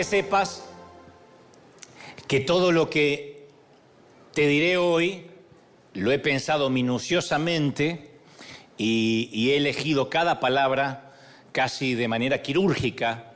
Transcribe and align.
que 0.00 0.04
sepas 0.04 0.64
que 2.26 2.40
todo 2.40 2.72
lo 2.72 2.88
que 2.88 3.48
te 4.32 4.46
diré 4.46 4.78
hoy 4.78 5.26
lo 5.92 6.10
he 6.10 6.18
pensado 6.18 6.70
minuciosamente 6.70 8.08
y, 8.78 9.50
he 9.50 9.58
elegido 9.58 10.08
cada 10.08 10.40
palabra 10.40 11.12
casi 11.52 11.94
de 11.94 12.08
manera 12.08 12.40
quirúrgica 12.40 13.34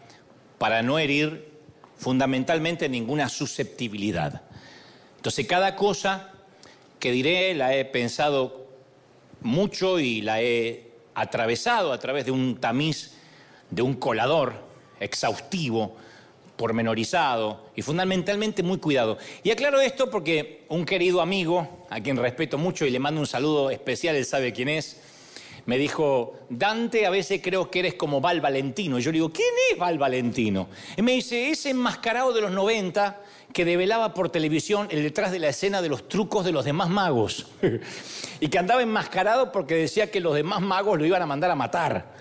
para 0.56 0.82
no 0.82 0.98
herir 0.98 1.50
fundamentalmente 1.98 2.88
ninguna 2.88 3.28
susceptibilidad. 3.28 4.40
Entonces 5.16 5.46
cada 5.46 5.76
cosa 5.76 6.32
que 6.98 7.12
diré 7.12 7.52
la 7.52 7.76
he 7.76 7.84
pensado 7.84 8.68
mucho 9.42 10.00
y 10.00 10.22
la 10.22 10.40
he 10.40 10.92
atravesado 11.14 11.92
a 11.92 11.98
través 11.98 12.24
de 12.24 12.30
un 12.30 12.56
tamiz, 12.56 13.12
de 13.68 13.82
un 13.82 13.96
colador 13.96 14.54
exhaustivo, 14.98 15.98
pormenorizado 16.56 17.64
y 17.74 17.82
fundamentalmente 17.82 18.62
muy 18.62 18.78
cuidado. 18.78 19.18
Y 19.42 19.50
aclaro 19.50 19.80
esto 19.80 20.10
porque 20.10 20.64
un 20.68 20.84
querido 20.84 21.20
amigo, 21.20 21.86
a 21.90 22.00
quien 22.00 22.16
respeto 22.16 22.58
mucho 22.58 22.86
y 22.86 22.90
le 22.90 22.98
mando 22.98 23.20
un 23.20 23.26
saludo 23.26 23.70
especial, 23.70 24.16
él 24.16 24.24
sabe 24.24 24.52
quién 24.52 24.68
es, 24.68 25.00
me 25.66 25.78
dijo, 25.78 26.34
Dante, 26.50 27.06
a 27.06 27.10
veces 27.10 27.40
creo 27.42 27.70
que 27.70 27.78
eres 27.78 27.94
como 27.94 28.20
Val 28.20 28.40
Valentino. 28.40 28.98
Y 28.98 29.02
yo 29.02 29.10
le 29.10 29.16
digo, 29.16 29.32
¿quién 29.32 29.48
es 29.72 29.78
Val 29.78 29.98
Valentino? 29.98 30.68
Y 30.96 31.02
me 31.02 31.12
dice, 31.12 31.48
ese 31.48 31.70
enmascarado 31.70 32.32
de 32.34 32.42
los 32.42 32.50
90 32.50 33.20
que 33.52 33.64
develaba 33.64 34.12
por 34.12 34.28
televisión 34.28 34.88
el 34.90 35.02
detrás 35.02 35.32
de 35.32 35.38
la 35.38 35.48
escena 35.48 35.80
de 35.80 35.88
los 35.88 36.08
trucos 36.08 36.44
de 36.44 36.52
los 36.52 36.66
demás 36.66 36.90
magos. 36.90 37.46
y 38.40 38.48
que 38.48 38.58
andaba 38.58 38.82
enmascarado 38.82 39.52
porque 39.52 39.74
decía 39.74 40.10
que 40.10 40.20
los 40.20 40.34
demás 40.34 40.60
magos 40.60 40.98
lo 40.98 41.06
iban 41.06 41.22
a 41.22 41.26
mandar 41.26 41.50
a 41.50 41.54
matar. 41.54 42.12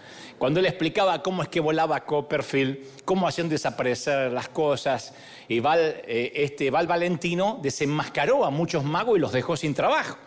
Cuando 0.43 0.59
él 0.59 0.65
explicaba 0.65 1.23
cómo 1.23 1.41
es 1.41 1.47
que 1.47 1.61
volaba 1.61 2.03
Copperfield, 2.03 2.77
cómo 3.05 3.29
hacían 3.29 3.47
desaparecer 3.47 4.29
las 4.33 4.49
cosas, 4.49 5.13
y 5.47 5.61
Val, 5.61 5.79
eh, 6.05 6.33
este, 6.35 6.69
Val 6.69 6.85
Valentino 6.85 7.61
desenmascaró 7.63 8.43
a 8.43 8.49
muchos 8.49 8.83
magos 8.83 9.15
y 9.15 9.21
los 9.21 9.31
dejó 9.31 9.55
sin 9.55 9.73
trabajo. 9.73 10.17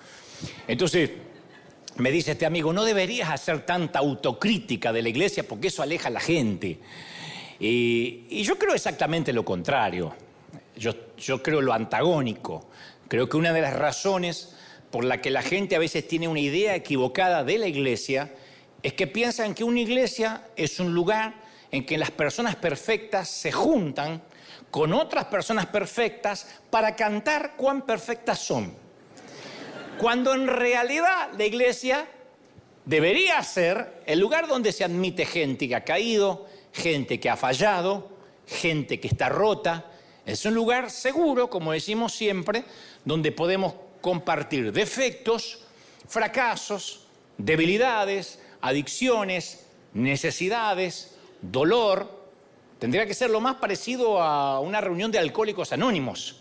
Entonces, 0.66 1.10
me 1.96 2.10
dice 2.10 2.32
este 2.32 2.46
amigo, 2.46 2.72
no 2.72 2.86
deberías 2.86 3.28
hacer 3.28 3.66
tanta 3.66 3.98
autocrítica 3.98 4.90
de 4.90 5.02
la 5.02 5.10
iglesia 5.10 5.46
porque 5.46 5.68
eso 5.68 5.82
aleja 5.82 6.08
a 6.08 6.12
la 6.12 6.20
gente. 6.20 6.78
Y, 7.60 8.42
yo 8.42 8.56
creo 8.56 8.72
exactamente 8.72 9.34
lo 9.34 9.44
contrario. 9.44 10.14
Yo, 10.78 10.94
yo 11.18 11.42
creo 11.42 11.60
lo 11.60 11.74
antagónico. 11.74 12.70
Creo 13.08 13.28
que 13.28 13.36
una 13.36 13.52
de 13.52 13.60
las 13.60 13.74
razones 13.74 14.56
por 14.90 15.04
la 15.04 15.20
que 15.20 15.28
la 15.28 15.42
gente 15.42 15.76
a 15.76 15.78
veces 15.78 16.08
tiene 16.08 16.26
una 16.26 16.40
idea 16.40 16.74
equivocada 16.74 17.44
de 17.44 17.58
la 17.58 17.66
iglesia 17.66 18.32
es 18.86 18.92
que 18.92 19.08
piensan 19.08 19.52
que 19.52 19.64
una 19.64 19.80
iglesia 19.80 20.46
es 20.54 20.78
un 20.78 20.94
lugar 20.94 21.34
en 21.72 21.84
que 21.84 21.98
las 21.98 22.12
personas 22.12 22.54
perfectas 22.54 23.28
se 23.28 23.50
juntan 23.50 24.22
con 24.70 24.92
otras 24.92 25.24
personas 25.24 25.66
perfectas 25.66 26.46
para 26.70 26.94
cantar 26.94 27.56
cuán 27.56 27.82
perfectas 27.82 28.38
son. 28.38 28.72
Cuando 29.98 30.32
en 30.34 30.46
realidad 30.46 31.30
la 31.36 31.44
iglesia 31.44 32.06
debería 32.84 33.42
ser 33.42 34.04
el 34.06 34.20
lugar 34.20 34.46
donde 34.46 34.70
se 34.70 34.84
admite 34.84 35.26
gente 35.26 35.66
que 35.66 35.74
ha 35.74 35.82
caído, 35.82 36.46
gente 36.72 37.18
que 37.18 37.28
ha 37.28 37.36
fallado, 37.36 38.16
gente 38.46 39.00
que 39.00 39.08
está 39.08 39.28
rota. 39.28 39.86
Es 40.24 40.44
un 40.44 40.54
lugar 40.54 40.92
seguro, 40.92 41.50
como 41.50 41.72
decimos 41.72 42.14
siempre, 42.14 42.62
donde 43.04 43.32
podemos 43.32 43.74
compartir 44.00 44.70
defectos, 44.70 45.58
fracasos, 46.06 47.08
debilidades, 47.36 48.38
adicciones, 48.60 49.66
necesidades, 49.92 51.16
dolor. 51.40 52.10
Tendría 52.78 53.06
que 53.06 53.14
ser 53.14 53.30
lo 53.30 53.40
más 53.40 53.56
parecido 53.56 54.20
a 54.20 54.60
una 54.60 54.80
reunión 54.80 55.10
de 55.10 55.18
alcohólicos 55.18 55.72
anónimos 55.72 56.40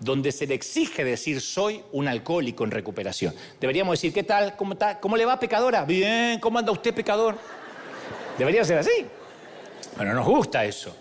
donde 0.00 0.32
se 0.32 0.46
le 0.46 0.54
exige 0.54 1.04
decir 1.04 1.40
soy 1.40 1.82
un 1.92 2.08
alcohólico 2.08 2.64
en 2.64 2.70
recuperación. 2.70 3.34
Deberíamos 3.60 3.94
decir, 3.94 4.12
¿qué 4.12 4.22
tal? 4.22 4.56
¿Cómo, 4.56 4.74
está? 4.74 5.00
¿Cómo 5.00 5.16
le 5.16 5.24
va, 5.24 5.40
pecadora? 5.40 5.84
Bien, 5.84 6.38
¿cómo 6.38 6.58
anda 6.58 6.72
usted, 6.72 6.94
pecador? 6.94 7.36
Debería 8.38 8.64
ser 8.64 8.78
así. 8.78 9.06
Pero 9.96 10.14
nos 10.14 10.26
gusta 10.26 10.64
eso. 10.64 10.94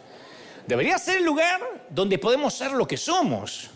Debería 0.66 0.98
ser 0.98 1.18
el 1.18 1.26
lugar 1.26 1.86
donde 1.90 2.18
podemos 2.18 2.54
ser 2.54 2.72
lo 2.72 2.88
que 2.88 2.98
somos. 2.98 3.70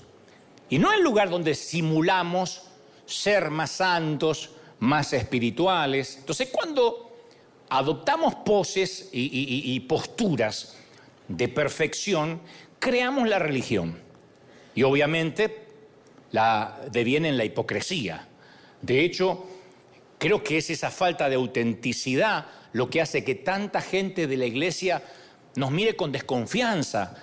Y 0.70 0.80
no 0.80 0.92
el 0.92 1.04
lugar 1.04 1.30
donde 1.30 1.54
simulamos 1.54 2.64
ser 3.06 3.50
más 3.50 3.72
santos, 3.72 4.52
más 4.82 5.14
espirituales. 5.14 6.18
Entonces, 6.20 6.50
cuando 6.52 7.16
adoptamos 7.70 8.36
poses 8.36 9.10
y 9.12 9.80
posturas 9.82 10.78
de 11.28 11.48
perfección, 11.48 12.42
creamos 12.80 13.28
la 13.28 13.40
religión. 13.40 13.98
Y 14.76 14.84
obviamente 14.84 15.66
la 16.32 16.80
deviene 16.92 17.30
en 17.30 17.38
la 17.38 17.46
hipocresía. 17.46 18.28
De 18.82 19.04
hecho, 19.04 19.46
creo 20.18 20.44
que 20.44 20.58
es 20.58 20.70
esa 20.70 20.92
falta 20.92 21.30
de 21.30 21.36
autenticidad 21.36 22.46
lo 22.74 22.90
que 22.90 23.02
hace 23.02 23.24
que 23.24 23.36
tanta 23.36 23.82
gente 23.82 24.28
de 24.28 24.38
la 24.38 24.46
iglesia 24.46 25.04
nos 25.56 25.72
mire 25.72 25.96
con 25.96 26.12
desconfianza, 26.12 27.16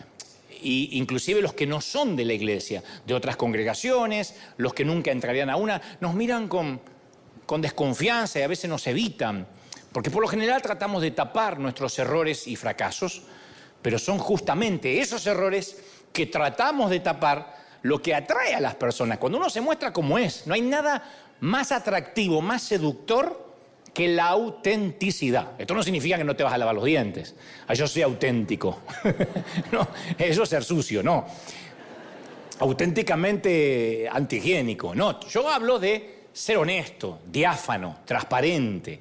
e 0.50 0.88
inclusive 0.92 1.40
los 1.40 1.54
que 1.54 1.66
no 1.66 1.80
son 1.80 2.16
de 2.16 2.24
la 2.24 2.34
iglesia, 2.34 2.82
de 3.06 3.14
otras 3.14 3.36
congregaciones, 3.36 4.34
los 4.58 4.74
que 4.74 4.84
nunca 4.84 5.10
entrarían 5.10 5.48
a 5.48 5.56
una, 5.56 5.80
nos 6.00 6.14
miran 6.14 6.48
con, 6.48 6.80
con 7.48 7.62
desconfianza 7.62 8.38
y 8.38 8.42
a 8.42 8.46
veces 8.46 8.68
nos 8.68 8.86
evitan, 8.88 9.46
porque 9.90 10.10
por 10.10 10.20
lo 10.20 10.28
general 10.28 10.60
tratamos 10.60 11.00
de 11.00 11.12
tapar 11.12 11.58
nuestros 11.58 11.98
errores 11.98 12.46
y 12.46 12.56
fracasos, 12.56 13.22
pero 13.80 13.98
son 13.98 14.18
justamente 14.18 15.00
esos 15.00 15.26
errores 15.26 15.78
que 16.12 16.26
tratamos 16.26 16.90
de 16.90 17.00
tapar 17.00 17.56
lo 17.80 18.02
que 18.02 18.14
atrae 18.14 18.54
a 18.54 18.60
las 18.60 18.74
personas. 18.74 19.16
Cuando 19.16 19.38
uno 19.38 19.48
se 19.48 19.62
muestra 19.62 19.94
como 19.94 20.18
es, 20.18 20.46
no 20.46 20.52
hay 20.52 20.60
nada 20.60 21.02
más 21.40 21.72
atractivo, 21.72 22.42
más 22.42 22.60
seductor 22.60 23.54
que 23.94 24.08
la 24.08 24.26
autenticidad. 24.26 25.52
Esto 25.56 25.72
no 25.72 25.82
significa 25.82 26.18
que 26.18 26.24
no 26.24 26.36
te 26.36 26.42
vas 26.42 26.52
a 26.52 26.58
lavar 26.58 26.74
los 26.74 26.84
dientes. 26.84 27.34
Ah, 27.66 27.72
yo 27.72 27.88
soy 27.88 28.02
auténtico. 28.02 28.80
no, 29.72 29.88
eso 30.18 30.42
es 30.42 30.48
ser 30.50 30.64
sucio, 30.64 31.02
no. 31.02 31.24
Auténticamente 32.58 34.06
antihigiénico. 34.12 34.94
No, 34.94 35.18
yo 35.30 35.48
hablo 35.48 35.78
de 35.78 36.17
ser 36.38 36.56
honesto, 36.56 37.18
diáfano, 37.26 37.98
transparente. 38.04 39.00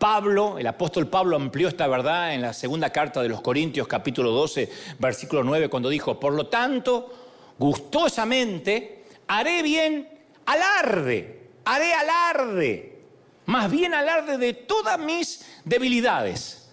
Pablo, 0.00 0.58
el 0.58 0.66
apóstol 0.66 1.06
Pablo 1.06 1.36
amplió 1.36 1.68
esta 1.68 1.86
verdad 1.86 2.34
en 2.34 2.42
la 2.42 2.52
segunda 2.52 2.90
carta 2.90 3.22
de 3.22 3.28
los 3.28 3.40
Corintios 3.40 3.86
capítulo 3.86 4.32
12, 4.32 4.68
versículo 4.98 5.44
9, 5.44 5.68
cuando 5.68 5.88
dijo, 5.88 6.18
por 6.18 6.32
lo 6.32 6.48
tanto, 6.48 7.54
gustosamente 7.56 9.04
haré 9.28 9.62
bien 9.62 10.08
alarde, 10.44 11.50
haré 11.64 11.94
alarde, 11.94 12.98
más 13.46 13.70
bien 13.70 13.94
alarde 13.94 14.36
de 14.36 14.52
todas 14.52 14.98
mis 14.98 15.46
debilidades. 15.64 16.68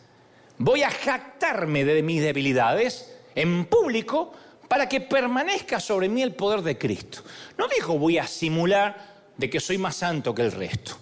Voy 0.57 0.81
a 0.81 0.89
jactarme 0.89 1.85
de 1.85 2.01
mis 2.01 2.23
debilidades 2.23 3.15
en 3.35 3.65
público 3.65 4.33
para 4.67 4.89
que 4.89 5.01
permanezca 5.01 5.79
sobre 5.79 6.09
mí 6.09 6.23
el 6.23 6.33
poder 6.33 6.63
de 6.63 6.79
Cristo. 6.79 7.19
No 7.59 7.67
dijo 7.67 7.99
voy 7.99 8.17
a 8.17 8.25
simular 8.25 9.08
de 9.39 9.49
que 9.49 9.61
soy 9.61 9.77
más 9.77 9.95
santo 9.95 10.35
que 10.35 10.41
el 10.41 10.51
resto. 10.51 10.97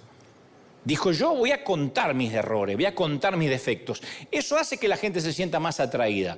Dijo, 0.85 1.11
yo 1.11 1.35
voy 1.35 1.51
a 1.51 1.63
contar 1.63 2.13
mis 2.13 2.31
errores, 2.31 2.77
voy 2.77 2.85
a 2.85 2.95
contar 2.95 3.35
mis 3.35 3.49
defectos. 3.49 4.01
Eso 4.31 4.55
hace 4.55 4.77
que 4.77 4.87
la 4.87 4.95
gente 4.95 5.19
se 5.19 5.33
sienta 5.33 5.59
más 5.59 5.79
atraída. 5.79 6.37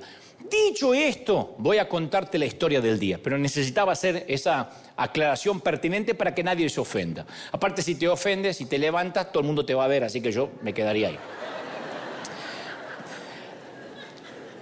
Dicho 0.50 0.94
esto, 0.94 1.54
voy 1.58 1.76
a 1.76 1.88
contarte 1.88 2.38
la 2.38 2.46
historia 2.46 2.80
del 2.80 2.98
día, 2.98 3.20
pero 3.22 3.38
necesitaba 3.38 3.92
hacer 3.92 4.24
esa 4.26 4.70
aclaración 4.96 5.60
pertinente 5.60 6.14
para 6.14 6.34
que 6.34 6.42
nadie 6.42 6.68
se 6.70 6.80
ofenda. 6.80 7.26
Aparte, 7.52 7.82
si 7.82 7.94
te 7.94 8.08
ofendes, 8.08 8.56
si 8.56 8.64
te 8.64 8.78
levantas, 8.78 9.30
todo 9.30 9.42
el 9.42 9.46
mundo 9.46 9.64
te 9.64 9.74
va 9.74 9.84
a 9.84 9.88
ver, 9.88 10.02
así 10.02 10.22
que 10.22 10.32
yo 10.32 10.50
me 10.62 10.72
quedaría 10.72 11.08
ahí. 11.08 11.18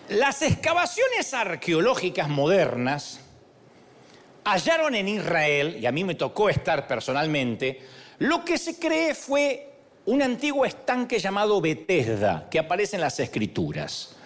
Las 0.08 0.42
excavaciones 0.42 1.32
arqueológicas 1.32 2.28
modernas 2.28 3.20
hallaron 4.44 4.94
en 4.94 5.08
Israel, 5.08 5.78
y 5.80 5.86
a 5.86 5.92
mí 5.92 6.04
me 6.04 6.14
tocó 6.14 6.48
estar 6.48 6.86
personalmente, 6.86 7.80
lo 8.18 8.44
que 8.44 8.58
se 8.58 8.78
cree 8.78 9.14
fue 9.14 9.72
un 10.06 10.22
antiguo 10.22 10.64
estanque 10.64 11.18
llamado 11.18 11.60
Bethesda, 11.60 12.48
que 12.50 12.58
aparece 12.58 12.96
en 12.96 13.02
las 13.02 13.20
escrituras. 13.20 14.16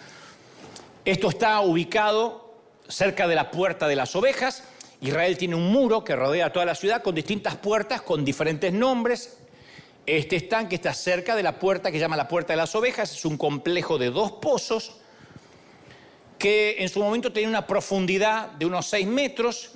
Esto 1.05 1.29
está 1.29 1.61
ubicado 1.61 2.55
cerca 2.87 3.27
de 3.27 3.35
la 3.35 3.51
puerta 3.51 3.89
de 3.89 3.97
las 3.97 4.15
ovejas. 4.15 4.63
Israel 5.01 5.37
tiene 5.37 5.57
un 5.57 5.73
muro 5.73 6.05
que 6.05 6.15
rodea 6.15 6.53
toda 6.53 6.65
la 6.65 6.77
ciudad 6.77 7.03
con 7.03 7.15
distintas 7.15 7.57
puertas 7.57 8.03
con 8.03 8.25
diferentes 8.25 8.73
nombres. 8.73 9.39
Este 10.07 10.37
estanque 10.37 10.77
está 10.77 10.95
cerca 10.95 11.35
de 11.35 11.43
la 11.43 11.59
puerta 11.59 11.91
que 11.91 11.99
llama 11.99 12.17
la 12.17 12.29
puerta 12.29 12.53
de 12.53 12.59
las 12.59 12.75
ovejas. 12.77 13.13
Es 13.13 13.25
un 13.25 13.37
complejo 13.37 13.99
de 13.99 14.11
dos 14.11 14.33
pozos 14.33 14.99
que 16.39 16.77
en 16.79 16.89
su 16.89 17.01
momento 17.01 17.33
tenía 17.33 17.49
una 17.49 17.67
profundidad 17.67 18.49
de 18.53 18.67
unos 18.67 18.87
6 18.87 19.07
metros. 19.07 19.73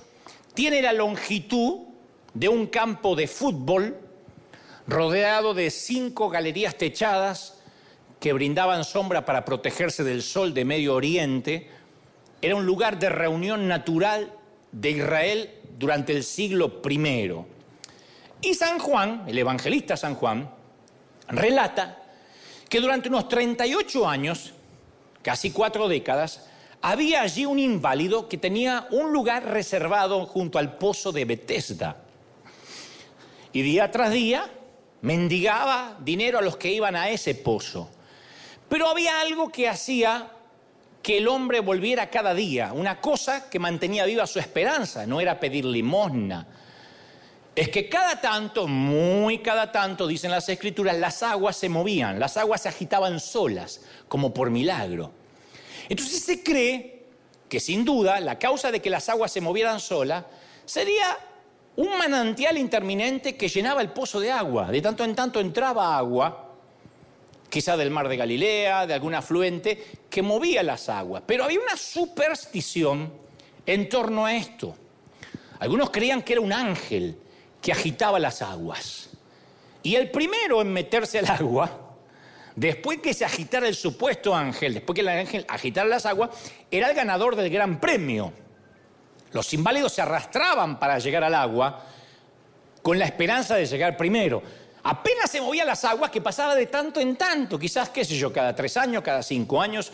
Tiene 0.56 0.80
la 0.80 0.94
longitud 0.94 1.80
de 2.32 2.48
un 2.48 2.66
campo 2.68 3.14
de 3.14 3.28
fútbol 3.28 3.94
rodeado 4.86 5.52
de 5.52 5.70
cinco 5.70 6.30
galerías 6.30 6.78
techadas 6.78 7.58
que 8.20 8.32
brindaban 8.32 8.82
sombra 8.82 9.26
para 9.26 9.44
protegerse 9.44 10.02
del 10.02 10.22
sol 10.22 10.54
de 10.54 10.64
Medio 10.64 10.94
Oriente, 10.94 11.68
era 12.40 12.56
un 12.56 12.64
lugar 12.64 12.98
de 12.98 13.10
reunión 13.10 13.68
natural 13.68 14.32
de 14.72 14.92
Israel 14.92 15.50
durante 15.78 16.14
el 16.14 16.24
siglo 16.24 16.80
I. 16.88 17.32
Y 18.40 18.54
San 18.54 18.78
Juan, 18.78 19.24
el 19.26 19.36
evangelista 19.36 19.94
San 19.98 20.14
Juan, 20.14 20.50
relata 21.28 22.02
que 22.70 22.80
durante 22.80 23.10
unos 23.10 23.28
38 23.28 24.08
años, 24.08 24.54
casi 25.20 25.50
cuatro 25.50 25.86
décadas, 25.86 26.48
había 26.82 27.22
allí 27.22 27.46
un 27.46 27.58
inválido 27.58 28.28
que 28.28 28.38
tenía 28.38 28.86
un 28.90 29.12
lugar 29.12 29.44
reservado 29.44 30.26
junto 30.26 30.58
al 30.58 30.76
pozo 30.76 31.12
de 31.12 31.24
Bethesda. 31.24 31.96
Y 33.52 33.62
día 33.62 33.90
tras 33.90 34.12
día 34.12 34.50
mendigaba 35.02 35.96
dinero 36.00 36.38
a 36.38 36.42
los 36.42 36.56
que 36.56 36.72
iban 36.72 36.96
a 36.96 37.08
ese 37.08 37.34
pozo. 37.34 37.88
Pero 38.68 38.88
había 38.88 39.20
algo 39.20 39.50
que 39.50 39.68
hacía 39.68 40.30
que 41.02 41.18
el 41.18 41.28
hombre 41.28 41.60
volviera 41.60 42.10
cada 42.10 42.34
día, 42.34 42.72
una 42.72 43.00
cosa 43.00 43.48
que 43.48 43.60
mantenía 43.60 44.04
viva 44.04 44.26
su 44.26 44.40
esperanza, 44.40 45.06
no 45.06 45.20
era 45.20 45.38
pedir 45.38 45.64
limosna. 45.64 46.46
Es 47.54 47.68
que 47.68 47.88
cada 47.88 48.20
tanto, 48.20 48.66
muy 48.66 49.38
cada 49.38 49.70
tanto, 49.70 50.06
dicen 50.06 50.30
las 50.30 50.48
escrituras, 50.48 50.98
las 50.98 51.22
aguas 51.22 51.56
se 51.56 51.68
movían, 51.68 52.18
las 52.18 52.36
aguas 52.36 52.62
se 52.62 52.68
agitaban 52.68 53.20
solas, 53.20 53.82
como 54.08 54.34
por 54.34 54.50
milagro. 54.50 55.12
Entonces 55.88 56.22
se 56.22 56.42
cree 56.42 57.06
que 57.48 57.60
sin 57.60 57.84
duda 57.84 58.20
la 58.20 58.38
causa 58.38 58.72
de 58.72 58.80
que 58.80 58.90
las 58.90 59.08
aguas 59.08 59.32
se 59.32 59.40
movieran 59.40 59.80
solas 59.80 60.24
sería 60.64 61.16
un 61.76 61.96
manantial 61.98 62.58
interminente 62.58 63.36
que 63.36 63.48
llenaba 63.48 63.82
el 63.82 63.90
pozo 63.90 64.18
de 64.18 64.32
agua. 64.32 64.70
De 64.70 64.80
tanto 64.80 65.04
en 65.04 65.14
tanto 65.14 65.40
entraba 65.40 65.96
agua 65.96 66.46
quizá 67.48 67.76
del 67.76 67.90
mar 67.90 68.08
de 68.08 68.16
Galilea, 68.16 68.86
de 68.86 68.94
algún 68.94 69.14
afluente, 69.14 69.82
que 70.10 70.22
movía 70.22 70.62
las 70.62 70.88
aguas. 70.88 71.22
Pero 71.26 71.44
había 71.44 71.60
una 71.60 71.76
superstición 71.76 73.12
en 73.64 73.88
torno 73.88 74.26
a 74.26 74.34
esto. 74.34 74.76
Algunos 75.58 75.90
creían 75.90 76.22
que 76.22 76.34
era 76.34 76.42
un 76.42 76.52
ángel 76.52 77.16
que 77.62 77.72
agitaba 77.72 78.18
las 78.18 78.42
aguas. 78.42 79.10
Y 79.82 79.94
el 79.94 80.10
primero 80.10 80.60
en 80.60 80.72
meterse 80.72 81.18
al 81.18 81.30
agua, 81.30 81.85
después 82.56 82.98
que 82.98 83.14
se 83.14 83.24
agitara 83.24 83.68
el 83.68 83.74
supuesto 83.74 84.34
ángel, 84.34 84.74
después 84.74 84.94
que 84.94 85.02
el 85.02 85.08
ángel 85.08 85.44
agitara 85.48 85.86
las 85.86 86.06
aguas, 86.06 86.30
era 86.70 86.88
el 86.88 86.96
ganador 86.96 87.36
del 87.36 87.50
gran 87.50 87.78
premio. 87.78 88.32
Los 89.32 89.52
inválidos 89.52 89.92
se 89.92 90.02
arrastraban 90.02 90.78
para 90.78 90.98
llegar 90.98 91.22
al 91.22 91.34
agua 91.34 91.84
con 92.82 92.98
la 92.98 93.04
esperanza 93.04 93.54
de 93.56 93.66
llegar 93.66 93.96
primero. 93.96 94.42
Apenas 94.82 95.30
se 95.30 95.40
movían 95.40 95.66
las 95.66 95.84
aguas 95.84 96.10
que 96.10 96.20
pasaba 96.20 96.54
de 96.54 96.66
tanto 96.66 97.00
en 97.00 97.16
tanto, 97.16 97.58
quizás, 97.58 97.90
qué 97.90 98.04
sé 98.04 98.16
yo, 98.16 98.32
cada 98.32 98.54
tres 98.54 98.76
años, 98.76 99.02
cada 99.02 99.22
cinco 99.22 99.60
años, 99.60 99.92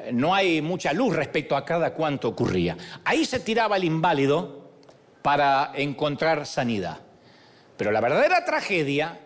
eh, 0.00 0.10
no 0.12 0.34
hay 0.34 0.60
mucha 0.60 0.92
luz 0.92 1.14
respecto 1.14 1.56
a 1.56 1.64
cada 1.64 1.94
cuánto 1.94 2.28
ocurría. 2.28 2.76
Ahí 3.04 3.24
se 3.24 3.40
tiraba 3.40 3.76
el 3.76 3.84
inválido 3.84 4.72
para 5.22 5.70
encontrar 5.74 6.44
sanidad. 6.44 6.98
Pero 7.76 7.92
la 7.92 8.00
verdadera 8.00 8.44
tragedia 8.44 9.18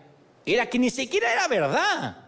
era 0.45 0.67
que 0.67 0.79
ni 0.79 0.91
siquiera 0.91 1.33
era 1.33 1.47
verdad. 1.47 2.26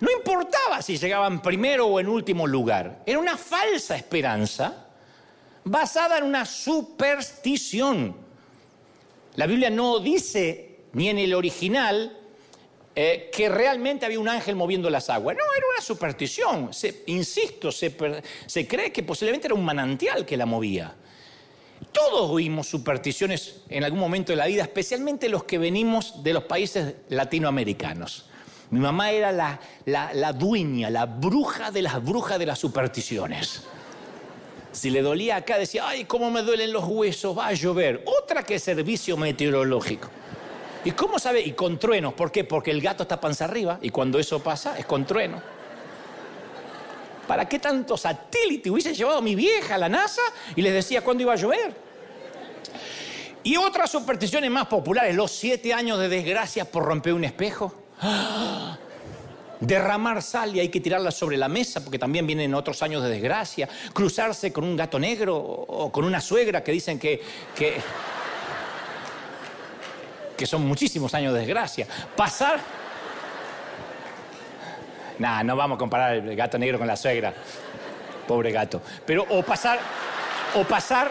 No 0.00 0.10
importaba 0.10 0.82
si 0.82 0.98
llegaban 0.98 1.40
primero 1.40 1.86
o 1.86 2.00
en 2.00 2.08
último 2.08 2.46
lugar. 2.46 3.02
Era 3.06 3.18
una 3.18 3.36
falsa 3.36 3.96
esperanza 3.96 4.86
basada 5.64 6.18
en 6.18 6.24
una 6.24 6.44
superstición. 6.44 8.14
La 9.36 9.46
Biblia 9.46 9.70
no 9.70 9.98
dice 9.98 10.80
ni 10.92 11.08
en 11.08 11.18
el 11.18 11.34
original, 11.34 12.18
eh, 12.94 13.30
que 13.30 13.50
realmente 13.50 14.06
había 14.06 14.18
un 14.18 14.28
ángel 14.28 14.56
moviendo 14.56 14.88
las 14.88 15.10
aguas. 15.10 15.36
No, 15.36 15.42
era 15.54 15.66
una 15.70 15.82
superstición. 15.82 16.70
insisto, 17.06 17.70
se, 17.70 17.94
se 18.46 18.66
cree 18.66 18.90
que 18.90 19.02
posiblemente 19.02 19.48
era 19.48 19.54
un 19.54 19.64
manantial 19.64 20.24
que 20.24 20.36
la 20.36 20.46
movía. 20.46 20.94
Todos 21.92 22.30
oímos 22.30 22.66
supersticiones 22.66 23.60
en 23.68 23.84
algún 23.84 24.00
momento 24.00 24.32
de 24.32 24.36
la 24.36 24.46
vida, 24.46 24.62
especialmente 24.62 25.28
los 25.28 25.44
que 25.44 25.58
venimos 25.58 26.22
de 26.22 26.32
los 26.32 26.44
países 26.44 26.94
latinoamericanos. 27.10 28.30
Mi 28.70 28.80
mamá 28.80 29.10
era 29.12 29.30
la, 29.32 29.60
la, 29.84 30.32
dueña, 30.32 30.90
la 30.90 31.06
bruja 31.06 31.70
de 31.70 31.82
las 31.82 32.02
brujas 32.04 32.38
de 32.38 32.46
las 32.46 32.58
supersticiones. 32.58 33.62
Si 34.72 34.90
le 34.90 35.02
dolía 35.02 35.36
acá, 35.36 35.56
decía, 35.56 35.88
ay, 35.88 36.04
cómo 36.04 36.30
me 36.30 36.42
duelen 36.42 36.72
los 36.72 36.84
huesos, 36.84 37.36
va 37.36 37.46
a 37.46 37.52
llover. 37.52 38.04
Otra 38.22 38.42
que 38.42 38.58
servicio 38.58 39.16
meteorológico. 39.16 40.08
¿Y 40.84 40.92
cómo 40.92 41.18
sabe? 41.18 41.40
Y 41.40 41.52
con 41.52 41.78
truenos. 41.78 42.14
¿Por 42.14 42.30
qué? 42.30 42.44
Porque 42.44 42.70
el 42.70 42.80
gato 42.80 43.04
está 43.04 43.20
panza 43.20 43.44
arriba 43.44 43.78
y 43.80 43.90
cuando 43.90 44.18
eso 44.18 44.42
pasa 44.42 44.78
es 44.78 44.84
con 44.84 45.06
trueno. 45.06 45.40
¿Para 47.26 47.48
qué 47.48 47.58
tanto 47.58 47.96
satélite 47.96 48.70
hubiese 48.70 48.94
llevado 48.94 49.18
a 49.18 49.22
mi 49.22 49.34
vieja 49.34 49.74
a 49.74 49.78
la 49.78 49.88
NASA 49.88 50.22
y 50.54 50.62
les 50.62 50.72
decía 50.72 51.02
cuándo 51.02 51.22
iba 51.22 51.32
a 51.32 51.36
llover? 51.36 51.74
Y 53.42 53.56
otras 53.56 53.90
supersticiones 53.90 54.50
más 54.50 54.66
populares, 54.66 55.14
los 55.14 55.30
siete 55.30 55.72
años 55.72 55.98
de 55.98 56.08
desgracia 56.08 56.64
por 56.64 56.84
romper 56.84 57.14
un 57.14 57.24
espejo. 57.24 57.85
Derramar 59.60 60.22
sal 60.22 60.54
y 60.54 60.60
hay 60.60 60.68
que 60.68 60.80
tirarla 60.80 61.10
sobre 61.10 61.36
la 61.36 61.48
mesa 61.48 61.82
porque 61.82 61.98
también 61.98 62.26
vienen 62.26 62.54
otros 62.54 62.82
años 62.82 63.02
de 63.02 63.08
desgracia. 63.08 63.68
Cruzarse 63.92 64.52
con 64.52 64.64
un 64.64 64.76
gato 64.76 64.98
negro 64.98 65.36
o 65.36 65.90
con 65.90 66.04
una 66.04 66.20
suegra 66.20 66.62
que 66.62 66.72
dicen 66.72 66.98
que, 66.98 67.22
que 67.54 67.80
que 70.36 70.46
son 70.46 70.66
muchísimos 70.66 71.14
años 71.14 71.32
de 71.32 71.40
desgracia. 71.40 71.86
Pasar... 72.14 72.60
Nah, 75.18 75.42
no 75.42 75.56
vamos 75.56 75.76
a 75.76 75.78
comparar 75.78 76.16
el 76.16 76.36
gato 76.36 76.58
negro 76.58 76.78
con 76.78 76.86
la 76.86 76.96
suegra. 76.96 77.32
Pobre 78.28 78.52
gato. 78.52 78.82
Pero 79.04 79.26
o 79.28 79.42
pasar... 79.42 79.78
O 80.54 80.64
pasar... 80.64 81.10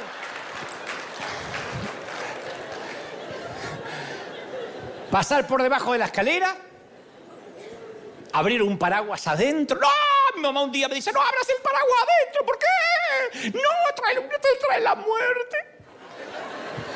Pasar 5.09 5.47
por 5.47 5.63
debajo 5.63 5.93
de 5.93 5.99
la 5.99 6.05
escalera. 6.05 6.55
Abrir 8.35 8.61
un 8.61 8.77
paraguas 8.77 9.25
adentro. 9.27 9.79
¡No! 9.79 9.87
Mi 10.35 10.41
mamá 10.41 10.61
un 10.63 10.71
día 10.71 10.89
me 10.89 10.95
dice, 10.95 11.09
no 11.13 11.21
abras 11.21 11.47
el 11.49 11.61
paraguas 11.63 11.97
adentro. 12.03 12.45
¿Por 12.45 12.59
qué? 12.59 12.65
No, 13.53 13.61
trae, 13.95 14.15
trae 14.59 14.81
la 14.81 14.93
muerte. 14.95 15.57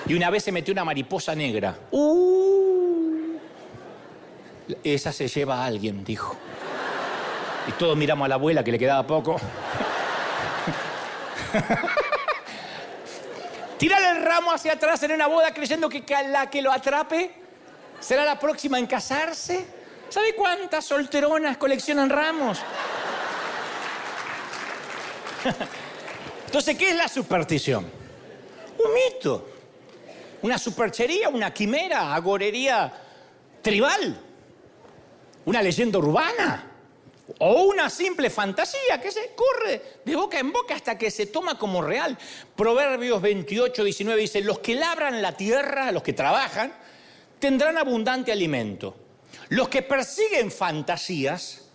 Y 0.05 0.15
una 0.15 0.29
vez 0.29 0.43
se 0.43 0.51
metió 0.51 0.73
una 0.73 0.83
mariposa 0.83 1.33
negra. 1.35 1.77
Uh, 1.91 3.37
esa 4.83 5.13
se 5.13 5.29
lleva 5.29 5.63
a 5.63 5.65
alguien, 5.65 6.03
dijo. 6.03 6.35
Y 7.69 7.71
todos 7.71 7.95
miramos 7.95 8.25
a 8.25 8.29
la 8.29 8.35
abuela 8.35 8.61
que 8.61 8.73
le 8.73 8.79
quedaba 8.79 9.07
poco. 9.07 9.39
Tirar 13.77 14.17
el 14.17 14.25
ramo 14.25 14.51
hacia 14.51 14.73
atrás 14.73 15.01
en 15.03 15.13
una 15.13 15.27
boda 15.27 15.53
creyendo 15.53 15.87
que 15.87 16.03
la 16.27 16.49
que 16.49 16.61
lo 16.61 16.73
atrape 16.73 17.31
será 18.01 18.25
la 18.25 18.37
próxima 18.37 18.77
en 18.77 18.87
casarse. 18.87 19.78
¿Sabe 20.09 20.35
cuántas 20.35 20.85
solteronas 20.85 21.57
coleccionan 21.57 22.09
ramos? 22.09 22.59
Entonces, 26.45 26.77
¿qué 26.77 26.89
es 26.89 26.95
la 26.95 27.07
superstición? 27.07 27.85
Un 28.77 28.93
mito 28.93 29.59
una 30.41 30.57
superchería, 30.57 31.29
una 31.29 31.53
quimera, 31.53 32.13
agorería 32.13 32.91
tribal, 33.61 34.19
una 35.45 35.61
leyenda 35.61 35.99
urbana 35.99 36.65
o 37.39 37.63
una 37.63 37.89
simple 37.89 38.29
fantasía 38.29 38.99
que 39.01 39.11
se 39.11 39.33
corre 39.35 39.81
de 40.03 40.15
boca 40.15 40.39
en 40.39 40.51
boca 40.51 40.75
hasta 40.75 40.97
que 40.97 41.11
se 41.11 41.27
toma 41.27 41.57
como 41.57 41.81
real. 41.81 42.17
Proverbios 42.55 43.21
28, 43.21 43.83
19 43.83 44.21
dice, 44.21 44.41
los 44.41 44.59
que 44.59 44.75
labran 44.75 45.21
la 45.21 45.35
tierra, 45.35 45.91
los 45.91 46.03
que 46.03 46.13
trabajan, 46.13 46.73
tendrán 47.39 47.77
abundante 47.77 48.31
alimento. 48.31 48.95
Los 49.49 49.67
que 49.67 49.81
persiguen 49.81 50.51
fantasías 50.51 51.65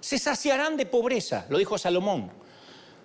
se 0.00 0.18
saciarán 0.18 0.76
de 0.76 0.86
pobreza, 0.86 1.46
lo 1.48 1.58
dijo 1.58 1.78
Salomón. 1.78 2.30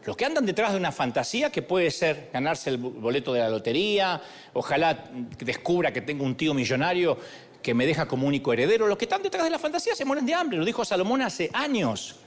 Los 0.05 0.15
que 0.15 0.25
andan 0.25 0.45
detrás 0.45 0.71
de 0.71 0.77
una 0.77 0.91
fantasía 0.91 1.51
que 1.51 1.61
puede 1.61 1.91
ser 1.91 2.29
ganarse 2.31 2.69
el 2.69 2.77
boleto 2.77 3.33
de 3.33 3.39
la 3.39 3.49
lotería, 3.49 4.21
ojalá 4.53 5.05
descubra 5.39 5.91
que 5.91 6.01
tengo 6.01 6.23
un 6.23 6.35
tío 6.35 6.53
millonario 6.53 7.17
que 7.61 7.73
me 7.73 7.85
deja 7.85 8.07
como 8.07 8.27
único 8.27 8.53
heredero, 8.53 8.87
los 8.87 8.97
que 8.97 9.05
están 9.05 9.21
detrás 9.21 9.43
de 9.43 9.49
la 9.49 9.59
fantasía 9.59 9.95
se 9.95 10.05
mueren 10.05 10.25
de 10.25 10.33
hambre, 10.33 10.57
lo 10.57 10.63
dijo 10.63 10.85
Salomón 10.85 11.21
hace 11.21 11.49
años. 11.53 12.17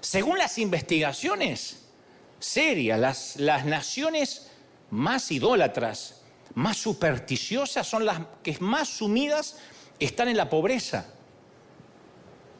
Según 0.00 0.38
las 0.38 0.58
investigaciones 0.58 1.86
serias, 2.38 2.98
las, 2.98 3.36
las 3.36 3.64
naciones 3.64 4.50
más 4.90 5.30
idólatras, 5.30 6.22
más 6.54 6.76
supersticiosas, 6.76 7.86
son 7.86 8.04
las 8.04 8.20
que 8.42 8.56
más 8.60 8.88
sumidas 8.88 9.58
están 10.06 10.28
en 10.28 10.36
la 10.36 10.48
pobreza. 10.48 11.12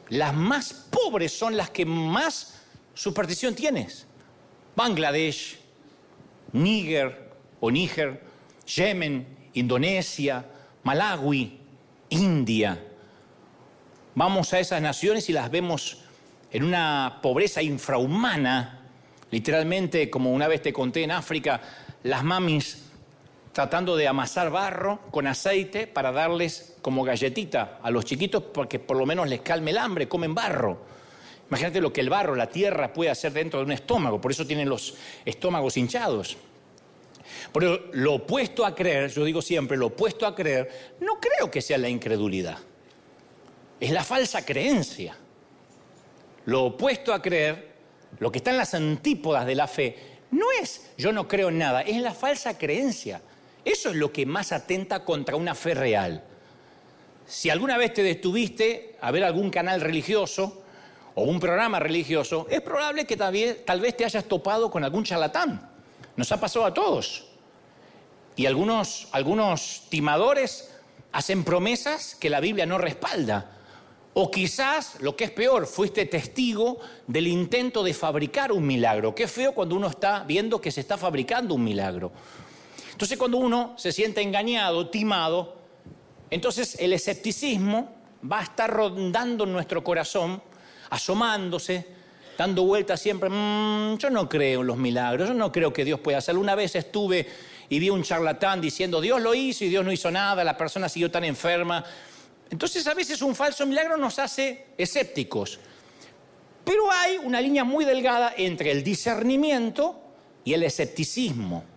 Las 0.09 0.33
más 0.33 0.73
pobres 0.73 1.31
son 1.31 1.55
las 1.57 1.69
que 1.69 1.85
más 1.85 2.61
superstición 2.93 3.55
tienes. 3.55 4.05
Bangladesh, 4.75 5.59
Níger 6.53 7.31
o 7.59 7.71
Níger, 7.71 8.21
Yemen, 8.65 9.49
Indonesia, 9.53 10.45
Malawi, 10.83 11.59
India. 12.09 12.83
Vamos 14.15 14.53
a 14.53 14.59
esas 14.59 14.81
naciones 14.81 15.29
y 15.29 15.33
las 15.33 15.49
vemos 15.49 16.03
en 16.51 16.63
una 16.63 17.19
pobreza 17.21 17.61
infrahumana, 17.61 18.81
Literalmente, 19.31 20.09
como 20.09 20.33
una 20.33 20.49
vez 20.49 20.61
te 20.61 20.73
conté 20.73 21.03
en 21.03 21.11
África, 21.11 21.61
las 22.03 22.23
mamis 22.23 22.90
tratando 23.53 23.95
de 23.95 24.07
amasar 24.07 24.49
barro 24.49 24.99
con 25.11 25.27
aceite 25.27 25.87
para 25.87 26.11
darles 26.11 26.75
como 26.81 27.03
galletita 27.03 27.79
a 27.81 27.91
los 27.91 28.05
chiquitos 28.05 28.43
porque 28.43 28.79
por 28.79 28.97
lo 28.97 29.05
menos 29.05 29.27
les 29.27 29.41
calme 29.41 29.71
el 29.71 29.77
hambre, 29.77 30.07
comen 30.07 30.33
barro. 30.33 30.85
Imagínate 31.49 31.81
lo 31.81 31.91
que 31.91 31.99
el 31.99 32.09
barro, 32.09 32.35
la 32.35 32.47
tierra 32.47 32.93
puede 32.93 33.09
hacer 33.09 33.33
dentro 33.33 33.59
de 33.59 33.65
un 33.65 33.73
estómago, 33.73 34.21
por 34.21 34.31
eso 34.31 34.47
tienen 34.47 34.69
los 34.69 34.95
estómagos 35.25 35.75
hinchados. 35.75 36.37
Pero 37.53 37.89
lo 37.91 38.15
opuesto 38.15 38.65
a 38.65 38.73
creer, 38.73 39.11
yo 39.11 39.25
digo 39.25 39.41
siempre, 39.41 39.75
lo 39.75 39.87
opuesto 39.87 40.25
a 40.25 40.33
creer, 40.33 40.95
no 41.01 41.19
creo 41.19 41.51
que 41.51 41.61
sea 41.61 41.77
la 41.77 41.89
incredulidad. 41.89 42.57
Es 43.81 43.91
la 43.91 44.03
falsa 44.03 44.45
creencia. 44.45 45.17
Lo 46.45 46.65
opuesto 46.65 47.13
a 47.13 47.21
creer, 47.21 47.73
lo 48.19 48.31
que 48.31 48.37
está 48.37 48.51
en 48.51 48.57
las 48.57 48.73
antípodas 48.73 49.45
de 49.45 49.55
la 49.55 49.67
fe, 49.67 49.97
no 50.31 50.45
es 50.61 50.91
yo 50.97 51.11
no 51.11 51.27
creo 51.27 51.49
en 51.49 51.57
nada, 51.57 51.81
es 51.81 51.97
la 51.97 52.13
falsa 52.13 52.57
creencia. 52.57 53.21
Eso 53.63 53.89
es 53.89 53.95
lo 53.95 54.11
que 54.11 54.25
más 54.25 54.51
atenta 54.51 55.03
contra 55.03 55.35
una 55.35 55.55
fe 55.55 55.73
real. 55.73 56.23
Si 57.27 57.49
alguna 57.49 57.77
vez 57.77 57.93
te 57.93 58.03
detuviste 58.03 58.97
a 58.99 59.11
ver 59.11 59.23
algún 59.23 59.49
canal 59.49 59.81
religioso 59.81 60.63
o 61.15 61.23
un 61.23 61.39
programa 61.39 61.79
religioso, 61.79 62.47
es 62.49 62.61
probable 62.61 63.05
que 63.05 63.15
tal 63.15 63.33
vez, 63.33 63.65
tal 63.65 63.79
vez 63.79 63.95
te 63.95 64.05
hayas 64.05 64.25
topado 64.25 64.69
con 64.71 64.83
algún 64.83 65.03
charlatán. 65.03 65.69
Nos 66.15 66.31
ha 66.31 66.39
pasado 66.39 66.65
a 66.65 66.73
todos. 66.73 67.25
Y 68.35 68.45
algunos, 68.45 69.07
algunos 69.11 69.83
timadores 69.89 70.71
hacen 71.11 71.43
promesas 71.43 72.15
que 72.15 72.29
la 72.29 72.39
Biblia 72.39 72.65
no 72.65 72.77
respalda. 72.77 73.57
O 74.13 74.29
quizás, 74.29 74.99
lo 74.99 75.15
que 75.15 75.25
es 75.25 75.31
peor, 75.31 75.67
fuiste 75.67 76.05
testigo 76.05 76.79
del 77.07 77.27
intento 77.27 77.81
de 77.83 77.93
fabricar 77.93 78.51
un 78.51 78.65
milagro. 78.65 79.15
Qué 79.15 79.27
feo 79.27 79.53
cuando 79.53 79.75
uno 79.75 79.87
está 79.87 80.23
viendo 80.23 80.59
que 80.59 80.71
se 80.71 80.81
está 80.81 80.97
fabricando 80.97 81.55
un 81.55 81.63
milagro. 81.63 82.11
Entonces 83.01 83.17
cuando 83.17 83.39
uno 83.39 83.73
se 83.77 83.91
siente 83.91 84.21
engañado, 84.21 84.87
timado, 84.89 85.55
entonces 86.29 86.77
el 86.79 86.93
escepticismo 86.93 87.95
va 88.31 88.41
a 88.41 88.43
estar 88.43 88.69
rondando 88.71 89.45
en 89.45 89.53
nuestro 89.53 89.83
corazón, 89.83 90.39
asomándose, 90.91 91.87
dando 92.37 92.63
vueltas 92.63 93.01
siempre, 93.01 93.27
mm, 93.27 93.97
yo 93.97 94.11
no 94.11 94.29
creo 94.29 94.61
en 94.61 94.67
los 94.67 94.77
milagros, 94.77 95.29
yo 95.29 95.33
no 95.33 95.51
creo 95.51 95.73
que 95.73 95.83
Dios 95.83 95.99
pueda 95.99 96.19
hacerlo. 96.19 96.41
Una 96.41 96.53
vez 96.53 96.75
estuve 96.75 97.27
y 97.69 97.79
vi 97.79 97.89
un 97.89 98.03
charlatán 98.03 98.61
diciendo, 98.61 99.01
Dios 99.01 99.19
lo 99.19 99.33
hizo 99.33 99.65
y 99.65 99.69
Dios 99.69 99.83
no 99.83 99.91
hizo 99.91 100.11
nada, 100.11 100.43
la 100.43 100.55
persona 100.55 100.87
siguió 100.87 101.09
tan 101.09 101.23
enferma. 101.23 101.83
Entonces 102.51 102.85
a 102.85 102.93
veces 102.93 103.23
un 103.23 103.33
falso 103.33 103.65
milagro 103.65 103.97
nos 103.97 104.19
hace 104.19 104.67
escépticos. 104.77 105.59
Pero 106.63 106.91
hay 106.91 107.17
una 107.17 107.41
línea 107.41 107.63
muy 107.63 107.83
delgada 107.83 108.35
entre 108.37 108.69
el 108.69 108.83
discernimiento 108.83 109.99
y 110.43 110.53
el 110.53 110.61
escepticismo. 110.61 111.70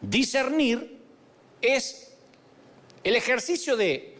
Discernir 0.00 1.00
es 1.60 2.14
el 3.02 3.16
ejercicio 3.16 3.76
de 3.76 4.16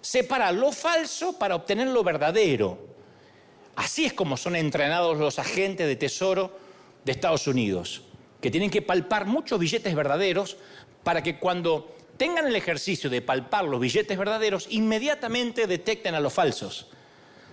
separar 0.00 0.54
lo 0.54 0.72
falso 0.72 1.38
para 1.38 1.56
obtener 1.56 1.88
lo 1.88 2.04
verdadero. 2.04 2.78
Así 3.74 4.04
es 4.04 4.12
como 4.12 4.36
son 4.36 4.56
entrenados 4.56 5.18
los 5.18 5.38
agentes 5.38 5.86
de 5.86 5.96
tesoro 5.96 6.58
de 7.04 7.12
Estados 7.12 7.46
Unidos 7.46 8.02
que 8.40 8.50
tienen 8.50 8.70
que 8.70 8.82
palpar 8.82 9.26
muchos 9.26 9.58
billetes 9.58 9.94
verdaderos 9.94 10.56
para 11.02 11.22
que 11.22 11.38
cuando 11.38 11.96
tengan 12.16 12.46
el 12.46 12.56
ejercicio 12.56 13.10
de 13.10 13.22
palpar 13.22 13.64
los 13.64 13.80
billetes 13.80 14.16
verdaderos, 14.16 14.66
inmediatamente 14.70 15.66
detecten 15.66 16.14
a 16.14 16.20
los 16.20 16.32
falsos. 16.32 16.86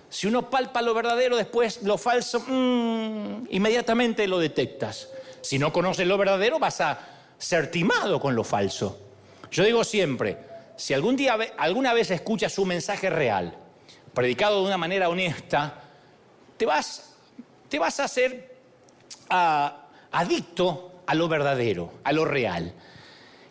Si 0.08 0.26
uno 0.26 0.48
palpa 0.50 0.82
lo 0.82 0.94
verdadero, 0.94 1.36
después 1.36 1.82
lo 1.82 1.98
falso, 1.98 2.40
mm, 2.40 3.46
inmediatamente 3.50 4.28
lo 4.28 4.38
detectas. 4.38 5.08
Si 5.40 5.58
no 5.58 5.72
conoces 5.72 6.06
lo 6.06 6.16
verdadero, 6.16 6.58
vas 6.58 6.80
a 6.80 7.13
ser 7.38 7.70
timado 7.70 8.20
con 8.20 8.34
lo 8.34 8.44
falso. 8.44 9.00
Yo 9.50 9.64
digo 9.64 9.84
siempre, 9.84 10.38
si 10.76 10.94
algún 10.94 11.16
día, 11.16 11.36
alguna 11.56 11.92
vez 11.92 12.10
escuchas 12.10 12.58
un 12.58 12.68
mensaje 12.68 13.10
real, 13.10 13.56
predicado 14.12 14.60
de 14.60 14.66
una 14.66 14.76
manera 14.76 15.08
honesta, 15.08 15.82
te 16.56 16.66
vas, 16.66 17.14
te 17.68 17.78
vas 17.78 18.00
a 18.00 18.04
hacer 18.04 18.56
a, 19.28 19.86
adicto 20.12 21.02
a 21.06 21.14
lo 21.14 21.28
verdadero, 21.28 21.92
a 22.04 22.12
lo 22.12 22.24
real. 22.24 22.72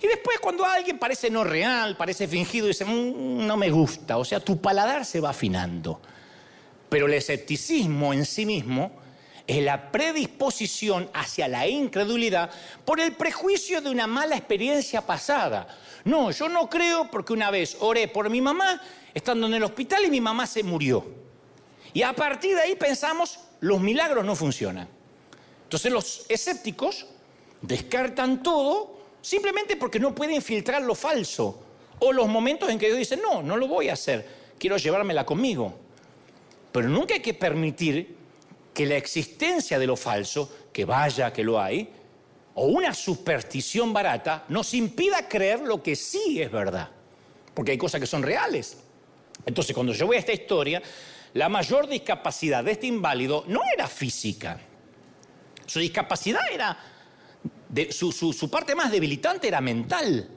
Y 0.01 0.07
después 0.07 0.39
cuando 0.39 0.65
alguien 0.65 0.99
parece 0.99 1.29
no 1.29 1.43
real, 1.43 1.95
parece 1.95 2.27
fingido, 2.27 2.67
dice, 2.67 2.83
mm, 2.83 3.45
no 3.45 3.55
me 3.55 3.69
gusta, 3.69 4.17
o 4.17 4.25
sea, 4.25 4.39
tu 4.39 4.59
paladar 4.59 5.05
se 5.05 5.21
va 5.21 5.29
afinando. 5.29 6.01
Pero 6.89 7.05
el 7.05 7.13
escepticismo 7.13 8.13
en 8.13 8.25
sí 8.25 8.45
mismo 8.45 9.02
es 9.45 9.63
la 9.63 9.91
predisposición 9.91 11.09
hacia 11.13 11.47
la 11.47 11.67
incredulidad 11.67 12.49
por 12.85 12.99
el 12.99 13.13
prejuicio 13.13 13.81
de 13.81 13.89
una 13.89 14.07
mala 14.07 14.37
experiencia 14.37 15.05
pasada. 15.05 15.67
No, 16.05 16.31
yo 16.31 16.47
no 16.47 16.69
creo 16.69 17.09
porque 17.11 17.33
una 17.33 17.51
vez 17.51 17.77
oré 17.79 18.07
por 18.07 18.29
mi 18.29 18.41
mamá 18.41 18.81
estando 19.13 19.47
en 19.47 19.55
el 19.55 19.63
hospital 19.63 20.05
y 20.05 20.09
mi 20.09 20.21
mamá 20.21 20.47
se 20.47 20.63
murió. 20.63 21.05
Y 21.93 22.01
a 22.03 22.13
partir 22.13 22.55
de 22.55 22.61
ahí 22.61 22.75
pensamos, 22.75 23.39
los 23.59 23.79
milagros 23.79 24.25
no 24.25 24.35
funcionan. 24.35 24.87
Entonces 25.63 25.91
los 25.91 26.25
escépticos 26.29 27.05
descartan 27.61 28.41
todo 28.43 28.97
simplemente 29.21 29.75
porque 29.75 29.99
no 29.99 30.15
pueden 30.15 30.41
filtrar 30.41 30.81
lo 30.81 30.95
falso 30.95 31.63
o 31.99 32.11
los 32.11 32.27
momentos 32.27 32.69
en 32.69 32.79
que 32.79 32.87
Dios 32.87 32.97
dice, 32.97 33.17
no, 33.17 33.43
no 33.43 33.57
lo 33.57 33.67
voy 33.67 33.89
a 33.89 33.93
hacer, 33.93 34.27
quiero 34.57 34.77
llevármela 34.77 35.25
conmigo. 35.25 35.73
Pero 36.71 36.89
nunca 36.89 37.13
hay 37.13 37.21
que 37.21 37.33
permitir 37.33 38.22
que 38.73 38.85
la 38.85 38.97
existencia 38.97 39.77
de 39.77 39.87
lo 39.87 39.95
falso, 39.95 40.67
que 40.71 40.85
vaya 40.85 41.31
que 41.31 41.43
lo 41.43 41.61
hay, 41.61 41.89
o 42.55 42.65
una 42.67 42.93
superstición 42.93 43.93
barata, 43.93 44.45
nos 44.49 44.73
impida 44.73 45.27
creer 45.27 45.61
lo 45.61 45.81
que 45.81 45.95
sí 45.95 46.41
es 46.41 46.51
verdad. 46.51 46.89
Porque 47.53 47.71
hay 47.71 47.77
cosas 47.77 48.01
que 48.01 48.07
son 48.07 48.23
reales. 48.23 48.77
Entonces, 49.45 49.73
cuando 49.73 49.93
yo 49.93 50.07
voy 50.07 50.17
a 50.17 50.19
esta 50.19 50.33
historia, 50.33 50.81
la 51.33 51.49
mayor 51.49 51.87
discapacidad 51.87 52.63
de 52.63 52.71
este 52.71 52.87
inválido 52.87 53.43
no 53.47 53.61
era 53.73 53.87
física, 53.87 54.59
su 55.65 55.79
discapacidad 55.79 56.41
era, 56.51 56.77
su, 57.89 58.49
parte 58.51 58.75
más 58.75 58.91
debilitante 58.91 59.47
era 59.47 59.61
mental. 59.61 60.29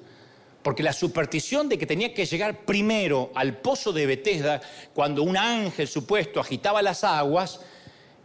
Porque 0.63 0.83
la 0.83 0.93
superstición 0.93 1.69
de 1.69 1.79
que 1.79 1.87
tenía 1.87 2.13
que 2.13 2.27
llegar 2.27 2.65
primero 2.65 3.31
al 3.35 3.59
pozo 3.59 3.93
de 3.93 4.07
Bethesda 4.07 4.61
cuando 4.95 5.23
un 5.23 5.37
ángel 5.37 5.87
supuesto 5.87 6.41
agitaba 6.41 6.83
las 6.83 7.05
aguas, 7.05 7.61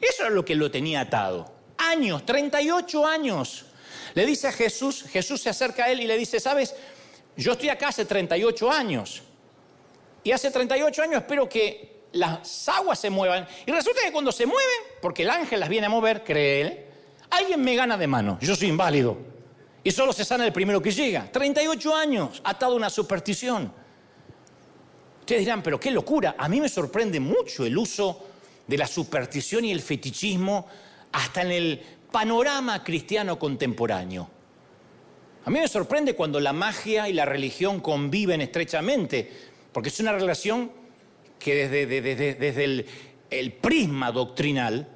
eso 0.01 0.23
era 0.23 0.29
lo 0.29 0.43
que 0.43 0.55
lo 0.55 0.69
tenía 0.71 1.01
atado. 1.01 1.53
Años, 1.77 2.25
38 2.25 3.05
años. 3.05 3.65
Le 4.13 4.25
dice 4.25 4.47
a 4.47 4.51
Jesús, 4.51 5.03
Jesús 5.03 5.41
se 5.41 5.49
acerca 5.49 5.85
a 5.85 5.91
él 5.91 6.01
y 6.01 6.07
le 6.07 6.17
dice, 6.17 6.39
sabes, 6.39 6.75
yo 7.37 7.53
estoy 7.53 7.69
acá 7.69 7.89
hace 7.89 8.05
38 8.05 8.71
años. 8.71 9.23
Y 10.23 10.31
hace 10.31 10.51
38 10.51 11.03
años 11.03 11.15
espero 11.17 11.47
que 11.47 12.01
las 12.13 12.67
aguas 12.69 12.99
se 12.99 13.09
muevan. 13.09 13.47
Y 13.65 13.71
resulta 13.71 14.01
que 14.03 14.11
cuando 14.11 14.31
se 14.31 14.45
mueven, 14.45 14.79
porque 15.01 15.23
el 15.23 15.29
ángel 15.29 15.59
las 15.59 15.69
viene 15.69 15.87
a 15.87 15.89
mover, 15.89 16.23
cree 16.23 16.61
él, 16.61 16.85
Alguien 17.31 17.61
me 17.63 17.75
gana 17.75 17.97
de 17.97 18.07
mano, 18.07 18.37
yo 18.41 18.55
soy 18.55 18.67
inválido. 18.67 19.17
Y 19.83 19.91
solo 19.91 20.13
se 20.13 20.25
sana 20.25 20.45
el 20.45 20.51
primero 20.51 20.81
que 20.81 20.91
llega. 20.91 21.31
38 21.31 21.95
años, 21.95 22.41
atado 22.43 22.73
a 22.73 22.75
una 22.75 22.89
superstición. 22.89 23.73
Ustedes 25.21 25.41
dirán, 25.41 25.63
pero 25.63 25.79
qué 25.79 25.89
locura. 25.89 26.35
A 26.37 26.49
mí 26.49 26.59
me 26.59 26.67
sorprende 26.67 27.19
mucho 27.19 27.65
el 27.65 27.77
uso 27.77 28.27
de 28.71 28.77
la 28.77 28.87
superstición 28.87 29.65
y 29.65 29.71
el 29.71 29.81
fetichismo 29.81 30.65
hasta 31.11 31.41
en 31.41 31.51
el 31.51 31.81
panorama 32.09 32.81
cristiano 32.85 33.37
contemporáneo. 33.37 34.29
A 35.43 35.49
mí 35.49 35.59
me 35.59 35.67
sorprende 35.67 36.15
cuando 36.15 36.39
la 36.39 36.53
magia 36.53 37.09
y 37.09 37.13
la 37.13 37.25
religión 37.25 37.81
conviven 37.81 38.39
estrechamente, 38.39 39.29
porque 39.73 39.89
es 39.89 39.99
una 39.99 40.13
relación 40.13 40.71
que 41.37 41.67
desde, 41.67 42.63
el, 42.63 42.85
el 43.29 43.51
prisma 43.51 44.09
doctrinal 44.09 44.87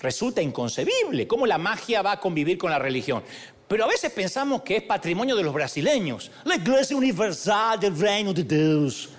resulta 0.00 0.42
inconcebible. 0.42 1.28
¿Cómo 1.28 1.46
la 1.46 1.58
magia 1.58 2.02
va 2.02 2.12
a 2.12 2.20
convivir 2.20 2.58
con 2.58 2.72
la 2.72 2.80
religión? 2.80 3.22
Pero 3.68 3.84
a 3.84 3.86
veces 3.86 4.10
pensamos 4.10 4.62
que 4.62 4.78
es 4.78 4.82
patrimonio 4.82 5.36
de 5.36 5.44
los 5.44 5.54
brasileños. 5.54 6.32
La 6.42 6.56
Iglesia 6.56 6.96
Universal 6.96 7.78
del 7.78 7.96
Reino 7.96 8.32
de 8.32 8.42
Dios. 8.42 9.10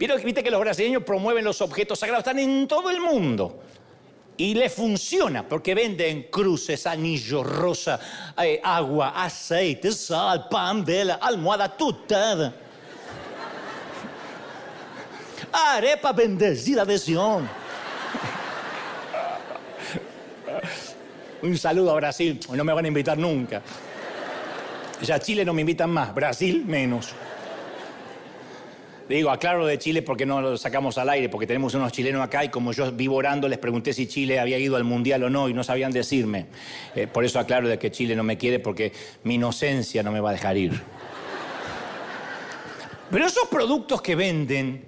Viste 0.00 0.42
que 0.42 0.50
los 0.50 0.60
brasileños 0.60 1.02
promueven 1.02 1.44
los 1.44 1.60
objetos 1.60 1.98
sagrados, 1.98 2.22
están 2.26 2.38
en 2.38 2.66
todo 2.66 2.88
el 2.88 3.00
mundo. 3.00 3.60
Y 4.38 4.54
le 4.54 4.70
funciona 4.70 5.46
porque 5.46 5.74
venden 5.74 6.28
cruces, 6.30 6.86
anillos, 6.86 7.46
rosa, 7.46 8.00
eh, 8.42 8.58
agua, 8.64 9.12
aceite, 9.22 9.92
sal, 9.92 10.48
pan, 10.48 10.82
vela, 10.82 11.18
almohada, 11.20 11.76
tutada. 11.76 12.54
Arepa 15.52 16.12
bendecida 16.12 16.86
de 16.86 16.98
Sion. 16.98 17.46
Un 21.42 21.58
saludo 21.58 21.90
a 21.90 21.94
Brasil, 21.96 22.40
no 22.54 22.64
me 22.64 22.72
van 22.72 22.86
a 22.86 22.88
invitar 22.88 23.18
nunca. 23.18 23.60
Ya 25.02 25.18
Chile 25.18 25.44
no 25.44 25.52
me 25.52 25.60
invitan 25.60 25.90
más, 25.90 26.14
Brasil 26.14 26.64
menos. 26.66 27.10
Digo, 29.10 29.30
aclaro 29.30 29.66
de 29.66 29.76
Chile 29.76 30.02
porque 30.02 30.24
no 30.24 30.40
lo 30.40 30.56
sacamos 30.56 30.96
al 30.96 31.08
aire, 31.08 31.28
porque 31.28 31.44
tenemos 31.44 31.74
unos 31.74 31.90
chilenos 31.90 32.22
acá 32.22 32.44
y 32.44 32.48
como 32.48 32.72
yo 32.72 32.92
vivo 32.92 33.16
orando 33.16 33.48
les 33.48 33.58
pregunté 33.58 33.92
si 33.92 34.06
Chile 34.06 34.38
había 34.38 34.56
ido 34.56 34.76
al 34.76 34.84
Mundial 34.84 35.24
o 35.24 35.30
no 35.30 35.48
y 35.48 35.52
no 35.52 35.64
sabían 35.64 35.90
decirme. 35.90 36.46
Eh, 36.94 37.08
por 37.08 37.24
eso 37.24 37.40
aclaro 37.40 37.66
de 37.66 37.76
que 37.76 37.90
Chile 37.90 38.14
no 38.14 38.22
me 38.22 38.38
quiere 38.38 38.60
porque 38.60 38.92
mi 39.24 39.34
inocencia 39.34 40.04
no 40.04 40.12
me 40.12 40.20
va 40.20 40.30
a 40.30 40.32
dejar 40.34 40.56
ir. 40.56 40.80
Pero 43.10 43.26
esos 43.26 43.48
productos 43.48 44.00
que 44.00 44.14
venden 44.14 44.84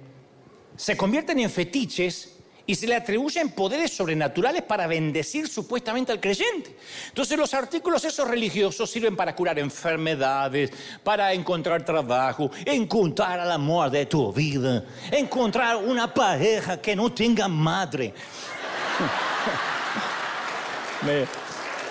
se 0.77 0.95
convierten 0.95 1.39
en 1.39 1.49
fetiches 1.49 2.32
y 2.65 2.75
se 2.75 2.87
le 2.87 2.95
atribuyen 2.95 3.51
poderes 3.51 3.91
sobrenaturales 3.91 4.61
para 4.61 4.87
bendecir 4.87 5.49
supuestamente 5.49 6.11
al 6.11 6.19
creyente. 6.19 6.75
Entonces 7.07 7.37
los 7.37 7.53
artículos 7.53 8.03
esos 8.05 8.27
religiosos 8.27 8.89
sirven 8.89 9.15
para 9.15 9.35
curar 9.35 9.59
enfermedades, 9.59 10.71
para 11.03 11.33
encontrar 11.33 11.83
trabajo, 11.83 12.49
encontrar 12.65 13.39
al 13.39 13.51
amor 13.51 13.89
de 13.89 14.05
tu 14.05 14.31
vida, 14.31 14.85
encontrar 15.11 15.75
una 15.75 16.13
pareja 16.13 16.81
que 16.81 16.95
no 16.95 17.11
tenga 17.11 17.47
madre. 17.49 18.13
me, 21.01 21.25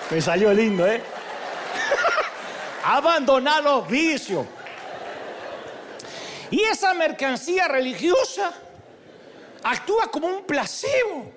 me 0.09 0.21
salió 0.21 0.53
lindo, 0.53 0.87
¿eh? 0.87 1.03
Abandonar 2.83 3.63
los 3.63 3.87
vicios. 3.87 4.47
Y 6.49 6.61
esa 6.61 6.93
mercancía 6.93 7.67
religiosa 7.67 8.53
actúa 9.63 10.11
como 10.11 10.27
un 10.27 10.43
placebo 10.43 11.31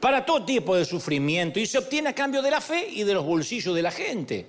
para 0.00 0.24
todo 0.24 0.44
tipo 0.44 0.76
de 0.76 0.84
sufrimiento 0.84 1.58
y 1.58 1.66
se 1.66 1.78
obtiene 1.78 2.10
a 2.10 2.14
cambio 2.14 2.42
de 2.42 2.50
la 2.50 2.60
fe 2.60 2.88
y 2.88 3.02
de 3.02 3.14
los 3.14 3.24
bolsillos 3.24 3.74
de 3.74 3.82
la 3.82 3.90
gente. 3.90 4.46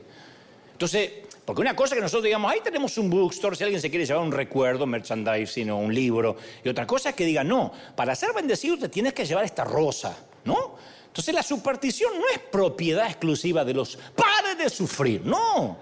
Entonces, 0.74 1.12
porque 1.45 1.62
una 1.62 1.75
cosa 1.75 1.95
que 1.95 2.01
nosotros 2.01 2.25
digamos, 2.25 2.51
ahí 2.51 2.59
tenemos 2.63 2.97
un 2.97 3.09
bookstore, 3.09 3.55
si 3.55 3.63
alguien 3.63 3.81
se 3.81 3.89
quiere 3.89 4.05
llevar 4.05 4.21
un 4.21 4.31
recuerdo, 4.31 4.86
merchandising 4.86 5.71
o 5.71 5.77
un 5.77 5.93
libro, 5.93 6.36
y 6.63 6.69
otra 6.69 6.86
cosa 6.86 7.09
es 7.09 7.15
que 7.15 7.25
diga, 7.25 7.43
no, 7.43 7.71
para 7.95 8.13
ser 8.15 8.33
bendecido 8.33 8.77
te 8.77 8.89
tienes 8.89 9.13
que 9.13 9.25
llevar 9.25 9.45
esta 9.45 9.63
rosa, 9.63 10.17
¿no? 10.43 10.75
Entonces 11.07 11.33
la 11.33 11.41
superstición 11.41 12.19
no 12.19 12.25
es 12.31 12.39
propiedad 12.39 13.07
exclusiva 13.07 13.63
de 13.63 13.74
los 13.74 13.97
padres 14.13 14.57
de 14.57 14.69
sufrir, 14.69 15.25
no. 15.25 15.77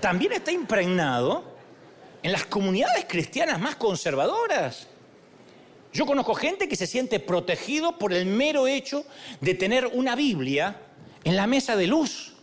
También 0.00 0.32
está 0.32 0.50
impregnado 0.50 1.44
en 2.22 2.32
las 2.32 2.44
comunidades 2.46 3.06
cristianas 3.08 3.60
más 3.60 3.76
conservadoras. 3.76 4.88
Yo 5.96 6.04
conozco 6.04 6.34
gente 6.34 6.68
que 6.68 6.76
se 6.76 6.86
siente 6.86 7.20
protegido 7.20 7.96
por 7.96 8.12
el 8.12 8.26
mero 8.26 8.66
hecho 8.66 9.06
de 9.40 9.54
tener 9.54 9.86
una 9.86 10.14
Biblia 10.14 10.76
en 11.24 11.36
la 11.36 11.46
mesa 11.46 11.74
de 11.74 11.86
luz 11.86 12.34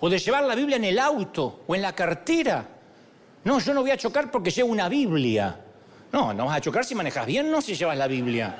o 0.00 0.10
de 0.10 0.18
llevar 0.18 0.42
la 0.42 0.56
Biblia 0.56 0.76
en 0.76 0.82
el 0.82 0.98
auto 0.98 1.60
o 1.68 1.76
en 1.76 1.82
la 1.82 1.94
cartera. 1.94 2.68
No, 3.44 3.60
yo 3.60 3.74
no 3.74 3.82
voy 3.82 3.92
a 3.92 3.96
chocar 3.96 4.28
porque 4.32 4.50
llevo 4.50 4.72
una 4.72 4.88
Biblia. 4.88 5.56
No, 6.10 6.34
no 6.34 6.46
vas 6.46 6.56
a 6.56 6.60
chocar 6.60 6.84
si 6.84 6.96
manejas 6.96 7.24
bien, 7.26 7.48
no 7.48 7.62
si 7.62 7.76
llevas 7.76 7.96
la 7.96 8.08
Biblia. 8.08 8.56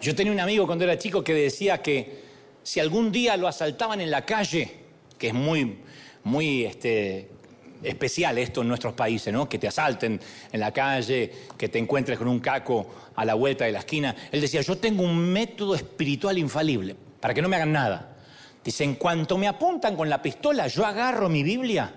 Yo 0.00 0.14
tenía 0.14 0.32
un 0.32 0.38
amigo 0.38 0.64
cuando 0.64 0.84
era 0.84 0.96
chico 0.96 1.24
que 1.24 1.34
decía 1.34 1.82
que 1.82 2.22
si 2.62 2.78
algún 2.78 3.10
día 3.10 3.36
lo 3.36 3.48
asaltaban 3.48 4.02
en 4.02 4.12
la 4.12 4.24
calle, 4.24 4.72
que 5.18 5.28
es 5.28 5.34
muy, 5.34 5.80
muy 6.22 6.64
este, 6.64 7.28
especial 7.84 8.38
esto 8.38 8.62
en 8.62 8.68
nuestros 8.68 8.94
países, 8.94 9.32
¿no? 9.32 9.48
Que 9.48 9.58
te 9.58 9.68
asalten 9.68 10.20
en 10.52 10.60
la 10.60 10.72
calle, 10.72 11.30
que 11.56 11.68
te 11.68 11.78
encuentres 11.78 12.18
con 12.18 12.28
un 12.28 12.40
caco 12.40 12.86
a 13.14 13.24
la 13.24 13.34
vuelta 13.34 13.64
de 13.64 13.72
la 13.72 13.80
esquina. 13.80 14.14
Él 14.32 14.40
decía, 14.40 14.60
yo 14.60 14.78
tengo 14.78 15.02
un 15.02 15.16
método 15.16 15.74
espiritual 15.74 16.38
infalible 16.38 16.96
para 17.20 17.34
que 17.34 17.42
no 17.42 17.48
me 17.48 17.56
hagan 17.56 17.72
nada. 17.72 18.16
Dice, 18.64 18.84
en 18.84 18.94
cuanto 18.94 19.36
me 19.36 19.46
apuntan 19.46 19.96
con 19.96 20.08
la 20.08 20.22
pistola, 20.22 20.66
yo 20.66 20.86
agarro 20.86 21.28
mi 21.28 21.42
Biblia 21.42 21.94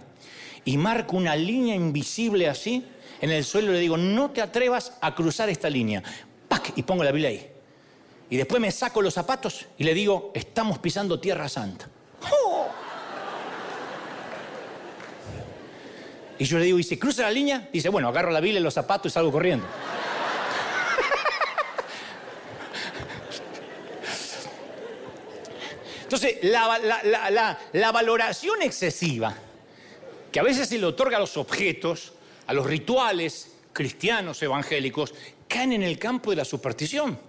y 0.66 0.78
marco 0.78 1.16
una 1.16 1.36
línea 1.36 1.76
invisible 1.76 2.50
así 2.50 2.86
en 3.22 3.32
el 3.32 3.46
suelo 3.46 3.72
y 3.72 3.76
le 3.76 3.80
digo, 3.80 3.98
no 3.98 4.32
te 4.32 4.42
atrevas 4.42 4.94
a 5.02 5.16
cruzar 5.16 5.50
esta 5.50 5.70
línea. 5.70 6.04
¡Pac! 6.48 6.74
Y 6.76 6.84
pongo 6.84 7.04
la 7.04 7.12
Biblia 7.12 7.30
ahí. 7.30 7.48
Y 8.30 8.36
después 8.36 8.62
me 8.62 8.72
saco 8.72 9.02
los 9.02 9.14
zapatos 9.14 9.66
y 9.78 9.84
le 9.84 9.94
digo, 9.94 10.32
estamos 10.34 10.80
pisando 10.80 11.20
tierra 11.20 11.48
santa. 11.48 11.88
¡Oh! 12.46 12.87
Y 16.40 16.46
yo 16.46 16.60
le 16.60 16.66
digo, 16.66 16.80
¿y 16.80 16.84
si 16.84 16.98
cruza 16.98 17.24
la 17.24 17.32
línea? 17.32 17.68
Dice, 17.72 17.90
bueno, 17.90 18.08
agarro 18.10 18.32
la 18.32 18.40
Biblia 18.40 18.60
y 18.60 18.64
los 18.64 18.74
zapatos 18.74 19.12
y 19.12 19.14
salgo 19.14 19.32
corriendo. 19.32 19.66
Entonces, 26.08 26.38
la, 26.42 27.92
valoración 27.92 28.62
excesiva 28.62 29.36
que 30.32 30.40
a 30.40 30.44
veces 30.44 30.70
se 30.70 30.78
le 30.78 30.86
otorga 30.86 31.18
a 31.18 31.20
los 31.20 31.36
objetos, 31.36 32.14
a 32.46 32.54
los 32.54 32.66
rituales 32.66 33.52
cristianos 33.74 34.42
evangélicos, 34.42 35.14
caen 35.50 35.74
en 35.74 35.84
el 35.84 36.00
campo 36.00 36.30
de 36.30 36.38
la 36.38 36.46
superstición. 36.46 37.20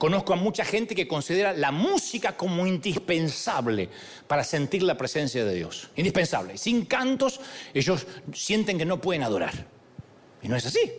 Conozco 0.00 0.32
a 0.32 0.36
mucha 0.36 0.64
gente 0.64 0.94
que 0.94 1.06
considera 1.06 1.52
la 1.52 1.72
música 1.72 2.34
como 2.34 2.66
indispensable 2.66 3.90
para 4.26 4.42
sentir 4.44 4.82
la 4.82 4.96
presencia 4.96 5.44
de 5.44 5.54
Dios. 5.54 5.90
Indispensable. 5.94 6.56
Sin 6.56 6.86
cantos 6.86 7.38
ellos 7.74 8.06
sienten 8.32 8.78
que 8.78 8.86
no 8.86 8.98
pueden 8.98 9.24
adorar. 9.24 9.52
Y 10.40 10.48
no 10.48 10.56
es 10.56 10.64
así. 10.64 10.90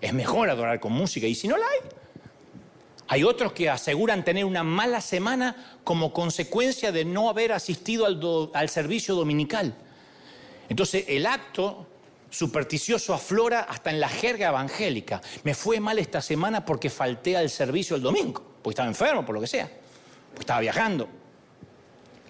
Es 0.00 0.14
mejor 0.14 0.50
adorar 0.50 0.78
con 0.78 0.92
música. 0.92 1.26
Y 1.26 1.34
si 1.34 1.48
no 1.48 1.56
la 1.56 1.66
hay, 1.66 1.88
hay 3.08 3.24
otros 3.24 3.54
que 3.54 3.68
aseguran 3.68 4.24
tener 4.24 4.44
una 4.44 4.62
mala 4.62 5.00
semana 5.00 5.80
como 5.82 6.12
consecuencia 6.12 6.92
de 6.92 7.04
no 7.04 7.28
haber 7.28 7.50
asistido 7.50 8.06
al, 8.54 8.68
servicio 8.68 9.16
dominical. 9.16 9.74
Entonces 10.68 11.06
el 11.08 11.26
acto 11.26 11.88
supersticioso 12.32 13.12
aflora 13.12 13.60
hasta 13.60 13.90
en 13.90 14.00
la 14.00 14.08
jerga 14.08 14.48
evangélica. 14.48 15.20
Me 15.44 15.54
fue 15.54 15.78
mal 15.78 15.98
esta 15.98 16.20
semana 16.22 16.64
porque 16.64 16.90
falté 16.90 17.36
al 17.36 17.50
servicio 17.50 17.94
el 17.94 18.02
domingo, 18.02 18.42
porque 18.62 18.72
estaba 18.72 18.88
enfermo, 18.88 19.24
por 19.24 19.34
lo 19.34 19.40
que 19.40 19.46
sea, 19.46 19.70
porque 20.30 20.40
estaba 20.40 20.60
viajando. 20.60 21.08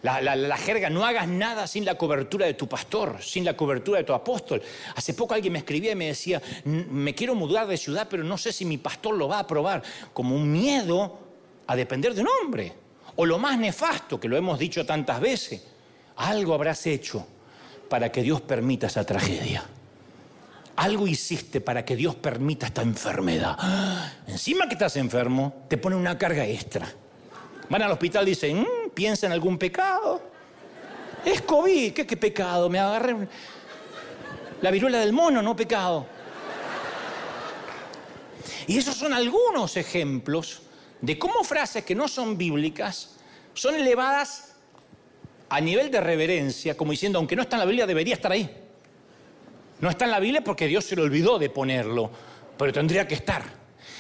La, 0.03 0.57
jerga, 0.57 0.91
no 0.91 1.05
hagas 1.07 1.29
nada 1.29 1.69
sin 1.69 1.85
la 1.85 1.95
cobertura 1.95 2.45
de 2.45 2.55
tu 2.55 2.69
pastor, 2.69 3.23
sin 3.23 3.45
la 3.45 3.57
cobertura 3.57 3.99
de 3.99 4.05
tu 4.05 4.13
apóstol. 4.13 4.61
Hace 4.97 5.15
poco 5.15 5.35
alguien 5.35 5.53
me 5.53 5.61
escribía 5.61 5.93
y 5.93 5.95
me 5.95 6.07
decía, 6.09 6.43
me 6.65 7.15
quiero 7.15 7.37
mudar 7.37 7.69
de 7.69 7.77
ciudad, 7.77 8.09
pero 8.11 8.25
no 8.25 8.37
sé 8.37 8.53
si 8.53 8.65
mi 8.65 8.79
pastor 8.79 9.15
lo 9.15 9.29
va 9.29 9.37
a 9.37 9.41
aprobar. 9.41 9.81
Como 10.13 10.35
un 10.35 10.51
miedo 10.51 11.21
a 11.69 11.77
depender 11.77 12.15
de 12.15 12.23
un 12.23 12.29
hombre. 12.43 12.73
O 13.15 13.25
lo 13.25 13.39
más 13.39 13.57
nefasto, 13.57 14.19
que 14.19 14.29
lo 14.29 14.37
hemos 14.37 14.59
dicho 14.59 14.85
tantas 14.85 15.21
veces, 15.21 15.63
algo 16.17 16.53
habrás 16.53 16.85
hecho 16.89 17.25
para 17.89 18.11
que 18.11 18.23
Dios 18.23 18.41
permita 18.41 18.89
esa 18.89 19.05
tragedia. 19.07 19.65
Algo 20.83 21.07
hiciste 21.07 21.61
para 21.61 21.85
que 21.85 21.95
Dios 21.95 22.17
permita 22.17 22.67
esta 22.67 22.83
enfermedad. 22.83 23.57
Encima 24.27 24.67
que 24.67 24.75
estás 24.75 24.97
enfermo, 24.97 25.65
te 25.69 25.79
pone 25.79 25.95
una 25.95 26.19
carga 26.19 26.45
extra. 26.45 26.93
Van 27.69 27.83
al 27.83 27.93
hospital 27.93 28.27
y 28.27 28.31
dicen, 28.31 28.63
mm, 28.63 28.91
piensa 28.93 29.27
en 29.27 29.33
algún 29.33 29.59
pecado. 29.59 30.21
Es 31.25 31.43
COVID, 31.43 31.93
¿qué, 31.93 32.05
qué 32.05 32.17
pecado? 32.17 32.69
Me 32.69 32.81
agarré 32.81 33.29
la 34.61 34.73
viruela 34.73 34.99
del 34.99 35.13
mono, 35.13 35.41
no 35.41 35.55
pecado. 35.55 36.05
Y 38.67 38.77
esos 38.77 38.97
son 38.97 39.13
algunos 39.13 39.77
ejemplos 39.77 40.63
de 41.01 41.17
cómo 41.17 41.45
frases 41.45 41.85
que 41.85 41.95
no 41.95 42.09
son 42.09 42.37
bíblicas 42.37 43.19
son 43.55 43.77
elevadas 43.77 44.57
a 45.49 45.61
nivel 45.61 45.93
de 45.93 46.01
reverencia, 46.01 46.77
como 46.77 46.91
diciendo, 46.91 47.21
aunque 47.21 47.37
no 47.37 47.43
está 47.43 47.55
en 47.55 47.61
la 47.61 47.67
Biblia, 47.67 47.87
debería 47.87 48.15
estar 48.15 48.33
ahí. 48.33 48.72
No 49.83 49.91
está 49.91 50.05
en 50.05 50.13
la 50.13 50.21
Biblia 50.21 50.45
porque 50.45 50.69
Dios 50.69 50.85
se 50.85 50.95
le 50.95 51.03
olvidó 51.03 51.41
de 51.41 51.51
ponerlo, 51.51 52.09
pero 52.57 52.73
tendría 52.73 53.07
que 53.09 53.17
estar. 53.17 53.43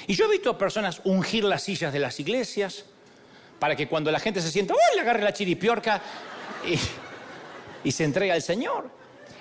Y 0.06 0.14
yo 0.14 0.26
he 0.26 0.30
visto 0.30 0.50
a 0.50 0.56
personas 0.56 1.00
ungir 1.02 1.42
las 1.42 1.64
sillas 1.64 1.92
de 1.92 1.98
las 1.98 2.20
iglesias 2.20 2.84
para 3.58 3.74
que 3.74 3.88
cuando 3.88 4.12
la 4.12 4.20
gente 4.20 4.40
se 4.40 4.52
sienta, 4.52 4.74
¡oh! 4.74 4.94
le 4.94 5.00
agarre 5.00 5.24
la 5.24 5.32
chiripiorca 5.32 6.00
y, 7.84 7.90
se 7.90 8.04
entregue 8.04 8.30
al 8.30 8.42
Señor. 8.42 8.88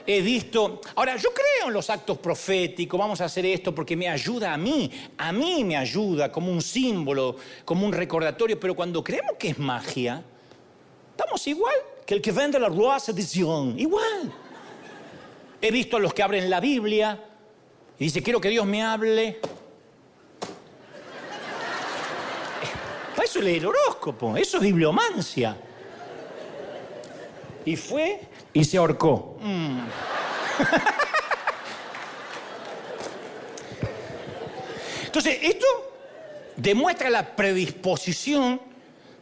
He 0.07 0.19
visto, 0.21 0.81
ahora 0.95 1.15
yo 1.15 1.29
creo 1.31 1.67
en 1.67 1.73
los 1.73 1.91
actos 1.91 2.17
proféticos, 2.17 2.99
vamos 2.99 3.21
a 3.21 3.25
hacer 3.25 3.45
esto 3.45 3.75
porque 3.75 3.95
me 3.95 4.09
ayuda 4.09 4.51
a 4.51 4.57
mí, 4.57 4.89
a 5.19 5.31
mí 5.31 5.63
me 5.63 5.77
ayuda 5.77 6.31
como 6.31 6.51
un 6.51 6.63
símbolo, 6.63 7.35
como 7.63 7.85
un 7.85 7.93
recordatorio, 7.93 8.59
pero 8.59 8.75
cuando 8.75 9.03
creemos 9.03 9.33
que 9.37 9.49
es 9.49 9.59
magia, 9.59 10.23
estamos 11.11 11.45
igual 11.45 11.75
que 12.03 12.15
el 12.15 12.21
que 12.21 12.31
vende 12.31 12.59
la 12.59 12.67
Roi 12.67 12.99
Sedición, 12.99 13.79
igual. 13.79 14.33
He 15.61 15.69
visto 15.69 15.97
a 15.97 15.99
los 15.99 16.13
que 16.13 16.23
abren 16.23 16.49
la 16.49 16.59
Biblia 16.59 17.23
y 17.99 18.05
dice, 18.05 18.23
quiero 18.23 18.41
que 18.41 18.49
Dios 18.49 18.65
me 18.65 18.81
hable. 18.81 19.39
Para 23.15 23.25
eso 23.25 23.39
es 23.39 23.45
el 23.45 23.65
horóscopo, 23.67 24.35
eso 24.35 24.57
es 24.57 24.63
bibliomancia. 24.63 25.55
Y 27.63 27.75
fue 27.75 28.21
y 28.53 28.63
se 28.63 28.77
ahorcó. 28.77 29.37
Mm. 29.39 29.81
Entonces, 35.05 35.37
esto 35.43 35.67
demuestra 36.55 37.11
la 37.11 37.35
predisposición 37.35 38.59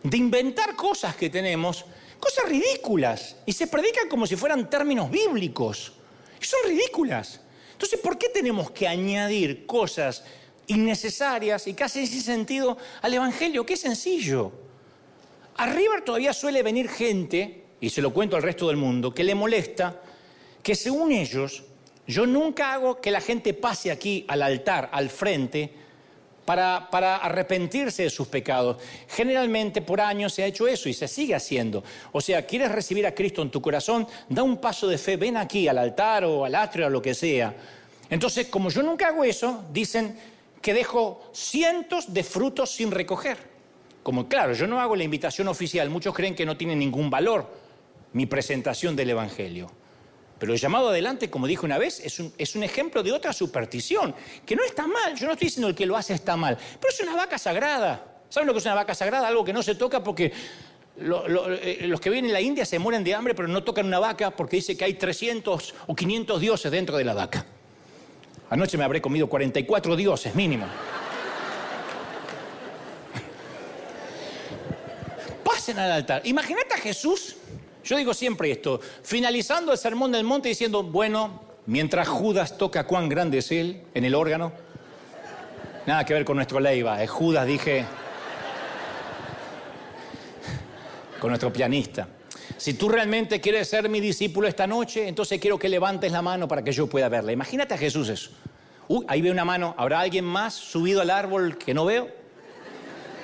de 0.03 0.17
inventar 0.17 0.77
cosas 0.77 1.17
que 1.17 1.29
tenemos, 1.29 1.83
cosas 2.17 2.47
ridículas, 2.47 3.35
y 3.45 3.51
se 3.51 3.67
predican 3.67 4.07
como 4.07 4.25
si 4.25 4.37
fueran 4.37 4.69
términos 4.69 5.11
bíblicos 5.11 5.98
son 6.47 6.59
ridículas. 6.67 7.41
Entonces, 7.73 7.99
¿por 7.99 8.17
qué 8.17 8.29
tenemos 8.29 8.71
que 8.71 8.87
añadir 8.87 9.65
cosas 9.65 10.23
innecesarias 10.67 11.67
y 11.67 11.73
casi 11.73 12.05
sin 12.05 12.21
sentido 12.21 12.77
al 13.01 13.13
Evangelio? 13.13 13.65
Qué 13.65 13.77
sencillo. 13.77 14.51
A 15.55 15.65
River 15.65 16.03
todavía 16.03 16.33
suele 16.33 16.63
venir 16.63 16.89
gente, 16.89 17.63
y 17.81 17.89
se 17.89 18.01
lo 18.01 18.13
cuento 18.13 18.35
al 18.35 18.43
resto 18.43 18.67
del 18.67 18.77
mundo, 18.77 19.13
que 19.13 19.23
le 19.23 19.35
molesta 19.35 20.01
que 20.63 20.75
según 20.75 21.11
ellos, 21.11 21.63
yo 22.07 22.25
nunca 22.25 22.73
hago 22.73 22.99
que 22.99 23.11
la 23.11 23.21
gente 23.21 23.53
pase 23.53 23.91
aquí 23.91 24.25
al 24.27 24.41
altar, 24.41 24.89
al 24.91 25.09
frente, 25.09 25.73
para, 26.49 27.17
arrepentirse 27.17 28.01
de 28.01 28.09
sus 28.09 28.27
pecados. 28.27 28.77
Generalmente 29.07 29.83
por 29.83 30.01
años 30.01 30.33
se 30.33 30.41
ha 30.41 30.47
hecho 30.47 30.67
eso 30.67 30.89
y 30.89 30.95
se 30.95 31.07
sigue 31.07 31.35
haciendo. 31.35 31.83
O 32.11 32.21
sea, 32.21 32.47
quieres 32.47 32.71
recibir 32.71 33.05
a 33.05 33.13
Cristo 33.13 33.43
en 33.43 33.51
tu 33.51 33.61
corazón, 33.61 34.07
da 34.27 34.41
un 34.41 34.57
paso 34.57 34.87
de 34.87 34.97
fe, 34.97 35.15
ven 35.15 35.37
aquí 35.37 35.67
al 35.67 35.77
altar 35.77 36.25
o 36.25 36.43
al 36.43 36.55
atrio 36.55 36.87
o 36.87 36.89
lo 36.89 37.03
que 37.03 37.13
sea. 37.13 37.55
Entonces, 38.09 38.47
como 38.47 38.71
yo 38.71 38.81
nunca 38.81 39.09
hago 39.09 39.23
eso, 39.23 39.63
dicen 39.71 40.17
que 40.59 40.73
dejo 40.73 41.21
cientos 41.33 42.11
de 42.11 42.23
frutos 42.23 42.71
sin 42.71 42.89
recoger. 42.89 43.37
Como 44.01 44.27
claro, 44.27 44.53
yo 44.53 44.65
no 44.65 44.81
hago 44.81 44.95
la 44.95 45.03
invitación 45.03 45.47
oficial, 45.49 45.91
muchos 45.91 46.15
creen 46.15 46.33
que 46.33 46.47
no 46.47 46.57
tiene 46.57 46.75
ningún 46.75 47.11
valor 47.11 47.47
mi 48.13 48.25
presentación 48.25 48.95
del 48.95 49.11
Evangelio. 49.11 49.69
Pero 50.39 50.53
el 50.53 50.59
llamado 50.59 50.89
adelante, 50.89 51.29
como 51.29 51.47
dije 51.47 51.65
una 51.65 51.77
vez, 51.77 51.99
es 51.99 52.19
un, 52.19 52.33
es 52.37 52.55
un, 52.55 52.63
ejemplo 52.63 53.03
de 53.03 53.11
otra 53.11 53.33
superstición, 53.33 54.15
que 54.45 54.55
no 54.55 54.63
está 54.63 54.87
mal. 54.87 55.15
Yo 55.15 55.27
no 55.27 55.33
estoy 55.33 55.47
diciendo 55.47 55.67
el 55.67 55.75
que 55.75 55.85
lo 55.85 55.97
hace 55.97 56.13
está 56.13 56.37
mal, 56.37 56.57
pero 56.79 56.93
es 56.93 56.99
una 57.01 57.15
vaca 57.15 57.37
sagrada. 57.37 58.05
¿Saben 58.29 58.47
lo 58.47 58.53
que 58.53 58.59
es 58.59 58.65
una 58.65 58.75
vaca 58.75 58.95
sagrada? 58.95 59.27
Algo 59.27 59.43
que 59.43 59.51
no 59.51 59.61
se 59.61 59.75
toca 59.75 60.01
porque 60.01 60.31
eh, 60.97 61.85
los 61.87 61.99
que 61.99 62.09
vienen 62.09 62.29
en 62.29 62.33
la 62.33 62.41
India 62.41 62.65
se 62.65 62.79
mueren 62.79 63.03
de 63.03 63.13
hambre, 63.13 63.35
pero 63.35 63.47
no 63.47 63.63
tocan 63.63 63.85
una 63.85 63.99
vaca 63.99 64.31
porque 64.31 64.57
dice 64.57 64.77
que 64.77 64.85
hay 64.85 64.93
300 64.93 65.75
o 65.87 65.95
500 65.95 66.39
dioses 66.39 66.71
dentro 66.71 66.97
de 66.97 67.03
la 67.03 67.13
vaca. 67.13 67.45
Anoche 68.49 68.77
me 68.77 68.83
habré 68.83 69.01
comido 69.01 69.27
44 69.27 69.95
dioses 69.95 70.35
mínimo. 70.35 70.65
Pasen 75.43 75.79
al 75.79 75.91
altar. 75.91 76.21
Imagínate 76.25 76.73
a 76.73 76.77
Jesús 76.77 77.35
yo 77.83 77.97
digo 77.97 78.13
siempre 78.13 78.51
esto, 78.51 78.79
finalizando 79.03 79.71
el 79.71 79.77
sermón 79.77 80.11
del 80.11 80.23
monte 80.23 80.49
diciendo, 80.49 80.83
bueno, 80.83 81.41
mientras 81.65 82.07
Judas 82.07 82.57
toca 82.57 82.85
cuán 82.85 83.09
grande 83.09 83.39
es 83.39 83.51
él 83.51 83.83
en 83.93 84.05
el 84.05 84.15
órgano, 84.15 84.51
nada 85.85 86.05
que 86.05 86.13
ver 86.13 86.25
con 86.25 86.35
nuestro 86.35 86.59
Leiva, 86.59 87.01
es 87.01 87.09
Judas, 87.09 87.45
dije, 87.45 87.85
con 91.19 91.29
nuestro 91.29 91.51
pianista. 91.51 92.07
Si 92.57 92.73
tú 92.73 92.89
realmente 92.89 93.39
quieres 93.39 93.69
ser 93.69 93.87
mi 93.87 93.99
discípulo 93.99 94.47
esta 94.47 94.67
noche, 94.67 95.07
entonces 95.07 95.39
quiero 95.39 95.57
que 95.57 95.69
levantes 95.69 96.11
la 96.11 96.21
mano 96.21 96.47
para 96.47 96.63
que 96.63 96.71
yo 96.71 96.87
pueda 96.87 97.07
verla. 97.07 97.31
Imagínate 97.31 97.73
a 97.73 97.77
Jesús 97.77 98.09
eso. 98.09 98.31
Uy, 98.87 99.05
ahí 99.07 99.21
veo 99.21 99.31
una 99.31 99.45
mano. 99.45 99.75
¿Habrá 99.77 100.01
alguien 100.01 100.25
más 100.25 100.55
subido 100.55 101.01
al 101.01 101.09
árbol 101.09 101.57
que 101.57 101.73
no 101.73 101.85
veo? 101.85 102.09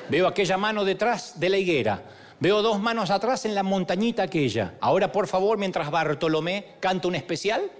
Veo 0.09 0.27
aquella 0.27 0.57
mano 0.57 0.85
detrás 0.85 1.39
de 1.39 1.49
la 1.49 1.57
higuera. 1.57 2.01
Veo 2.37 2.61
dos 2.61 2.81
manos 2.81 3.11
atrás 3.11 3.45
en 3.45 3.55
la 3.55 3.63
montañita 3.63 4.23
aquella. 4.23 4.73
Ahora, 4.81 5.09
por 5.09 5.25
favor, 5.25 5.57
mientras 5.57 5.89
Bartolomé 5.89 6.75
canta 6.81 7.07
un 7.07 7.15
especial, 7.15 7.71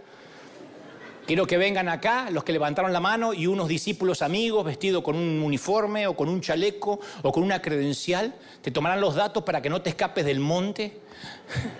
quiero 1.28 1.46
que 1.46 1.58
vengan 1.58 1.89
acá 1.89 2.30
los 2.32 2.46
que 2.46 2.54
levantaron 2.54 2.94
la 2.94 3.02
mano 3.02 3.34
y 3.34 3.48
unos 3.48 3.68
discípulos 3.68 4.22
amigos 4.22 4.63
vestidos 4.63 5.04
con 5.04 5.18
un 5.18 5.41
uniforme 5.44 6.08
o 6.08 6.15
con 6.15 6.30
un 6.30 6.39
chaleco 6.39 7.02
o 7.22 7.32
con 7.34 7.44
una 7.44 7.62
credencial. 7.62 8.34
Te 8.62 8.72
tomarán 8.72 9.02
los 9.02 9.15
datos 9.15 9.44
para 9.44 9.62
que 9.62 9.70
no 9.70 9.82
te 9.82 9.89
escapes 9.89 10.24
del 10.24 10.39
monte. 10.39 11.02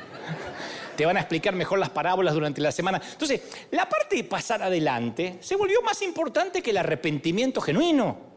te 0.98 1.06
van 1.06 1.16
a 1.16 1.22
explicar 1.22 1.56
mejor 1.56 1.80
las 1.80 1.92
parábolas 1.92 2.34
durante 2.34 2.60
la 2.60 2.74
semana. 2.74 3.02
Entonces, 3.10 3.42
la 3.72 3.88
parte 3.88 4.18
de 4.18 4.26
pasar 4.26 4.62
adelante 4.62 5.38
se 5.40 5.56
volvió 5.56 5.82
más 5.82 6.02
importante 6.02 6.62
que 6.62 6.72
el 6.72 6.78
arrepentimiento 6.78 7.62
genuino. 7.62 8.35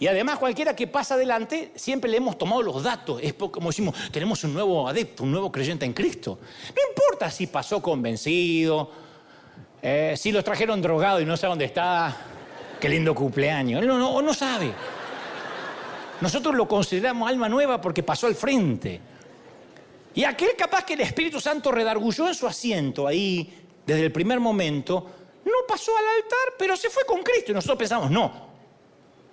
Y 0.00 0.06
además 0.06 0.38
cualquiera 0.38 0.74
que 0.74 0.86
pasa 0.86 1.14
adelante, 1.14 1.72
siempre 1.76 2.10
le 2.10 2.16
hemos 2.16 2.38
tomado 2.38 2.62
los 2.62 2.82
datos. 2.82 3.20
Es 3.22 3.34
como 3.34 3.68
decimos, 3.68 3.94
tenemos 4.10 4.42
un 4.44 4.54
nuevo 4.54 4.88
adepto, 4.88 5.24
un 5.24 5.30
nuevo 5.30 5.52
creyente 5.52 5.84
en 5.84 5.92
Cristo. 5.92 6.38
No 6.74 6.82
importa 6.88 7.30
si 7.30 7.46
pasó 7.46 7.82
convencido, 7.82 8.90
eh, 9.82 10.14
si 10.16 10.32
los 10.32 10.42
trajeron 10.42 10.80
drogado 10.80 11.20
y 11.20 11.26
no 11.26 11.36
sabe 11.36 11.50
dónde 11.50 11.66
está, 11.66 12.16
qué 12.80 12.88
lindo 12.88 13.14
cumpleaños. 13.14 13.84
No, 13.84 13.98
no, 13.98 14.22
no 14.22 14.32
sabe. 14.32 14.72
Nosotros 16.22 16.54
lo 16.54 16.66
consideramos 16.66 17.28
alma 17.28 17.50
nueva 17.50 17.78
porque 17.78 18.02
pasó 18.02 18.26
al 18.26 18.34
frente. 18.34 19.02
Y 20.14 20.24
aquel 20.24 20.56
capaz 20.56 20.84
que 20.86 20.94
el 20.94 21.02
Espíritu 21.02 21.40
Santo 21.40 21.70
redargulló 21.70 22.26
en 22.26 22.34
su 22.34 22.46
asiento 22.46 23.06
ahí 23.06 23.52
desde 23.84 24.06
el 24.06 24.12
primer 24.12 24.40
momento, 24.40 25.06
no 25.44 25.66
pasó 25.68 25.92
al 25.94 26.22
altar, 26.22 26.54
pero 26.58 26.74
se 26.74 26.88
fue 26.88 27.04
con 27.04 27.22
Cristo. 27.22 27.52
Y 27.52 27.54
nosotros 27.54 27.76
pensamos, 27.76 28.10
no, 28.10 28.49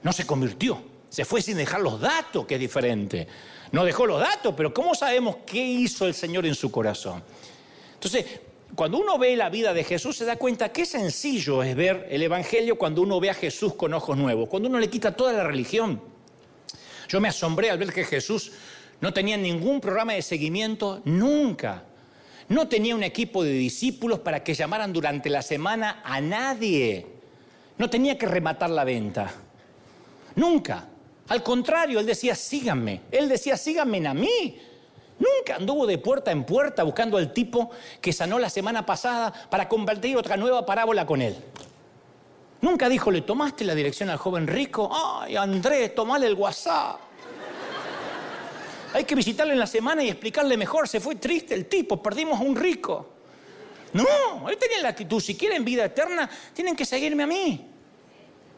no 0.03 0.13
se 0.13 0.25
convirtió. 0.25 0.81
Se 1.10 1.25
fue 1.25 1.41
sin 1.41 1.57
dejar 1.57 1.81
los 1.81 1.99
datos, 1.99 2.45
que 2.45 2.55
es 2.55 2.60
diferente. 2.60 3.27
No 3.71 3.83
dejó 3.83 4.05
los 4.05 4.19
datos, 4.19 4.53
pero 4.55 4.73
¿cómo 4.73 4.95
sabemos 4.95 5.38
qué 5.45 5.63
hizo 5.63 6.05
el 6.05 6.13
Señor 6.13 6.45
en 6.45 6.55
su 6.55 6.71
corazón? 6.71 7.23
Entonces, 7.93 8.25
cuando 8.75 8.99
uno 8.99 9.17
ve 9.17 9.36
la 9.36 9.49
vida 9.49 9.73
de 9.73 9.83
Jesús, 9.83 10.17
se 10.17 10.25
da 10.25 10.36
cuenta 10.36 10.71
qué 10.71 10.86
sencillo 10.86 11.63
es 11.63 11.75
ver 11.75 12.07
el 12.10 12.21
Evangelio 12.21 12.77
cuando 12.77 13.01
uno 13.01 13.19
ve 13.19 13.29
a 13.29 13.33
Jesús 13.33 13.73
con 13.73 13.93
ojos 13.93 14.17
nuevos, 14.17 14.49
cuando 14.49 14.69
uno 14.69 14.79
le 14.79 14.89
quita 14.89 15.15
toda 15.15 15.33
la 15.33 15.43
religión. 15.43 16.01
Yo 17.07 17.21
me 17.21 17.29
asombré 17.29 17.69
al 17.69 17.77
ver 17.77 17.93
que 17.93 18.03
Jesús 18.03 18.51
no 18.99 19.13
tenía 19.13 19.38
ningún 19.38 19.79
programa 19.79 20.13
de 20.13 20.21
seguimiento, 20.21 21.01
nunca. 21.05 21.83
No 22.49 22.67
tenía 22.67 22.95
un 22.95 23.03
equipo 23.03 23.43
de 23.43 23.51
discípulos 23.51 24.19
para 24.19 24.43
que 24.43 24.53
llamaran 24.53 24.93
durante 24.93 25.29
la 25.29 25.41
semana 25.41 26.01
a 26.03 26.21
nadie. 26.21 27.05
No 27.77 27.89
tenía 27.89 28.17
que 28.17 28.25
rematar 28.25 28.69
la 28.69 28.83
venta. 28.83 29.33
Nunca. 30.38 30.88
Al 31.28 31.43
contrario, 31.43 32.00
él 32.00 32.06
decía, 32.06 32.36
síganme. 32.36 33.02
Él 33.12 33.28
decía, 33.28 33.58
síganme 33.58 34.08
a 34.08 34.13
mí. 34.13 34.62
Nunca 35.19 35.56
anduvo 35.56 35.86
de 35.88 35.97
puerta 35.97 36.32
en 36.32 36.45
puerta 36.45 36.84
buscando 36.84 37.17
al 37.17 37.34
tipo 37.34 37.71
que 38.00 38.13
sanó 38.13 38.38
la 38.38 38.50
semana 38.50 38.86
pasada 38.86 39.34
para 39.50 39.67
compartir 39.67 40.15
otra 40.15 40.38
nueva 40.38 40.65
parábola 40.65 41.06
con 41.06 41.21
él. 41.21 41.36
Nunca 42.62 42.88
dijo, 42.88 43.12
¿le 43.12 43.21
tomaste 43.21 43.65
la 43.65 43.73
dirección 43.73 44.10
al 44.10 44.17
joven 44.17 44.47
rico? 44.47 44.89
Ay, 44.93 45.36
Andrés, 45.36 45.93
tomale 45.95 46.28
el 46.28 46.36
WhatsApp. 46.36 47.00
Hay 48.93 49.04
que 49.04 49.15
visitarle 49.15 49.54
en 49.54 49.60
la 49.60 49.67
semana 49.67 50.04
y 50.04 50.10
explicarle 50.10 50.56
mejor. 50.56 50.88
Se 50.88 51.00
fue 51.00 51.15
triste 51.15 51.56
el 51.56 51.65
tipo, 51.65 52.02
perdimos 52.02 52.39
a 52.39 52.43
un 52.43 52.56
rico. 52.56 53.13
No, 53.93 54.50
él 54.50 54.58
tenía 54.58 54.82
la 54.82 54.89
actitud, 54.89 55.19
si 55.19 55.36
quieren 55.36 55.65
vida 55.65 55.86
eterna, 55.86 56.30
tienen 56.54 56.76
que 56.76 56.86
seguirme 56.86 57.23
a 57.23 57.28
mí. 57.28 57.76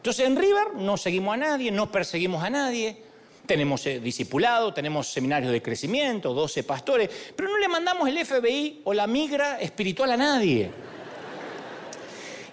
Entonces 0.00 0.26
en 0.26 0.34
River 0.34 0.76
no 0.76 0.96
seguimos 0.96 1.34
a 1.34 1.36
nadie, 1.36 1.70
no 1.70 1.92
perseguimos 1.92 2.42
a 2.42 2.48
nadie, 2.48 3.02
tenemos 3.44 3.84
eh, 3.84 4.00
discipulado, 4.00 4.72
tenemos 4.72 5.12
seminarios 5.12 5.52
de 5.52 5.60
crecimiento, 5.60 6.32
12 6.32 6.62
pastores, 6.62 7.10
pero 7.36 7.50
no 7.50 7.58
le 7.58 7.68
mandamos 7.68 8.08
el 8.08 8.24
FBI 8.24 8.80
o 8.84 8.94
la 8.94 9.06
migra 9.06 9.60
espiritual 9.60 10.12
a 10.12 10.16
nadie. 10.16 10.70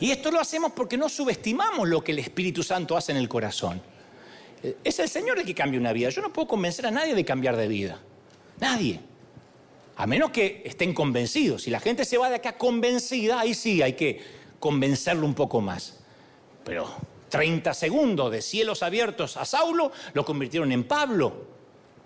Y 0.01 0.11
esto 0.11 0.29
lo 0.29 0.41
hacemos 0.41 0.73
porque 0.73 0.97
no 0.97 1.07
subestimamos 1.07 1.87
lo 1.87 2.03
que 2.03 2.11
el 2.11 2.19
Espíritu 2.19 2.63
Santo 2.63 2.97
hace 2.97 3.13
en 3.13 3.17
el 3.17 3.29
corazón. 3.29 3.81
Eh, 4.61 4.75
es 4.83 4.99
el 4.99 5.07
Señor 5.07 5.39
el 5.39 5.45
que 5.45 5.55
cambia 5.55 5.79
una 5.79 5.93
vida. 5.93 6.09
Yo 6.09 6.21
no 6.21 6.33
puedo 6.33 6.49
convencer 6.49 6.85
a 6.85 6.91
nadie 6.91 7.15
de 7.15 7.23
cambiar 7.23 7.55
de 7.55 7.69
vida. 7.69 8.01
Nadie. 8.59 8.99
A 9.95 10.05
menos 10.05 10.31
que 10.31 10.63
estén 10.65 10.93
convencidos. 10.93 11.63
Si 11.63 11.69
la 11.69 11.79
gente 11.79 12.03
se 12.03 12.17
va 12.17 12.29
de 12.29 12.35
acá 12.35 12.57
convencida, 12.57 13.39
ahí 13.39 13.53
sí 13.53 13.81
hay 13.81 13.93
que 13.93 14.21
convencerlo 14.59 15.25
un 15.25 15.33
poco 15.33 15.61
más. 15.61 15.99
Pero 16.65 16.87
30 17.29 17.73
segundos 17.73 18.31
de 18.31 18.41
cielos 18.41 18.83
abiertos 18.83 19.37
a 19.37 19.45
Saulo 19.45 19.91
lo 20.13 20.25
convirtieron 20.25 20.71
en 20.71 20.85
Pablo. 20.85 21.47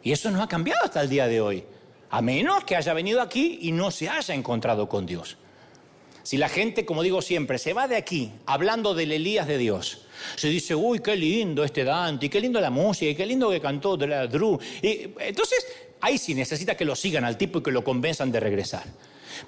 Y 0.03 0.11
eso 0.11 0.31
no 0.31 0.41
ha 0.41 0.47
cambiado 0.47 0.83
hasta 0.83 1.01
el 1.01 1.09
día 1.09 1.27
de 1.27 1.41
hoy. 1.41 1.63
A 2.09 2.21
menos 2.21 2.63
que 2.63 2.75
haya 2.75 2.93
venido 2.93 3.21
aquí 3.21 3.59
y 3.61 3.71
no 3.71 3.91
se 3.91 4.09
haya 4.09 4.33
encontrado 4.33 4.89
con 4.89 5.05
Dios. 5.05 5.37
Si 6.23 6.37
la 6.37 6.49
gente, 6.49 6.85
como 6.85 7.03
digo 7.03 7.21
siempre, 7.21 7.57
se 7.57 7.73
va 7.73 7.87
de 7.87 7.95
aquí 7.95 8.31
hablando 8.45 8.93
del 8.93 9.11
Elías 9.11 9.47
de 9.47 9.57
Dios, 9.57 10.05
se 10.35 10.49
dice, 10.49 10.75
uy, 10.75 10.99
qué 10.99 11.15
lindo 11.15 11.63
este 11.63 11.83
Dante, 11.83 12.27
y 12.27 12.29
qué 12.29 12.39
lindo 12.39 12.61
la 12.61 12.69
música, 12.69 13.09
y 13.09 13.15
qué 13.15 13.25
lindo 13.25 13.49
que 13.49 13.59
cantó 13.59 13.97
de 13.97 14.07
la 14.07 14.27
Drew. 14.27 14.59
Y, 14.81 15.09
entonces, 15.19 15.65
ahí 15.99 16.17
sí 16.17 16.35
necesita 16.35 16.75
que 16.75 16.85
lo 16.85 16.95
sigan 16.95 17.25
al 17.25 17.37
tipo 17.37 17.59
y 17.59 17.63
que 17.63 17.71
lo 17.71 17.83
convenzan 17.83 18.31
de 18.31 18.39
regresar. 18.39 18.83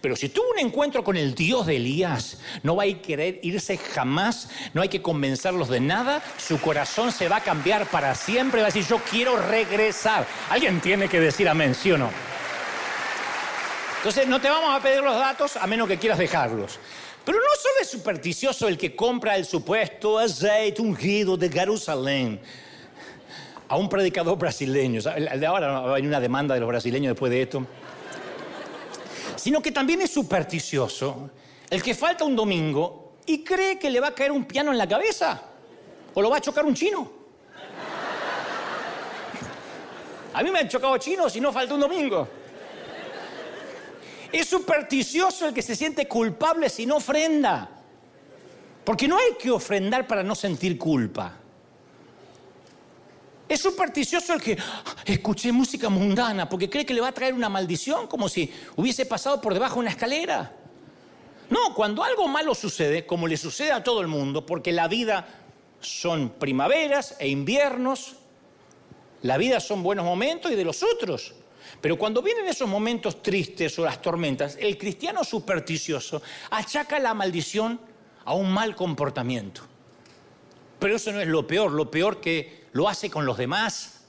Pero 0.02 0.16
si 0.16 0.30
tuvo 0.30 0.52
un 0.52 0.60
encuentro 0.60 1.04
con 1.04 1.18
el 1.18 1.36
Dios 1.36 1.66
de 1.66 1.78
Elías, 1.78 2.38
no 2.64 2.76
va 2.76 2.84
a 2.84 3.02
querer 3.02 3.40
irse 3.44 3.78
jamás, 3.78 4.50
no 4.74 4.82
hay 4.82 4.90
que 4.90 5.02
convencerlos 5.02 5.70
de 5.70 5.80
nada, 5.80 6.22
su 6.38 6.60
corazón 6.60 7.12
se 7.12 7.28
va 7.28 7.38
a 7.38 7.44
cambiar 7.44 7.86
para 7.88 8.16
siempre, 8.16 8.62
va 8.62 8.68
a 8.68 8.72
decir, 8.72 8.86
yo 8.88 9.00
quiero 9.10 9.38
regresar. 9.38 10.26
Alguien 10.50 10.82
tiene 10.82 11.08
que 11.08 11.20
decir 11.20 11.48
amén, 11.48 11.76
¿sí 11.76 11.92
o 11.92 11.98
no? 11.98 12.10
Entonces, 13.98 14.28
no 14.28 14.42
te 14.42 14.50
vamos 14.50 14.76
a 14.76 14.84
pedir 14.84 15.02
los 15.02 15.16
datos 15.16 15.56
a 15.56 15.66
menos 15.66 15.88
que 15.88 15.98
quieras 15.98 16.20
dejarlos. 16.20 16.78
Pero 17.24 17.38
no 17.38 17.56
solo 17.56 17.76
es 17.82 17.90
supersticioso 17.90 18.68
el 18.68 18.78
que 18.78 18.96
compra 18.96 19.38
el 19.38 19.46
supuesto 19.46 20.20
aceite 20.20 20.82
ungido 20.82 21.38
de 21.38 21.50
Jerusalén 21.50 22.42
a 23.70 23.78
un 23.78 23.88
predicador 23.88 24.38
brasileño. 24.38 25.00
El 25.16 25.40
de 25.40 25.46
ahora 25.46 25.80
venir 25.94 26.10
una 26.10 26.20
demanda 26.20 26.54
de 26.54 26.60
los 26.60 26.68
brasileños 26.68 27.12
después 27.12 27.32
de 27.32 27.44
esto 27.44 27.66
sino 29.36 29.62
que 29.62 29.72
también 29.72 30.02
es 30.02 30.12
supersticioso 30.12 31.30
el 31.70 31.82
que 31.82 31.96
falta 31.96 32.24
un 32.24 32.36
domingo 32.36 33.14
y 33.26 33.44
cree 33.44 33.80
que 33.80 33.90
le 33.90 34.00
va 34.00 34.10
a 34.10 34.16
caer 34.16 34.32
un 34.32 34.46
piano 34.46 34.72
en 34.72 34.78
la 34.78 34.88
cabeza 34.88 35.42
o 36.14 36.22
lo 36.22 36.30
va 36.30 36.38
a 36.38 36.42
chocar 36.42 36.66
un 36.66 36.76
chino. 36.76 37.24
A 40.34 40.42
mí 40.42 40.50
me 40.50 40.60
han 40.60 40.68
chocado 40.68 40.98
chinos 40.98 41.36
y 41.36 41.42
no 41.42 41.52
falta 41.52 41.74
un 41.76 41.80
domingo. 41.80 42.28
Es 44.32 44.48
supersticioso 44.48 45.48
el 45.48 45.54
que 45.54 45.62
se 45.62 45.76
siente 45.76 46.08
culpable 46.08 46.70
si 46.70 46.86
no 46.86 46.98
ofrenda. 46.98 47.70
Porque 48.84 49.08
no 49.08 49.18
hay 49.18 49.36
que 49.40 49.52
ofrendar 49.52 50.08
para 50.08 50.24
no 50.24 50.34
sentir 50.34 50.78
culpa. 50.78 51.43
Es 53.54 53.62
supersticioso 53.62 54.34
el 54.34 54.42
que 54.42 54.58
ah, 54.60 54.84
escuché 55.06 55.52
música 55.52 55.88
mundana 55.88 56.50
porque 56.50 56.72
cree 56.72 56.88
que 56.88 56.94
le 56.96 57.02
va 57.02 57.10
a 57.10 57.12
traer 57.12 57.36
una 57.36 57.50
maldición 57.50 58.08
como 58.08 58.28
si 58.28 58.52
hubiese 58.78 59.06
pasado 59.06 59.40
por 59.40 59.54
debajo 59.54 59.76
de 59.76 59.82
una 59.82 59.92
escalera. 59.92 60.56
No, 61.52 61.76
cuando 61.76 62.04
algo 62.04 62.28
malo 62.28 62.56
sucede, 62.56 63.06
como 63.06 63.28
le 63.28 63.38
sucede 63.38 63.72
a 63.72 63.84
todo 63.84 64.02
el 64.02 64.08
mundo, 64.08 64.44
porque 64.44 64.72
la 64.72 64.88
vida 64.88 65.28
son 65.82 66.32
primaveras 66.32 67.16
e 67.20 67.28
inviernos, 67.28 68.16
la 69.22 69.38
vida 69.38 69.60
son 69.60 69.84
buenos 69.84 70.04
momentos 70.04 70.52
y 70.52 70.56
de 70.56 70.66
los 70.66 70.82
otros. 70.82 71.36
Pero 71.80 71.96
cuando 72.00 72.24
vienen 72.24 72.48
esos 72.48 72.68
momentos 72.68 73.22
tristes 73.22 73.78
o 73.78 73.86
las 73.86 74.02
tormentas, 74.02 74.58
el 74.60 74.80
cristiano 74.80 75.24
supersticioso 75.24 76.24
achaca 76.50 76.98
la 76.98 77.14
maldición 77.14 77.80
a 78.26 78.34
un 78.34 78.52
mal 78.52 78.76
comportamiento. 78.76 79.73
Pero 80.84 80.98
eso 80.98 81.14
no 81.14 81.22
es 81.22 81.30
lo 81.30 81.48
peor, 81.48 81.72
lo 81.72 81.90
peor 81.90 82.20
que 82.20 82.66
lo 82.74 82.90
hace 82.90 83.10
con 83.10 83.26
los 83.26 83.38
demás. 83.38 84.02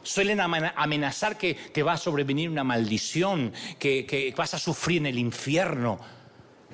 Suelen 0.00 0.38
amenazar 0.38 1.36
que 1.36 1.54
te 1.54 1.82
va 1.82 1.94
a 1.94 1.96
sobrevenir 1.96 2.48
una 2.48 2.62
maldición, 2.62 3.52
que, 3.80 4.06
que 4.06 4.32
vas 4.36 4.54
a 4.54 4.60
sufrir 4.60 4.98
en 4.98 5.06
el 5.06 5.18
infierno. 5.18 5.98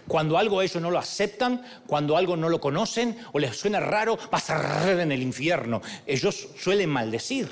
Cuando 0.07 0.37
algo 0.37 0.61
ellos 0.61 0.83
no 0.83 0.91
lo 0.91 0.99
aceptan, 0.99 1.65
cuando 1.87 2.19
algo 2.19 2.37
no 2.37 2.51
lo 2.51 2.61
conocen 2.61 3.17
o 3.33 3.39
les 3.39 3.57
suena 3.57 3.81
raro, 3.81 4.19
vas 4.31 4.51
a 4.51 4.57
arder 4.57 5.01
en 5.01 5.11
el 5.11 5.23
infierno. 5.23 5.81
Ellos 6.07 6.49
suelen 6.59 6.91
maldecir. 6.91 7.51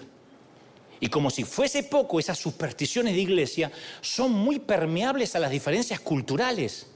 Y 1.01 1.09
como 1.09 1.31
si 1.31 1.45
fuese 1.45 1.85
poco, 1.85 2.21
esas 2.21 2.37
supersticiones 2.37 3.15
de 3.15 3.23
iglesia 3.23 3.73
son 4.03 4.31
muy 4.31 4.59
permeables 4.59 5.35
a 5.35 5.39
las 5.39 5.51
diferencias 5.51 6.01
culturales. 6.01 6.91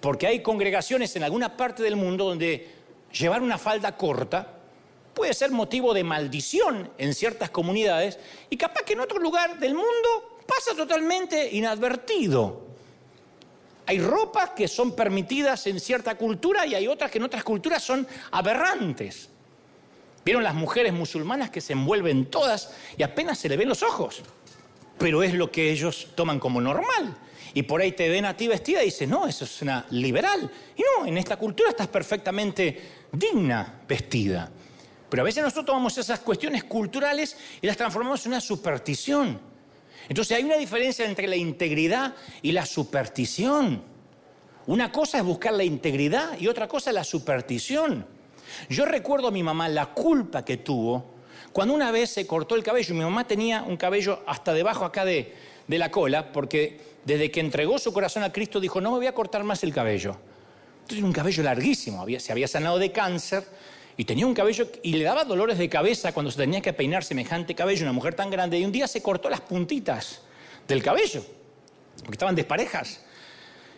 Porque 0.00 0.26
hay 0.26 0.42
congregaciones 0.42 1.14
en 1.16 1.22
alguna 1.22 1.54
parte 1.54 1.82
del 1.82 1.96
mundo 1.96 2.24
donde 2.24 2.73
llevar 3.14 3.42
una 3.42 3.58
falda 3.58 3.96
corta 3.96 4.46
puede 5.14 5.32
ser 5.32 5.50
motivo 5.50 5.94
de 5.94 6.04
maldición 6.04 6.90
en 6.98 7.14
ciertas 7.14 7.50
comunidades 7.50 8.18
y 8.50 8.56
capaz 8.56 8.82
que 8.82 8.94
en 8.94 9.00
otro 9.00 9.18
lugar 9.18 9.58
del 9.58 9.74
mundo 9.74 10.38
pasa 10.46 10.76
totalmente 10.76 11.54
inadvertido. 11.54 12.64
Hay 13.86 14.00
ropas 14.00 14.50
que 14.50 14.66
son 14.66 14.96
permitidas 14.96 15.66
en 15.66 15.78
cierta 15.78 16.16
cultura 16.16 16.66
y 16.66 16.74
hay 16.74 16.88
otras 16.88 17.10
que 17.10 17.18
en 17.18 17.24
otras 17.24 17.44
culturas 17.44 17.82
son 17.82 18.06
aberrantes. 18.32 19.28
¿Vieron 20.24 20.42
las 20.42 20.54
mujeres 20.54 20.92
musulmanas 20.92 21.50
que 21.50 21.60
se 21.60 21.74
envuelven 21.74 22.30
todas 22.30 22.72
y 22.96 23.02
apenas 23.02 23.38
se 23.38 23.48
le 23.48 23.58
ven 23.58 23.68
los 23.68 23.82
ojos? 23.82 24.22
Pero 24.98 25.22
es 25.22 25.34
lo 25.34 25.50
que 25.50 25.70
ellos 25.70 26.08
toman 26.14 26.38
como 26.38 26.60
normal. 26.60 27.16
Y 27.52 27.62
por 27.62 27.80
ahí 27.80 27.92
te 27.92 28.08
ven 28.08 28.24
a 28.24 28.36
ti 28.36 28.48
vestida 28.48 28.82
y 28.82 28.86
dicen, 28.86 29.10
no, 29.10 29.26
eso 29.26 29.44
es 29.44 29.62
una 29.62 29.86
liberal. 29.90 30.50
Y 30.76 30.82
no, 30.82 31.06
en 31.06 31.16
esta 31.18 31.36
cultura 31.36 31.70
estás 31.70 31.88
perfectamente 31.88 32.82
digna 33.12 33.80
vestida. 33.86 34.50
Pero 35.08 35.22
a 35.22 35.24
veces 35.24 35.42
nosotros 35.44 35.66
tomamos 35.66 35.96
esas 35.96 36.18
cuestiones 36.18 36.64
culturales 36.64 37.36
y 37.62 37.66
las 37.66 37.76
transformamos 37.76 38.26
en 38.26 38.32
una 38.32 38.40
superstición. 38.40 39.38
Entonces 40.08 40.36
hay 40.36 40.42
una 40.42 40.56
diferencia 40.56 41.06
entre 41.06 41.28
la 41.28 41.36
integridad 41.36 42.14
y 42.42 42.50
la 42.50 42.66
superstición. 42.66 43.82
Una 44.66 44.90
cosa 44.90 45.18
es 45.18 45.24
buscar 45.24 45.52
la 45.52 45.64
integridad 45.64 46.38
y 46.38 46.48
otra 46.48 46.66
cosa 46.66 46.90
es 46.90 46.94
la 46.94 47.04
superstición. 47.04 48.04
Yo 48.68 48.84
recuerdo 48.84 49.28
a 49.28 49.30
mi 49.30 49.42
mamá 49.42 49.68
la 49.68 49.86
culpa 49.86 50.44
que 50.44 50.56
tuvo 50.58 51.13
cuando 51.54 51.72
una 51.72 51.92
vez 51.92 52.10
se 52.10 52.26
cortó 52.26 52.56
el 52.56 52.64
cabello. 52.64 52.94
Mi 52.94 53.02
mamá 53.02 53.28
tenía 53.28 53.62
un 53.62 53.76
cabello 53.76 54.24
hasta 54.26 54.52
debajo 54.52 54.84
acá 54.84 55.04
de, 55.04 55.32
de 55.68 55.78
la 55.78 55.88
cola 55.88 56.32
porque 56.32 56.80
desde 57.04 57.30
que 57.30 57.38
entregó 57.38 57.78
su 57.78 57.92
corazón 57.92 58.24
a 58.24 58.32
Cristo, 58.32 58.58
dijo, 58.58 58.80
no 58.80 58.90
me 58.90 58.96
voy 58.96 59.06
a 59.06 59.14
cortar 59.14 59.44
más 59.44 59.62
el 59.62 59.72
cabello. 59.72 60.16
Entonces 60.82 61.04
un 61.04 61.12
cabello 61.12 61.44
larguísimo, 61.44 62.04
se 62.18 62.32
había 62.32 62.48
sanado 62.48 62.78
de 62.78 62.90
cáncer 62.90 63.44
y 63.96 64.04
tenía 64.04 64.26
un 64.26 64.34
cabello 64.34 64.68
y 64.82 64.94
le 64.94 65.04
daba 65.04 65.24
dolores 65.24 65.56
de 65.56 65.68
cabeza 65.68 66.12
cuando 66.12 66.32
se 66.32 66.38
tenía 66.38 66.60
que 66.60 66.72
peinar 66.72 67.04
semejante 67.04 67.54
cabello, 67.54 67.84
una 67.84 67.92
mujer 67.92 68.14
tan 68.14 68.30
grande, 68.30 68.58
y 68.58 68.64
un 68.64 68.72
día 68.72 68.88
se 68.88 69.00
cortó 69.00 69.30
las 69.30 69.40
puntitas 69.40 70.22
del 70.66 70.82
cabello, 70.82 71.24
porque 71.98 72.14
estaban 72.14 72.34
desparejas. 72.34 73.03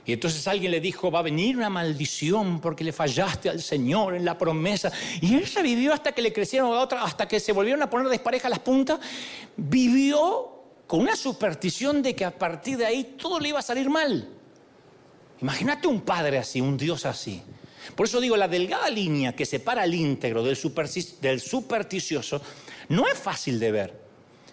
Y 0.06 0.12
entonces 0.12 0.46
alguien 0.46 0.70
le 0.70 0.80
dijo, 0.80 1.10
va 1.10 1.18
a 1.18 1.22
venir 1.22 1.56
una 1.56 1.68
maldición 1.68 2.60
porque 2.60 2.84
le 2.84 2.92
fallaste 2.92 3.50
al 3.50 3.60
Señor 3.60 4.14
en 4.14 4.24
la 4.24 4.38
promesa. 4.38 4.92
Y 5.20 5.34
ella 5.34 5.62
vivió 5.62 5.92
hasta 5.92 6.12
que 6.12 6.22
le 6.22 6.32
crecieron 6.32 6.72
a 6.72 6.80
otra, 6.80 7.02
hasta 7.02 7.26
que 7.26 7.40
se 7.40 7.50
volvieron 7.50 7.82
a 7.82 7.90
poner 7.90 8.08
desparejas 8.08 8.48
las 8.48 8.60
puntas. 8.60 9.00
Vivió 9.56 10.52
con 10.86 11.00
una 11.00 11.16
superstición 11.16 12.02
de 12.02 12.14
que 12.14 12.24
a 12.24 12.30
partir 12.30 12.78
de 12.78 12.86
ahí 12.86 13.16
todo 13.20 13.40
le 13.40 13.48
iba 13.48 13.58
a 13.58 13.62
salir 13.62 13.90
mal. 13.90 14.28
Imagínate 15.42 15.88
un 15.88 16.00
padre 16.00 16.38
así, 16.38 16.60
un 16.60 16.76
Dios 16.76 17.04
así. 17.04 17.42
Por 17.96 18.06
eso 18.06 18.20
digo, 18.20 18.36
la 18.36 18.46
delgada 18.46 18.88
línea 18.88 19.34
que 19.34 19.44
separa 19.44 19.82
al 19.82 19.92
íntegro 19.92 20.44
del 20.44 20.56
supersticioso 20.56 22.40
no 22.90 23.08
es 23.08 23.18
fácil 23.18 23.58
de 23.58 23.72
ver. 23.72 24.06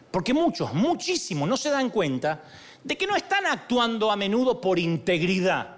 Porque 0.10 0.34
muchos, 0.34 0.74
muchísimos, 0.74 1.48
no 1.48 1.58
se 1.58 1.70
dan 1.70 1.90
cuenta 1.90 2.44
de 2.84 2.98
que 2.98 3.08
no 3.08 3.16
están 3.16 3.46
actuando 3.46 4.12
a 4.12 4.16
menudo 4.16 4.60
por 4.60 4.78
integridad, 4.78 5.78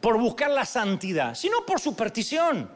por 0.00 0.18
buscar 0.18 0.50
la 0.50 0.64
santidad, 0.64 1.34
sino 1.34 1.64
por 1.64 1.80
superstición. 1.80 2.70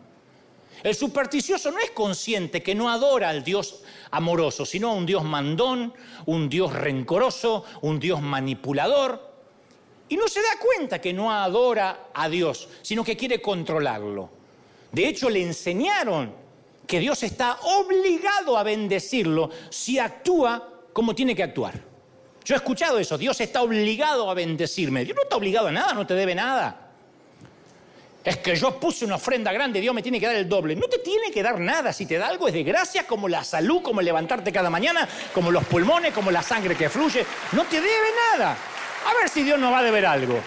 El 0.83 0.95
supersticioso 0.95 1.71
no 1.71 1.79
es 1.79 1.91
consciente 1.91 2.63
que 2.63 2.75
no 2.75 2.91
adora 2.91 3.29
al 3.29 3.45
Dios 3.45 3.83
amoroso, 4.11 4.65
sino 4.65 4.89
a 4.89 4.95
un 4.95 5.05
Dios 5.05 5.25
mandón, 5.25 5.93
un 6.25 6.49
Dios 6.49 6.73
rencoroso, 6.73 7.65
un 7.83 8.01
Dios 8.01 8.23
manipulador. 8.23 9.31
Y 10.09 10.17
no 10.17 10.27
se 10.27 10.41
da 10.41 10.59
cuenta 10.59 11.01
que 11.01 11.13
no 11.13 11.31
adora 11.31 12.09
a 12.15 12.29
Dios, 12.29 12.69
sino 12.83 13.05
que 13.05 13.17
quiere 13.17 13.43
controlarlo. 13.43 14.31
De 14.91 15.07
hecho, 15.07 15.29
le 15.29 15.43
enseñaron 15.43 16.35
que 16.87 16.99
Dios 16.99 17.23
está 17.23 17.59
obligado 17.61 18.57
a 18.57 18.63
bendecirlo 18.63 19.51
si 19.69 19.99
actúa 19.99 20.67
como 20.93 21.15
tiene 21.15 21.37
que 21.37 21.43
actuar. 21.43 21.90
Yo 22.45 22.55
he 22.55 22.59
escuchado 22.59 22.99
eso, 22.99 23.19
Dios 23.19 23.41
está 23.41 23.63
obligado 23.63 24.31
a 24.31 24.35
bendecirme. 24.35 25.05
Dios 25.05 25.17
no 25.17 25.23
está 25.23 25.37
obligado 25.37 25.69
a 25.69 25.73
nada, 25.73 25.93
no 25.95 26.07
te 26.07 26.15
debe 26.15 26.35
nada 26.35 26.91
es 28.23 28.37
que 28.39 28.55
yo 28.55 28.79
puse 28.79 29.05
una 29.05 29.15
ofrenda 29.15 29.53
grande, 29.53 29.81
Dios 29.81 29.95
me 29.95 30.03
tiene 30.03 30.21
que 30.21 30.27
dar 30.27 30.37
el 30.37 30.49
doble. 30.49 30.77
No 30.77 30.89
te 30.89 30.99
tiene 30.99 31.31
que 31.31 31.43
dar 31.43 31.59
nada, 31.59 31.93
si 31.93 32.07
te 32.07 32.19
da 32.19 32.29
algo 32.29 32.49
es 32.49 32.55
de 32.55 32.63
gracia, 32.63 33.07
como 33.07 33.29
la 33.29 33.43
salud, 33.45 33.83
como 33.83 34.03
levantarte 34.03 34.53
cada 34.53 34.69
mañana, 34.69 35.09
como 35.33 35.51
los 35.51 35.65
pulmones, 35.65 36.13
como 36.13 36.31
la 36.31 36.43
sangre 36.43 36.77
que 36.77 36.91
fluye. 36.91 37.25
No 37.53 37.65
te 37.65 37.81
debe 37.81 38.09
nada. 38.33 38.57
A 39.07 39.15
ver 39.19 39.29
si 39.29 39.43
Dios 39.43 39.59
nos 39.59 39.73
va 39.73 39.79
a 39.79 39.83
deber 39.83 40.05
algo. 40.05 40.39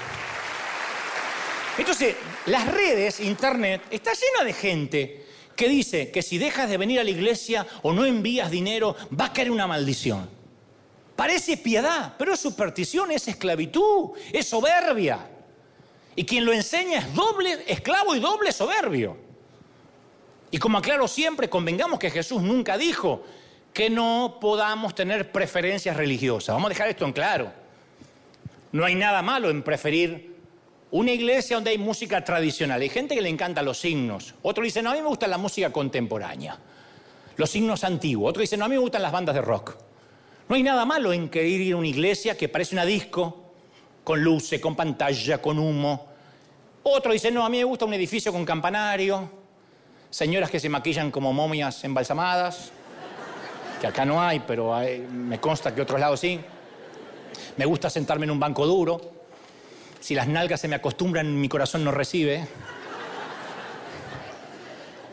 Entonces, 1.78 2.16
las 2.46 2.68
redes, 2.68 3.20
internet, 3.20 3.82
está 3.90 4.12
llena 4.14 4.46
de 4.46 4.54
gente 4.54 5.26
que 5.56 5.68
dice 5.68 6.12
que 6.12 6.22
si 6.22 6.38
dejas 6.38 6.70
de 6.70 6.78
venir 6.78 7.00
a 7.00 7.04
la 7.04 7.10
iglesia 7.10 7.66
o 7.82 7.94
no 7.94 8.06
envías 8.06 8.52
dinero, 8.52 8.96
va 9.20 9.26
a 9.26 9.34
caer 9.34 9.50
una 9.50 9.66
maldición. 9.66 10.30
Parece 11.16 11.58
piedad, 11.58 12.14
pero 12.18 12.34
es 12.34 12.40
superstición, 12.40 13.12
es 13.12 13.28
esclavitud, 13.28 14.12
es 14.32 14.48
soberbia. 14.48 15.30
Y 16.16 16.26
quien 16.26 16.46
lo 16.46 16.54
enseña 16.54 17.00
es 17.00 17.14
doble 17.14 17.64
esclavo 17.68 18.16
y 18.16 18.20
doble 18.20 18.52
soberbio. 18.52 19.18
Y 20.52 20.58
como 20.58 20.78
aclaro 20.78 21.08
siempre, 21.08 21.50
convengamos 21.50 22.00
que 22.00 22.12
Jesús 22.12 22.42
nunca 22.42 22.78
dijo 22.78 23.24
que 23.74 23.90
no 23.90 24.38
podamos 24.40 24.94
tener 24.94 25.32
preferencias 25.32 25.98
religiosas. 25.98 26.54
Vamos 26.54 26.68
a 26.68 26.70
dejar 26.70 26.90
esto 26.90 27.06
en 27.06 27.14
claro. 27.14 27.52
No 28.72 28.86
hay 28.86 28.96
nada 28.96 29.22
malo 29.22 29.50
en 29.50 29.64
preferir 29.64 30.36
una 30.92 31.12
iglesia 31.12 31.58
donde 31.58 31.72
hay 31.72 31.80
música 31.80 32.24
tradicional. 32.24 32.82
Hay 32.82 32.90
gente 32.90 33.16
que 33.16 33.22
le 33.22 33.30
encanta 33.30 33.64
los 33.64 33.80
signos. 33.80 34.36
Otro 34.44 34.64
dice, 34.64 34.84
no, 34.84 34.92
a 34.92 34.94
mí 34.94 35.02
me 35.02 35.08
gusta 35.08 35.28
la 35.28 35.40
música 35.40 35.72
contemporánea. 35.72 36.60
Los 37.36 37.50
signos 37.50 37.84
antiguos. 37.84 38.30
Otro 38.30 38.42
dice, 38.42 38.58
no, 38.58 38.66
a 38.66 38.68
mí 38.68 38.76
me 38.76 38.82
gustan 38.82 39.02
las 39.02 39.12
bandas 39.12 39.34
de 39.34 39.42
rock. 39.42 39.76
No 40.48 40.56
hay 40.56 40.64
nada 40.64 40.86
malo 40.86 41.14
en 41.14 41.30
querer 41.30 41.62
ir 41.62 41.74
a 41.74 41.78
una 41.78 41.88
iglesia 41.88 42.38
que 42.38 42.50
parece 42.50 42.76
una 42.76 42.86
disco, 42.86 43.54
con 44.04 44.22
luces, 44.22 44.60
con 44.60 44.76
pantalla, 44.76 45.42
con 45.42 45.58
humo. 45.58 46.08
Otro 46.84 47.14
dice, 47.14 47.32
no, 47.32 47.46
a 47.46 47.50
mí 47.50 47.58
me 47.58 47.64
gusta 47.64 47.86
un 47.86 47.94
edificio 47.94 48.32
con 48.34 48.44
campanario, 48.44 49.30
señoras 50.10 50.50
que 50.50 50.60
se 50.60 50.68
maquillan 50.68 51.12
como 51.12 51.32
momias 51.32 51.84
embalsamadas, 51.86 52.72
que 53.80 53.88
acá 53.88 54.04
no 54.04 54.22
hay, 54.22 54.42
pero 54.42 54.76
me 55.12 55.40
consta 55.40 55.74
que 55.74 55.82
otros 55.82 56.00
lados 56.00 56.20
sí. 56.20 56.40
Me 57.56 57.66
gusta 57.66 57.90
sentarme 57.90 58.26
en 58.26 58.32
un 58.32 58.40
banco 58.40 58.66
duro. 58.66 59.00
Si 60.00 60.14
las 60.14 60.28
nalgas 60.28 60.60
se 60.60 60.68
me 60.68 60.76
acostumbran, 60.76 61.40
mi 61.40 61.48
corazón 61.48 61.84
no 61.84 61.92
recibe. 61.92 62.46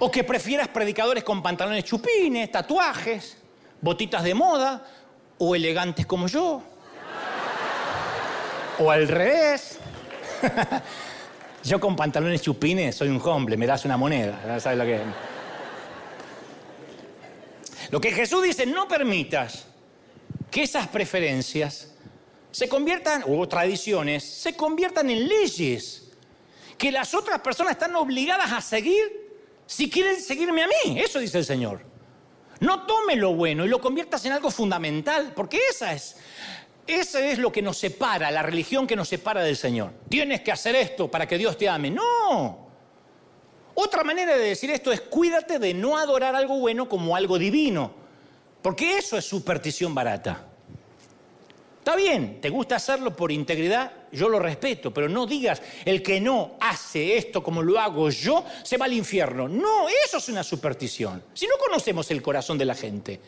O 0.01 0.11
que 0.11 0.25
prefieras 0.25 0.69
predicadores 0.69 1.23
con 1.23 1.43
pantalones 1.43 1.85
chupines, 1.85 2.51
tatuajes, 2.51 3.37
botitas 3.81 4.25
de 4.25 4.35
moda, 4.35 4.85
o 5.40 5.55
elegantes 5.55 6.07
como 6.07 6.29
yo 6.29 6.62
o 8.81 8.90
al 8.90 9.07
revés. 9.09 9.79
Yo 11.62 11.79
con 11.79 11.94
pantalones 11.94 12.40
chupines 12.40 12.96
soy 12.96 13.09
un 13.09 13.20
hombre, 13.22 13.57
me 13.57 13.66
das 13.66 13.85
una 13.85 13.98
moneda. 13.98 14.59
¿Sabes 14.59 14.79
lo 14.79 14.85
que 14.85 15.00
Lo 17.90 18.00
que 18.00 18.12
Jesús 18.12 18.42
dice, 18.42 18.64
no 18.64 18.88
permitas 18.88 19.66
que 20.50 20.62
esas 20.62 20.88
preferencias 20.88 21.92
se 22.50 22.68
conviertan, 22.68 23.22
o 23.29 23.46
tradiciones, 23.46 24.24
se 24.24 24.57
conviertan 24.57 25.11
en 25.11 25.29
leyes 25.29 26.11
que 26.79 26.90
las 26.90 27.12
otras 27.12 27.40
personas 27.40 27.72
están 27.72 27.94
obligadas 27.94 28.50
a 28.50 28.62
seguir 28.62 29.29
si 29.66 29.90
quieren 29.90 30.18
seguirme 30.20 30.62
a 30.64 30.66
mí. 30.66 30.98
Eso 30.98 31.18
dice 31.18 31.38
el 31.38 31.44
Señor. 31.44 31.89
No 32.61 32.83
tome 32.83 33.16
lo 33.16 33.35
bueno 33.35 33.64
y 33.64 33.68
lo 33.68 33.81
conviertas 33.81 34.25
en 34.27 34.33
algo 34.33 34.51
fundamental, 34.51 35.33
porque 35.35 35.59
esa 35.70 35.94
es, 35.94 36.16
esa 36.87 37.20
es 37.20 37.38
lo 37.38 37.51
que 37.51 37.62
nos 37.62 37.79
separa, 37.79 38.31
la 38.31 38.42
religión 38.42 38.87
que 38.87 38.96
nos 38.96 39.09
separa 39.09 39.42
del 39.42 39.57
Señor. 39.57 39.92
Tienes 40.09 40.42
que 40.42 40.53
hacer 40.53 40.77
esto 40.77 41.11
para 41.11 41.27
que 41.27 41.38
Dios 41.38 41.57
te 41.57 41.68
ame. 41.68 41.90
No. 41.90 42.68
Otra 43.75 44.05
manera 44.05 44.37
de 44.37 44.44
decir 44.44 44.70
esto 44.70 44.92
es 44.92 45.01
cuídate 45.01 45.59
de 45.59 45.73
no 45.73 45.96
adorar 45.96 46.37
algo 46.37 46.59
bueno 46.59 46.88
como 46.88 47.16
algo 47.16 47.38
divino, 47.38 47.92
porque 48.61 48.99
eso 48.99 49.16
es 49.16 49.25
superstición 49.25 49.94
barata. 49.94 50.50
Está 51.90 52.00
bien, 52.00 52.40
te 52.40 52.50
gusta 52.50 52.76
hacerlo 52.76 53.16
por 53.16 53.33
integridad, 53.33 53.90
yo 54.12 54.29
lo 54.29 54.38
respeto, 54.38 54.94
pero 54.94 55.09
no 55.09 55.26
digas, 55.26 55.61
el 55.85 56.00
que 56.05 56.20
no 56.20 56.53
hace 56.61 57.16
esto 57.16 57.42
como 57.42 57.62
lo 57.62 57.81
hago 57.81 58.09
yo, 58.11 58.44
se 58.62 58.76
va 58.76 58.85
al 58.85 58.92
infierno. 58.92 59.48
No, 59.48 59.88
eso 59.88 60.18
es 60.18 60.29
una 60.29 60.44
superstición. 60.44 61.20
Si 61.35 61.48
no 61.48 61.55
conocemos 61.59 62.09
el 62.12 62.22
corazón 62.22 62.57
de 62.59 62.64
la 62.64 62.76
gente, 62.76 63.20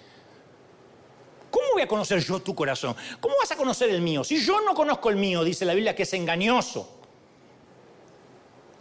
¿cómo 1.51 1.73
voy 1.73 1.83
a 1.83 1.89
conocer 1.89 2.21
yo 2.21 2.39
tu 2.39 2.55
corazón? 2.55 2.95
¿Cómo 3.21 3.35
vas 3.37 3.51
a 3.51 3.57
conocer 3.57 3.91
el 3.91 4.01
mío? 4.01 4.23
Si 4.23 4.39
yo 4.39 4.61
no 4.61 4.75
conozco 4.75 5.11
el 5.11 5.17
mío, 5.17 5.43
dice 5.43 5.65
la 5.65 5.75
Biblia 5.75 5.97
que 5.97 6.05
es 6.05 6.13
engañoso. 6.13 7.02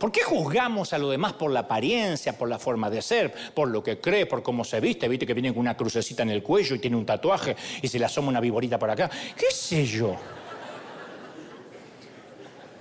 ¿Por 0.01 0.11
qué 0.11 0.23
juzgamos 0.23 0.93
a 0.93 0.97
lo 0.97 1.11
demás 1.11 1.33
por 1.33 1.51
la 1.51 1.59
apariencia, 1.59 2.35
por 2.35 2.49
la 2.49 2.57
forma 2.57 2.89
de 2.89 3.03
ser, 3.03 3.31
por 3.53 3.67
lo 3.67 3.83
que 3.83 3.99
cree, 3.99 4.25
por 4.25 4.41
cómo 4.41 4.63
se 4.63 4.79
viste? 4.79 5.07
Viste 5.07 5.27
que 5.27 5.35
viene 5.35 5.53
con 5.53 5.59
una 5.59 5.77
crucecita 5.77 6.23
en 6.23 6.31
el 6.31 6.41
cuello 6.41 6.75
y 6.75 6.79
tiene 6.79 6.97
un 6.97 7.05
tatuaje 7.05 7.55
y 7.83 7.87
se 7.87 7.99
le 7.99 8.05
asoma 8.05 8.29
una 8.29 8.39
viborita 8.39 8.79
por 8.79 8.89
acá. 8.89 9.11
¿Qué 9.37 9.51
sé 9.51 9.85
yo? 9.85 10.15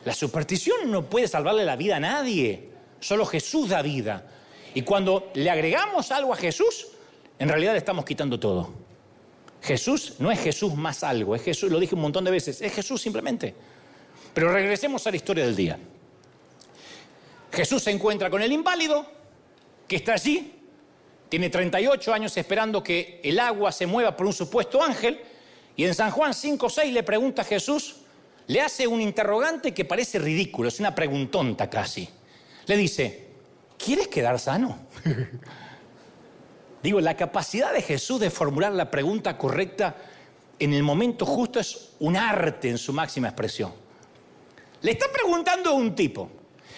La 0.06 0.14
superstición 0.14 0.90
no 0.90 1.04
puede 1.04 1.28
salvarle 1.28 1.62
la 1.66 1.76
vida 1.76 1.96
a 1.96 2.00
nadie. 2.00 2.70
Solo 3.00 3.26
Jesús 3.26 3.68
da 3.68 3.82
vida. 3.82 4.24
Y 4.72 4.80
cuando 4.80 5.30
le 5.34 5.50
agregamos 5.50 6.10
algo 6.12 6.32
a 6.32 6.36
Jesús, 6.36 6.86
en 7.38 7.50
realidad 7.50 7.72
le 7.72 7.78
estamos 7.80 8.06
quitando 8.06 8.40
todo. 8.40 8.72
Jesús 9.60 10.14
no 10.20 10.32
es 10.32 10.40
Jesús 10.40 10.74
más 10.74 11.04
algo, 11.04 11.34
es 11.34 11.42
Jesús, 11.42 11.70
lo 11.70 11.78
dije 11.78 11.94
un 11.94 12.00
montón 12.00 12.24
de 12.24 12.30
veces, 12.30 12.62
es 12.62 12.72
Jesús 12.72 13.02
simplemente. 13.02 13.54
Pero 14.32 14.50
regresemos 14.50 15.06
a 15.06 15.10
la 15.10 15.16
historia 15.16 15.44
del 15.44 15.54
día. 15.54 15.78
Jesús 17.52 17.82
se 17.82 17.90
encuentra 17.90 18.30
con 18.30 18.42
el 18.42 18.52
inválido, 18.52 19.06
que 19.88 19.96
está 19.96 20.14
allí, 20.14 20.54
tiene 21.28 21.50
38 21.50 22.12
años 22.12 22.36
esperando 22.36 22.82
que 22.82 23.20
el 23.22 23.38
agua 23.38 23.72
se 23.72 23.86
mueva 23.86 24.16
por 24.16 24.26
un 24.26 24.32
supuesto 24.32 24.82
ángel, 24.82 25.20
y 25.76 25.84
en 25.84 25.94
San 25.94 26.10
Juan 26.10 26.32
5.6 26.32 26.92
le 26.92 27.02
pregunta 27.02 27.42
a 27.42 27.44
Jesús, 27.44 27.96
le 28.46 28.60
hace 28.60 28.86
un 28.86 29.00
interrogante 29.00 29.72
que 29.72 29.84
parece 29.84 30.18
ridículo, 30.18 30.68
es 30.68 30.80
una 30.80 30.94
preguntonta 30.94 31.70
casi. 31.70 32.08
Le 32.66 32.76
dice, 32.76 33.28
¿quieres 33.78 34.08
quedar 34.08 34.38
sano? 34.38 34.78
Digo, 36.82 37.00
la 37.00 37.16
capacidad 37.16 37.72
de 37.72 37.82
Jesús 37.82 38.20
de 38.20 38.30
formular 38.30 38.72
la 38.72 38.90
pregunta 38.90 39.36
correcta 39.36 39.96
en 40.58 40.74
el 40.74 40.82
momento 40.82 41.26
justo 41.26 41.60
es 41.60 41.92
un 42.00 42.16
arte 42.16 42.70
en 42.70 42.78
su 42.78 42.92
máxima 42.92 43.28
expresión. 43.28 43.72
Le 44.82 44.92
está 44.92 45.06
preguntando 45.12 45.70
a 45.70 45.74
un 45.74 45.94
tipo, 45.94 46.30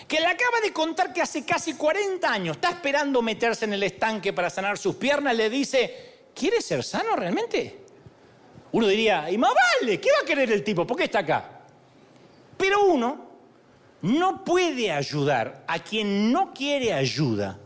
que 0.06 0.20
le 0.20 0.26
acaba 0.26 0.60
de 0.62 0.72
contar 0.72 1.12
que 1.12 1.22
hace 1.22 1.44
casi 1.44 1.74
40 1.74 2.30
años 2.30 2.56
está 2.56 2.70
esperando 2.70 3.22
meterse 3.22 3.64
en 3.64 3.74
el 3.74 3.82
estanque 3.82 4.32
para 4.32 4.50
sanar 4.50 4.78
sus 4.78 4.96
piernas, 4.96 5.36
le 5.36 5.48
dice, 5.48 6.28
¿quieres 6.34 6.64
ser 6.64 6.82
sano 6.82 7.16
realmente? 7.16 7.80
Uno 8.72 8.86
diría, 8.86 9.30
y 9.30 9.38
más 9.38 9.52
vale, 9.80 10.00
¿qué 10.00 10.10
va 10.10 10.22
a 10.22 10.26
querer 10.26 10.50
el 10.50 10.64
tipo? 10.64 10.86
¿Por 10.86 10.96
qué 10.96 11.04
está 11.04 11.20
acá? 11.20 11.60
Pero 12.56 12.84
uno 12.84 13.30
no 14.02 14.44
puede 14.44 14.90
ayudar 14.90 15.64
a 15.66 15.78
quien 15.78 16.32
no 16.32 16.52
quiere 16.52 16.92
ayuda, 16.92 17.58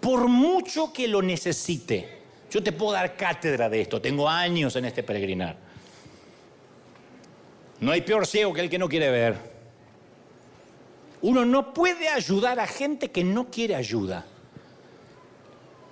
por 0.00 0.28
mucho 0.28 0.92
que 0.92 1.08
lo 1.08 1.22
necesite. 1.22 2.18
Yo 2.50 2.62
te 2.62 2.72
puedo 2.72 2.92
dar 2.92 3.16
cátedra 3.16 3.68
de 3.68 3.80
esto, 3.80 4.00
tengo 4.00 4.28
años 4.28 4.74
en 4.76 4.86
este 4.86 5.02
peregrinar. 5.02 5.56
No 7.80 7.92
hay 7.92 8.00
peor 8.02 8.26
ciego 8.26 8.52
que 8.52 8.60
el 8.60 8.70
que 8.70 8.78
no 8.78 8.88
quiere 8.88 9.10
ver. 9.10 9.57
Uno 11.22 11.44
no 11.44 11.72
puede 11.74 12.08
ayudar 12.08 12.60
a 12.60 12.66
gente 12.66 13.10
que 13.10 13.24
no 13.24 13.50
quiere 13.50 13.74
ayuda. 13.74 14.24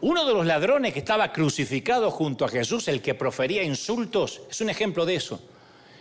Uno 0.02 0.24
de 0.24 0.34
los 0.34 0.46
ladrones 0.46 0.92
que 0.92 0.98
estaba 0.98 1.32
crucificado 1.32 2.10
junto 2.10 2.44
a 2.44 2.48
Jesús, 2.48 2.86
el 2.88 3.02
que 3.02 3.14
profería 3.14 3.62
insultos, 3.62 4.42
es 4.50 4.60
un 4.60 4.70
ejemplo 4.70 5.06
de 5.06 5.16
eso. 5.16 5.40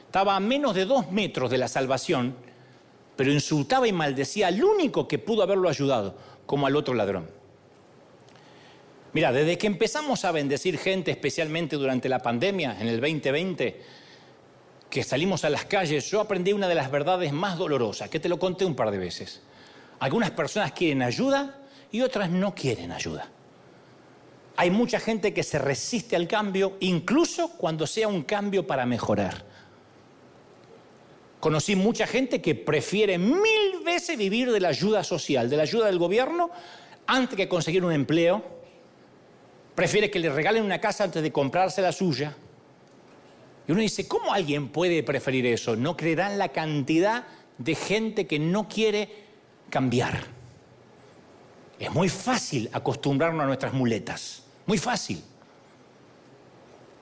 Estaba 0.05 0.35
a 0.35 0.39
menos 0.39 0.75
de 0.75 0.85
dos 0.85 1.11
metros 1.11 1.49
de 1.49 1.57
la 1.57 1.67
salvación, 1.67 2.35
pero 3.15 3.31
insultaba 3.31 3.87
y 3.87 3.93
maldecía 3.93 4.47
al 4.47 4.63
único 4.63 5.07
que 5.07 5.17
pudo 5.17 5.43
haberlo 5.43 5.69
ayudado, 5.69 6.15
como 6.45 6.67
al 6.67 6.75
otro 6.75 6.93
ladrón. 6.93 7.29
Mira, 9.13 9.31
desde 9.31 9.57
que 9.57 9.67
empezamos 9.67 10.25
a 10.25 10.33
bendecir 10.33 10.77
gente, 10.77 11.09
especialmente 11.09 11.77
durante 11.77 12.09
la 12.09 12.19
pandemia, 12.19 12.77
en 12.79 12.89
el 12.89 12.99
2020, 12.99 13.81
que 14.95 15.03
salimos 15.03 15.43
a 15.43 15.49
las 15.49 15.65
calles, 15.65 16.09
yo 16.09 16.21
aprendí 16.21 16.53
una 16.53 16.69
de 16.69 16.75
las 16.75 16.89
verdades 16.89 17.33
más 17.33 17.57
dolorosas, 17.57 18.09
que 18.09 18.21
te 18.21 18.29
lo 18.29 18.39
conté 18.39 18.63
un 18.63 18.77
par 18.77 18.91
de 18.91 18.97
veces. 18.97 19.41
Algunas 19.99 20.31
personas 20.31 20.71
quieren 20.71 21.01
ayuda 21.01 21.59
y 21.91 21.99
otras 21.99 22.29
no 22.29 22.55
quieren 22.55 22.93
ayuda. 22.93 23.27
Hay 24.55 24.71
mucha 24.71 25.01
gente 25.01 25.33
que 25.33 25.43
se 25.43 25.59
resiste 25.59 26.15
al 26.15 26.29
cambio, 26.29 26.77
incluso 26.79 27.57
cuando 27.57 27.85
sea 27.85 28.07
un 28.07 28.23
cambio 28.23 28.65
para 28.65 28.85
mejorar. 28.85 29.43
Conocí 31.41 31.75
mucha 31.75 32.07
gente 32.07 32.41
que 32.41 32.55
prefiere 32.55 33.17
mil 33.17 33.83
veces 33.83 34.17
vivir 34.17 34.49
de 34.49 34.61
la 34.61 34.69
ayuda 34.69 35.03
social, 35.03 35.49
de 35.49 35.57
la 35.57 35.63
ayuda 35.63 35.87
del 35.87 35.99
gobierno, 35.99 36.51
antes 37.05 37.35
que 37.35 37.49
conseguir 37.49 37.83
un 37.83 37.91
empleo. 37.91 38.41
Prefiere 39.75 40.09
que 40.09 40.19
le 40.19 40.29
regalen 40.29 40.63
una 40.63 40.79
casa 40.79 41.03
antes 41.03 41.21
de 41.21 41.33
comprarse 41.33 41.81
la 41.81 41.91
suya. 41.91 42.33
Y 43.67 43.71
uno 43.71 43.81
dice, 43.81 44.07
¿cómo 44.07 44.33
alguien 44.33 44.69
puede 44.69 45.01
preferir 45.03 45.45
eso? 45.47 45.75
No 45.75 45.97
creerán 45.97 46.37
la 46.37 46.49
cantidad 46.49 47.25
de 47.57 47.75
gente 47.75 48.27
que 48.27 48.37
no 48.39 48.67
quiere 48.67 49.25
cambiar. 49.69 50.25
Es 51.79 51.91
muy 51.91 52.09
fácil 52.09 52.69
acostumbrarnos 52.71 53.43
a 53.43 53.47
nuestras 53.47 53.73
muletas, 53.73 54.43
muy 54.65 54.77
fácil. 54.77 55.21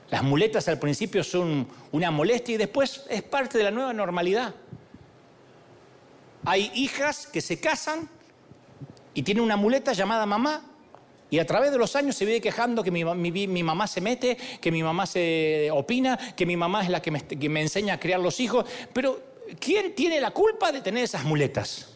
Las 0.10 0.24
muletas 0.24 0.68
al 0.68 0.80
principio 0.80 1.24
son 1.24 1.68
una 1.92 2.12
molestia 2.12 2.56
y 2.56 2.58
después 2.58 3.04
es 3.10 3.24
parte 3.24 3.58
de 3.58 3.66
la 3.66 3.72
nueva 3.72 3.94
normalidad. 3.94 4.54
Hay 6.46 6.72
hijas 6.76 7.28
que 7.28 7.42
se 7.42 7.60
casan 7.60 8.10
y 9.14 9.24
tienen 9.24 9.44
una 9.44 9.58
muleta 9.58 9.94
llamada 9.94 10.26
mamá 10.26 10.73
y 11.34 11.40
a 11.40 11.48
través 11.48 11.72
de 11.72 11.80
los 11.80 11.96
años 11.96 12.16
se 12.16 12.26
viene 12.26 12.40
quejando 12.40 12.84
que 12.84 12.92
mi, 12.92 13.04
mamá 13.64 13.88
se 13.88 14.02
mete, 14.02 14.38
que 14.62 14.72
mi 14.72 14.84
mamá 14.84 15.08
se 15.08 15.68
opina, 15.72 16.16
que 16.36 16.46
mi 16.46 16.56
mamá 16.56 16.84
es 16.84 16.90
la 16.90 17.02
que 17.02 17.10
me, 17.10 17.60
enseña 17.60 17.96
a 17.96 18.00
criar 18.00 18.20
los 18.20 18.40
hijos. 18.40 18.68
Pero, 18.94 19.20
¿quién 19.60 19.96
tiene 19.96 20.22
la 20.22 20.30
culpa 20.30 20.72
de 20.72 20.82
tener 20.82 21.06
esas 21.06 21.24
muletas? 21.24 21.90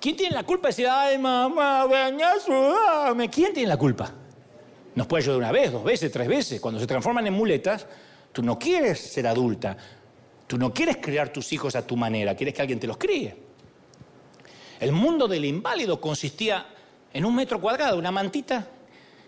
¿Quién 0.00 0.14
tiene 0.14 0.36
la 0.36 0.44
culpa 0.44 0.68
de 0.68 0.70
decir, 0.70 0.86
ay, 0.88 1.18
mamá, 1.18 1.84
ven 1.86 2.20
ayúdame? 2.22 3.28
¿Quién 3.28 3.52
tiene 3.52 3.70
la 3.70 3.76
culpa? 3.76 4.08
Nos 4.94 5.08
puede 5.08 5.24
ayudar 5.24 5.38
una 5.38 5.50
vez, 5.50 5.72
dos 5.72 5.82
veces, 5.82 6.12
tres 6.12 6.28
veces. 6.28 6.60
Cuando 6.60 6.78
se 6.78 6.86
transforman 6.86 7.26
en 7.26 7.32
muletas, 7.32 7.88
tú 8.30 8.40
no 8.40 8.56
quieres 8.56 9.00
ser 9.00 9.26
adulta. 9.26 9.76
Tú 10.46 10.56
no 10.58 10.72
quieres 10.72 10.98
criar 10.98 11.30
tus 11.30 11.52
hijos 11.52 11.74
a 11.74 11.84
tu 11.84 11.96
manera, 11.96 12.36
quieres 12.36 12.54
que 12.54 12.62
alguien 12.62 12.78
te 12.78 12.86
los 12.86 12.98
críe. 12.98 13.34
El 14.78 14.92
mundo 14.92 15.26
del 15.26 15.44
inválido 15.44 16.00
consistía 16.00 16.68
en 17.14 17.24
un 17.24 17.34
metro 17.34 17.60
cuadrado, 17.60 17.96
una 17.96 18.10
mantita 18.10 18.66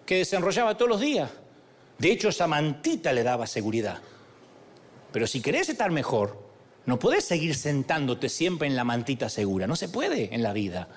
que 0.04 0.16
desenrollaba 0.16 0.76
todos 0.76 0.90
los 0.90 1.00
días. 1.00 1.30
De 1.98 2.10
hecho, 2.10 2.28
esa 2.28 2.46
mantita 2.46 3.12
le 3.12 3.22
daba 3.22 3.46
seguridad. 3.46 3.98
Pero 5.12 5.26
si 5.26 5.40
querés 5.40 5.68
estar 5.68 5.90
mejor, 5.90 6.46
no 6.84 6.98
podés 6.98 7.24
seguir 7.24 7.54
sentándote 7.54 8.28
siempre 8.28 8.66
en 8.68 8.76
la 8.76 8.84
mantita 8.84 9.28
segura. 9.28 9.66
No 9.66 9.76
se 9.76 9.88
puede 9.88 10.34
en 10.34 10.42
la 10.42 10.52
vida. 10.52 10.88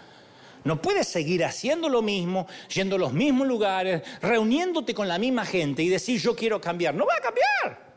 No 0.63 0.81
puedes 0.81 1.07
seguir 1.07 1.45
haciendo 1.45 1.87
lo 1.89 2.01
mismo, 2.01 2.47
yendo 2.73 2.97
a 2.97 2.99
los 2.99 3.13
mismos 3.13 3.47
lugares, 3.47 4.01
reuniéndote 4.21 4.93
con 4.93 5.07
la 5.07 5.17
misma 5.17 5.45
gente 5.45 5.83
y 5.83 5.89
decir 5.89 6.19
yo 6.19 6.35
quiero 6.35 6.59
cambiar. 6.59 6.95
No 6.95 7.05
va 7.05 7.15
a 7.15 7.21
cambiar. 7.21 7.89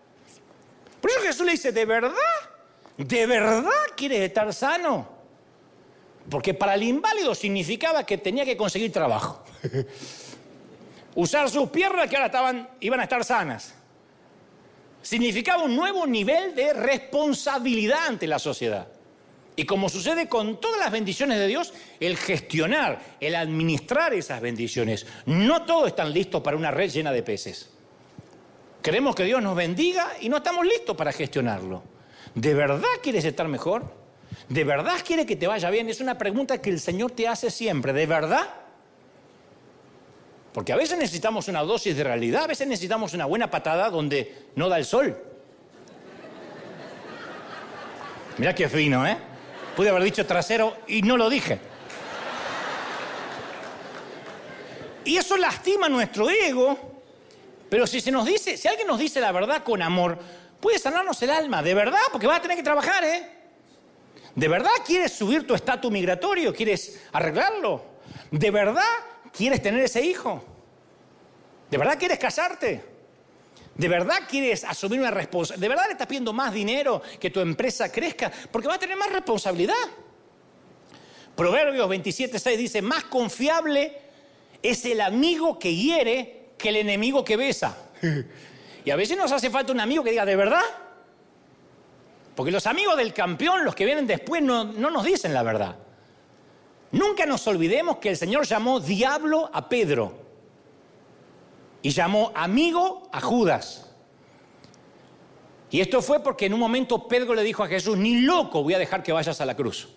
Por 1.01 1.11
eso 1.11 1.21
Jesús 1.23 1.47
le 1.47 1.53
dice, 1.53 1.73
¿de 1.73 1.85
verdad? 1.85 2.13
¿De 2.97 3.27
verdad 3.27 3.71
quieres 3.97 4.21
estar 4.21 4.53
sano? 4.55 5.22
Porque 6.33 6.55
para 6.55 6.73
el 6.77 6.83
inválido 6.83 7.35
significaba 7.35 8.07
que 8.07 8.17
tenía 8.17 8.47
que 8.47 8.57
conseguir 8.57 8.91
trabajo. 8.91 9.45
Usar 11.15 11.51
sus 11.51 11.69
piernas 11.69 12.09
que 12.09 12.17
ahora 12.17 12.27
estaban, 12.27 12.71
iban 12.81 13.01
a 13.01 13.03
estar 13.03 13.23
sanas. 13.23 13.75
Significaba 15.03 15.63
un 15.63 15.77
nuevo 15.77 16.07
nivel 16.07 16.55
de 16.55 16.73
responsabilidad 16.73 18.07
ante 18.09 18.27
la 18.27 18.39
sociedad. 18.39 18.89
Y 19.57 19.67
como 19.67 19.91
sucede 19.91 20.27
con 20.27 20.59
todas 20.59 20.81
las 20.81 20.91
bendiciones 20.91 21.39
de 21.39 21.49
Dios, 21.49 21.75
el 22.01 22.17
gestionar, 22.17 23.03
el 23.21 23.35
administrar 23.35 24.15
esas 24.15 24.41
bendiciones. 24.41 25.07
No 25.27 25.67
todo 25.67 25.87
están 25.87 26.15
listo 26.15 26.43
para 26.43 26.57
una 26.57 26.71
red 26.71 26.91
llena 26.91 27.13
de 27.13 27.23
peces. 27.23 27.69
Queremos 28.81 29.15
que 29.15 29.25
Dios 29.25 29.43
nos 29.43 29.55
bendiga 29.55 30.13
y 30.19 30.31
no 30.31 30.39
estamos 30.39 30.65
listos 30.65 30.97
para 30.97 31.13
gestionarlo. 31.13 31.83
¿De 32.35 32.55
verdad 32.55 32.89
quieres 33.03 33.27
estar 33.27 33.49
mejor? 33.49 34.02
¿De 34.49 34.65
verdad 34.65 34.97
quiere 35.07 35.25
que 35.25 35.37
te 35.37 35.47
vaya 35.47 35.71
bien? 35.71 35.89
Es 35.89 36.01
una 36.01 36.19
pregunta 36.19 36.61
que 36.61 36.71
el 36.71 36.81
Señor 36.81 37.13
te 37.13 37.29
hace 37.29 37.51
siempre. 37.51 37.93
¿De 37.93 38.07
verdad? 38.07 38.49
Porque 40.53 40.73
a 40.73 40.77
veces 40.77 40.99
necesitamos 40.99 41.49
una 41.49 41.63
dosis 41.63 41.97
de 41.97 42.05
realidad, 42.05 42.45
a 42.45 42.47
veces 42.49 42.67
necesitamos 42.69 43.15
una 43.15 43.25
buena 43.25 43.51
patada 43.51 43.89
donde 43.89 44.49
no 44.55 44.69
da 44.69 44.79
el 44.79 44.85
sol. 44.85 45.17
Mira 48.37 48.55
qué 48.55 48.69
fino, 48.69 49.07
¿eh? 49.07 49.17
Pude 49.77 49.89
haber 49.89 50.03
dicho 50.03 50.27
trasero 50.27 50.77
y 50.87 51.03
no 51.03 51.17
lo 51.17 51.31
dije. 51.31 51.59
Y 55.05 55.17
eso 55.17 55.37
lastima 55.37 55.89
nuestro 55.89 56.29
ego, 56.31 56.79
pero 57.69 57.87
si 57.87 58.01
se 58.01 58.13
nos 58.13 58.27
dice, 58.27 58.57
si 58.57 58.69
alguien 58.69 58.87
nos 58.87 58.99
dice 58.99 59.21
la 59.21 59.33
verdad 59.33 59.65
con 59.65 59.83
amor, 59.83 60.19
puede 60.61 60.79
sanarnos 60.79 61.21
el 61.23 61.31
alma, 61.31 61.63
de 61.63 61.75
verdad, 61.75 61.99
porque 62.13 62.27
vas 62.27 62.39
a 62.39 62.43
tener 62.43 62.57
que 62.57 62.63
trabajar, 62.63 63.03
¿eh? 63.05 63.42
¿De 64.35 64.49
verdad 64.49 64.71
quieres 64.87 65.13
subir 65.13 65.47
tu 65.47 65.55
estatus 65.55 65.91
migratorio? 65.91 66.55
¿Quieres 66.55 67.03
arreglarlo? 67.13 67.85
¿De 68.31 68.51
verdad 68.51 68.83
quieres 69.37 69.63
tener 69.63 69.81
ese 69.83 70.03
hijo? 70.03 70.43
¿De 71.71 71.79
verdad 71.79 71.99
quieres 71.99 72.19
casarte? 72.19 72.85
¿De 73.75 73.89
verdad 73.89 74.21
quieres 74.29 74.65
asumir 74.65 75.01
una 75.01 75.11
responsabilidad? 75.11 75.61
¿De 75.61 75.69
verdad 75.69 75.85
le 75.87 75.93
estás 75.93 76.07
pidiendo 76.07 76.33
más 76.33 76.53
dinero 76.53 77.03
que 77.19 77.31
tu 77.31 77.41
empresa 77.41 77.91
crezca? 77.91 78.31
Porque 78.51 78.69
va 78.69 78.75
a 78.75 78.79
tener 78.79 78.97
más 78.97 79.13
responsabilidad. 79.13 79.75
Proverbios 81.35 81.89
27.6 81.89 82.57
dice, 82.57 82.83
más 82.83 83.05
confiable 83.05 83.97
es 84.63 84.85
el 84.85 85.01
amigo 85.01 85.59
que 85.59 85.75
hiere 85.75 86.51
que 86.59 86.69
el 86.69 86.77
enemigo 86.77 87.25
que 87.25 87.37
besa. 87.37 87.77
Y 88.85 88.91
a 88.91 88.97
veces 88.97 89.17
nos 89.17 89.31
hace 89.31 89.49
falta 89.49 89.73
un 89.73 89.79
amigo 89.79 90.03
que 90.03 90.11
diga, 90.11 90.25
¿de 90.25 90.35
verdad? 90.35 90.65
Porque 92.35 92.51
los 92.51 92.67
amigos 92.67 92.97
del 92.97 93.13
campeón, 93.13 93.65
los 93.65 93.75
que 93.75 93.85
vienen 93.85 94.07
después, 94.07 94.43
no, 94.43 94.65
no 94.65 94.91
nos 94.91 95.05
dicen 95.05 95.35
la 95.35 95.43
verdad. 95.43 95.77
Nunca 96.93 97.27
nos 97.27 97.47
olvidemos 97.47 97.99
que 97.99 98.11
el 98.11 98.17
Señor 98.17 98.47
llamó 98.47 98.81
diablo 98.81 99.51
a 99.53 99.69
Pedro 99.69 100.13
y 101.83 101.91
llamó 101.91 102.33
amigo 102.35 103.09
a 103.13 103.21
Judas. 103.21 103.91
Y 105.71 105.81
esto 105.81 106.03
fue 106.03 106.23
porque 106.23 106.47
en 106.47 106.55
un 106.55 106.61
momento 106.61 107.09
Pedro 107.09 107.35
le 107.35 107.43
dijo 107.43 107.63
a 107.63 107.67
Jesús, 107.67 107.97
ni 107.97 108.21
loco 108.21 108.63
voy 108.63 108.75
a 108.75 108.79
dejar 108.79 109.03
que 109.03 109.13
vayas 109.13 109.41
a 109.41 109.47
la 109.47 109.57
cruz. 109.57 109.89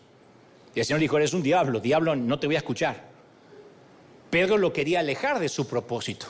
Y 0.73 0.79
el 0.79 0.85
Señor 0.85 1.01
dijo, 1.01 1.17
eres 1.17 1.33
un 1.33 1.43
diablo, 1.43 1.79
diablo, 1.79 2.15
no 2.15 2.39
te 2.39 2.47
voy 2.47 2.55
a 2.55 2.59
escuchar. 2.59 3.09
Pedro 4.29 4.57
lo 4.57 4.71
quería 4.71 5.01
alejar 5.01 5.39
de 5.39 5.49
su 5.49 5.67
propósito. 5.67 6.27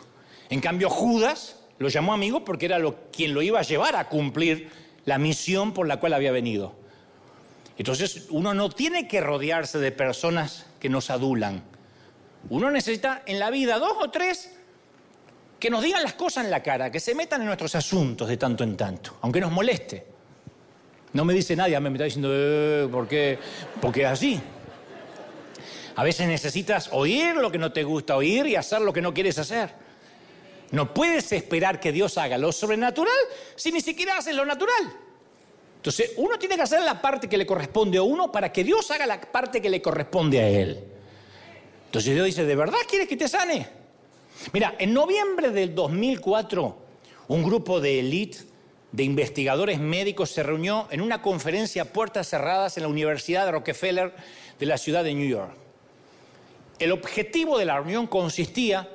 En 0.49 0.61
cambio, 0.61 0.89
Judas 0.89 1.59
lo 1.77 1.89
llamó 1.89 2.13
amigo 2.13 2.43
porque 2.43 2.65
era 2.65 2.79
lo, 2.79 3.09
quien 3.11 3.33
lo 3.33 3.41
iba 3.41 3.59
a 3.59 3.63
llevar 3.63 3.95
a 3.95 4.09
cumplir 4.09 4.69
la 5.05 5.17
misión 5.17 5.73
por 5.73 5.87
la 5.87 5.99
cual 5.99 6.13
había 6.13 6.31
venido. 6.31 6.75
Entonces, 7.77 8.27
uno 8.29 8.53
no 8.53 8.69
tiene 8.69 9.07
que 9.07 9.21
rodearse 9.21 9.79
de 9.79 9.91
personas 9.91 10.65
que 10.79 10.89
nos 10.89 11.09
adulan. 11.09 11.63
Uno 12.49 12.71
necesita 12.71 13.23
en 13.25 13.39
la 13.39 13.49
vida 13.49 13.79
dos 13.79 13.93
o 13.99 14.09
tres 14.09 14.51
que 15.59 15.69
nos 15.69 15.83
digan 15.83 16.03
las 16.03 16.13
cosas 16.13 16.45
en 16.45 16.51
la 16.51 16.61
cara, 16.61 16.91
que 16.91 16.99
se 16.99 17.15
metan 17.15 17.41
en 17.41 17.47
nuestros 17.47 17.75
asuntos 17.75 18.27
de 18.27 18.37
tanto 18.37 18.63
en 18.63 18.77
tanto, 18.77 19.17
aunque 19.21 19.41
nos 19.41 19.51
moleste. 19.51 20.05
No 21.13 21.25
me 21.25 21.33
dice 21.33 21.55
nadie, 21.55 21.79
me 21.79 21.89
está 21.89 22.03
diciendo, 22.03 22.29
eh, 22.31 22.87
¿por 22.91 23.07
qué? 23.07 23.39
Porque 23.81 24.01
es 24.01 24.07
así. 24.07 24.41
A 25.95 26.03
veces 26.03 26.27
necesitas 26.27 26.89
oír 26.91 27.35
lo 27.35 27.51
que 27.51 27.57
no 27.57 27.71
te 27.71 27.83
gusta 27.83 28.17
oír 28.17 28.47
y 28.47 28.55
hacer 28.55 28.81
lo 28.81 28.91
que 28.91 29.01
no 29.01 29.13
quieres 29.13 29.39
hacer. 29.39 29.84
No 30.72 30.93
puedes 30.93 31.32
esperar 31.32 31.80
que 31.80 31.91
Dios 31.91 32.18
haga 32.18 32.38
lo 32.38 32.51
sobrenatural 32.51 33.13
si 33.55 33.72
ni 33.72 33.82
siquiera 33.82 34.18
haces 34.18 34.36
lo 34.36 34.45
natural. 34.45 34.93
Entonces, 35.78 36.13
uno 36.18 36.39
tiene 36.39 36.55
que 36.55 36.63
hacer 36.63 36.82
la 36.82 36.99
parte 36.99 37.30
que 37.30 37.38
le 37.38 37.45
corresponde 37.45 37.99
a 37.99 38.01
uno 38.01 38.32
para 38.32 38.51
que 38.51 38.63
Dios 38.63 38.89
haga 38.89 39.05
la 39.05 39.22
parte 39.22 39.61
que 39.61 39.70
le 39.70 39.82
corresponde 39.82 40.39
a 40.39 40.49
él. 40.49 40.84
Entonces 41.86 42.13
Dios 42.13 42.26
dice, 42.26 42.43
¿de 42.43 42.55
verdad 42.55 42.80
quieres 42.89 43.07
que 43.07 43.16
te 43.16 43.28
sane? 43.28 43.68
Mira, 44.51 44.76
en 44.80 44.93
noviembre 44.93 45.51
del 45.51 45.74
2004, 45.74 46.78
un 47.30 47.43
grupo 47.43 47.80
de 47.80 47.99
élite 47.99 48.39
de 48.91 49.03
investigadores 49.03 49.80
médicos 49.80 50.30
se 50.30 50.43
reunió 50.43 50.88
en 50.91 51.01
una 51.01 51.22
conferencia 51.22 51.84
a 51.84 51.86
puertas 51.86 52.28
cerradas 52.28 52.76
en 52.78 52.84
la 52.84 52.89
Universidad 52.89 53.45
de 53.45 53.51
Rockefeller 53.51 54.13
de 54.59 54.66
la 54.66 54.78
ciudad 54.78 55.03
de 55.03 55.13
New 55.13 55.28
York. 55.28 55.53
El 56.80 56.91
objetivo 56.91 57.57
de 57.57 57.66
la 57.66 57.78
reunión 57.78 58.07
consistía 58.07 58.89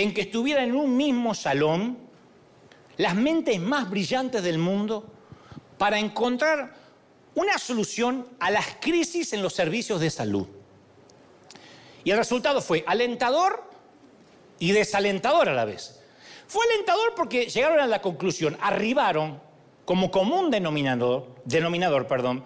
en 0.00 0.14
que 0.14 0.22
estuvieran 0.22 0.64
en 0.64 0.76
un 0.76 0.96
mismo 0.96 1.34
salón 1.34 1.98
las 2.96 3.14
mentes 3.14 3.60
más 3.60 3.90
brillantes 3.90 4.42
del 4.42 4.56
mundo 4.56 5.04
para 5.76 5.98
encontrar 5.98 6.74
una 7.34 7.58
solución 7.58 8.26
a 8.38 8.50
las 8.50 8.76
crisis 8.80 9.34
en 9.34 9.42
los 9.42 9.52
servicios 9.52 10.00
de 10.00 10.08
salud. 10.08 10.46
Y 12.02 12.12
el 12.12 12.16
resultado 12.16 12.62
fue 12.62 12.82
alentador 12.86 13.62
y 14.58 14.72
desalentador 14.72 15.50
a 15.50 15.52
la 15.52 15.66
vez. 15.66 16.00
Fue 16.48 16.64
alentador 16.64 17.14
porque 17.14 17.50
llegaron 17.50 17.80
a 17.80 17.86
la 17.86 18.00
conclusión, 18.00 18.56
arribaron 18.62 19.38
como 19.84 20.10
común 20.10 20.50
denominador, 20.50 21.26
denominador 21.44 22.06
perdón, 22.06 22.42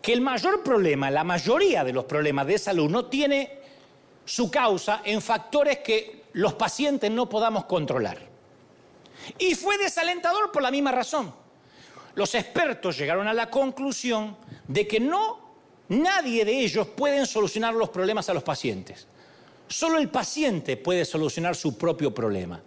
que 0.00 0.14
el 0.14 0.22
mayor 0.22 0.62
problema, 0.62 1.10
la 1.10 1.22
mayoría 1.22 1.84
de 1.84 1.92
los 1.92 2.04
problemas 2.04 2.46
de 2.46 2.58
salud 2.58 2.88
no 2.88 3.06
tiene 3.06 3.58
su 4.24 4.50
causa 4.50 5.02
en 5.04 5.20
factores 5.20 5.80
que 5.80 6.17
los 6.32 6.54
pacientes 6.54 7.10
no 7.10 7.28
podamos 7.28 7.64
controlar. 7.64 8.18
Y 9.38 9.54
fue 9.54 9.78
desalentador 9.78 10.52
por 10.52 10.62
la 10.62 10.70
misma 10.70 10.92
razón. 10.92 11.34
Los 12.14 12.34
expertos 12.34 12.98
llegaron 12.98 13.28
a 13.28 13.34
la 13.34 13.50
conclusión 13.50 14.36
de 14.66 14.86
que 14.86 15.00
no 15.00 15.48
nadie 15.88 16.44
de 16.44 16.60
ellos 16.60 16.86
pueden 16.88 17.26
solucionar 17.26 17.74
los 17.74 17.90
problemas 17.90 18.28
a 18.28 18.34
los 18.34 18.42
pacientes. 18.42 19.06
Solo 19.68 19.98
el 19.98 20.08
paciente 20.08 20.76
puede 20.76 21.04
solucionar 21.04 21.54
su 21.54 21.76
propio 21.76 22.14
problema. 22.14 22.60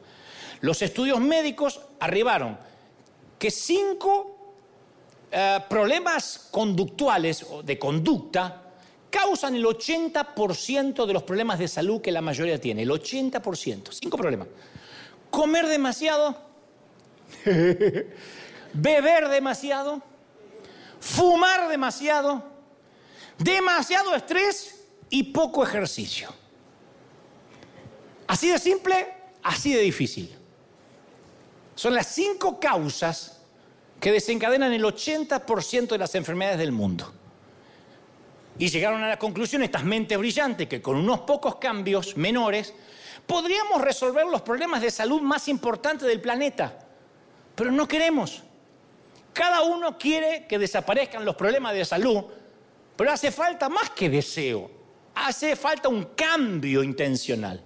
Los 0.62 0.82
estudios 0.82 1.20
médicos 1.20 1.82
arribaron 2.00 2.58
que 3.40 3.50
cinco 3.50 4.56
eh, 5.32 5.60
problemas 5.68 6.50
conductuales 6.52 7.44
o 7.50 7.64
de 7.64 7.80
conducta 7.80 8.62
causan 9.12 9.56
el 9.56 9.64
80% 9.64 11.06
de 11.06 11.14
los 11.14 11.24
problemas 11.24 11.60
de 11.60 11.68
salud 11.68 12.02
que 12.02 12.12
la 12.12 12.22
mayoría 12.22 12.60
tiene. 12.60 12.82
El 12.82 12.90
80%. 12.90 13.92
Cinco 13.92 14.18
problemas. 14.18 14.48
Comer 15.30 15.68
demasiado. 15.68 16.36
beber 18.74 19.30
demasiado. 19.30 20.02
Fumar 21.00 21.68
demasiado. 21.70 22.44
Demasiado 23.38 24.16
estrés 24.16 24.86
y 25.10 25.24
poco 25.24 25.64
ejercicio. 25.64 26.30
Así 28.28 28.50
de 28.50 28.60
simple, 28.60 29.14
así 29.44 29.74
de 29.74 29.82
difícil. 29.82 30.34
Son 31.76 31.94
las 31.94 32.08
cinco 32.08 32.60
causas 32.60 33.42
que 34.00 34.12
desencadenan 34.12 34.72
el 34.72 34.84
80% 34.84 35.88
de 35.88 35.98
las 35.98 36.16
enfermedades 36.16 36.60
del 36.60 36.72
mundo. 36.72 37.12
Y 38.62 38.70
llegaron 38.70 39.02
a 39.02 39.10
la 39.10 39.18
conclusión 39.18 39.64
estas 39.64 39.84
mentes 39.84 40.16
brillantes 40.20 40.68
que 40.68 40.84
con 40.84 40.96
unos 40.96 41.22
pocos 41.22 41.56
cambios 41.56 42.16
menores 42.16 42.76
podríamos 43.26 43.82
resolver 43.82 44.28
los 44.28 44.44
problemas 44.44 44.84
de 44.84 44.92
salud 44.92 45.20
más 45.20 45.48
importantes 45.48 46.08
del 46.08 46.22
planeta. 46.22 46.78
Pero 47.56 47.72
no 47.72 47.88
queremos. 47.88 48.44
Cada 49.34 49.64
uno 49.64 49.98
quiere 49.98 50.46
que 50.46 50.60
desaparezcan 50.60 51.26
los 51.26 51.36
problemas 51.36 51.74
de 51.74 51.84
salud, 51.84 52.24
pero 52.96 53.12
hace 53.12 53.32
falta 53.32 53.68
más 53.68 53.90
que 53.90 54.12
deseo. 54.12 54.70
Hace 55.16 55.56
falta 55.56 55.90
un 55.90 56.10
cambio 56.16 56.84
intencional. 56.84 57.60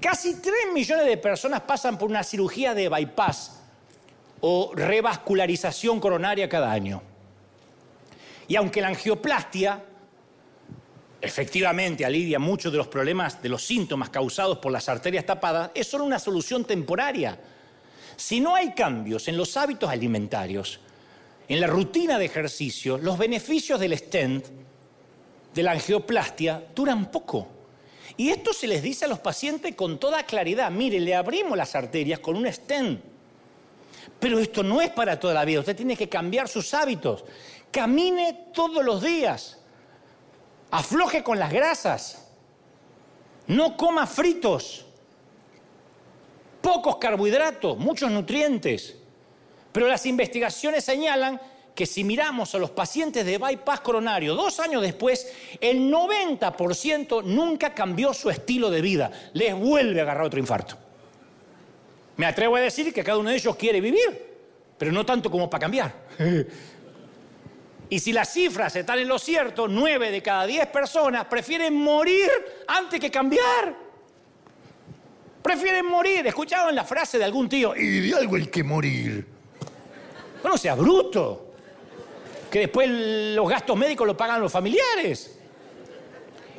Casi 0.00 0.40
3 0.40 0.72
millones 0.74 1.06
de 1.06 1.18
personas 1.18 1.60
pasan 1.60 1.96
por 1.96 2.10
una 2.10 2.24
cirugía 2.24 2.74
de 2.74 2.88
bypass 2.88 3.60
o 4.40 4.72
revascularización 4.74 6.00
coronaria 6.00 6.48
cada 6.48 6.72
año. 6.72 7.11
Y 8.48 8.56
aunque 8.56 8.80
la 8.80 8.88
angioplastia 8.88 9.84
efectivamente 11.20 12.04
alivia 12.04 12.40
muchos 12.40 12.72
de 12.72 12.78
los 12.78 12.88
problemas, 12.88 13.40
de 13.40 13.48
los 13.48 13.64
síntomas 13.64 14.10
causados 14.10 14.58
por 14.58 14.72
las 14.72 14.88
arterias 14.88 15.24
tapadas, 15.24 15.70
es 15.74 15.86
solo 15.86 16.04
una 16.04 16.18
solución 16.18 16.64
temporaria. 16.64 17.38
Si 18.16 18.40
no 18.40 18.56
hay 18.56 18.72
cambios 18.72 19.28
en 19.28 19.36
los 19.36 19.56
hábitos 19.56 19.88
alimentarios, 19.88 20.80
en 21.48 21.60
la 21.60 21.68
rutina 21.68 22.18
de 22.18 22.24
ejercicio, 22.24 22.98
los 22.98 23.18
beneficios 23.18 23.78
del 23.78 23.96
stent, 23.96 24.46
de 25.54 25.62
la 25.62 25.72
angioplastia, 25.72 26.64
duran 26.74 27.10
poco. 27.10 27.48
Y 28.16 28.30
esto 28.30 28.52
se 28.52 28.66
les 28.66 28.82
dice 28.82 29.04
a 29.04 29.08
los 29.08 29.20
pacientes 29.20 29.74
con 29.74 29.98
toda 29.98 30.24
claridad. 30.24 30.70
Mire, 30.70 31.00
le 31.00 31.14
abrimos 31.14 31.56
las 31.56 31.74
arterias 31.74 32.20
con 32.20 32.36
un 32.36 32.52
stent. 32.52 33.00
Pero 34.18 34.38
esto 34.38 34.62
no 34.62 34.80
es 34.80 34.90
para 34.90 35.18
toda 35.18 35.34
la 35.34 35.44
vida. 35.44 35.60
Usted 35.60 35.76
tiene 35.76 35.96
que 35.96 36.08
cambiar 36.08 36.48
sus 36.48 36.74
hábitos. 36.74 37.24
Camine 37.72 38.50
todos 38.52 38.84
los 38.84 39.02
días. 39.02 39.58
Afloje 40.70 41.22
con 41.22 41.38
las 41.38 41.50
grasas. 41.50 42.28
No 43.46 43.76
coma 43.76 44.06
fritos. 44.06 44.86
Pocos 46.60 46.96
carbohidratos, 46.98 47.76
muchos 47.78 48.10
nutrientes. 48.10 48.96
Pero 49.72 49.88
las 49.88 50.04
investigaciones 50.06 50.84
señalan 50.84 51.40
que 51.74 51.86
si 51.86 52.04
miramos 52.04 52.54
a 52.54 52.58
los 52.58 52.70
pacientes 52.70 53.24
de 53.24 53.38
bypass 53.38 53.80
coronario 53.80 54.34
dos 54.34 54.60
años 54.60 54.82
después, 54.82 55.32
el 55.60 55.90
90% 55.90 57.24
nunca 57.24 57.74
cambió 57.74 58.12
su 58.12 58.28
estilo 58.28 58.70
de 58.70 58.82
vida. 58.82 59.10
Les 59.32 59.54
vuelve 59.58 59.98
a 60.00 60.02
agarrar 60.02 60.26
otro 60.26 60.38
infarto. 60.38 60.76
Me 62.18 62.26
atrevo 62.26 62.56
a 62.56 62.60
decir 62.60 62.92
que 62.92 63.02
cada 63.02 63.16
uno 63.16 63.30
de 63.30 63.36
ellos 63.36 63.56
quiere 63.56 63.80
vivir, 63.80 64.34
pero 64.76 64.92
no 64.92 65.06
tanto 65.06 65.30
como 65.30 65.48
para 65.48 65.62
cambiar. 65.62 65.94
Y 67.92 67.98
si 67.98 68.10
las 68.10 68.32
cifras 68.32 68.74
están 68.74 69.00
en 69.00 69.06
lo 69.06 69.18
cierto, 69.18 69.68
nueve 69.68 70.10
de 70.10 70.22
cada 70.22 70.46
diez 70.46 70.66
personas 70.68 71.26
prefieren 71.26 71.74
morir 71.74 72.30
antes 72.66 72.98
que 72.98 73.10
cambiar. 73.10 73.76
Prefieren 75.42 75.84
morir. 75.84 76.26
¿Escuchaban 76.26 76.74
la 76.74 76.84
frase 76.84 77.18
de 77.18 77.24
algún 77.24 77.50
tío? 77.50 77.76
Y 77.76 78.08
de 78.08 78.14
algo 78.14 78.36
hay 78.36 78.46
que 78.46 78.64
morir. 78.64 79.26
Bueno, 80.40 80.56
sea 80.56 80.74
bruto 80.74 81.52
que 82.50 82.60
después 82.60 82.88
los 82.88 83.46
gastos 83.46 83.76
médicos 83.76 84.06
los 84.06 84.16
pagan 84.16 84.40
los 84.40 84.50
familiares. 84.50 85.38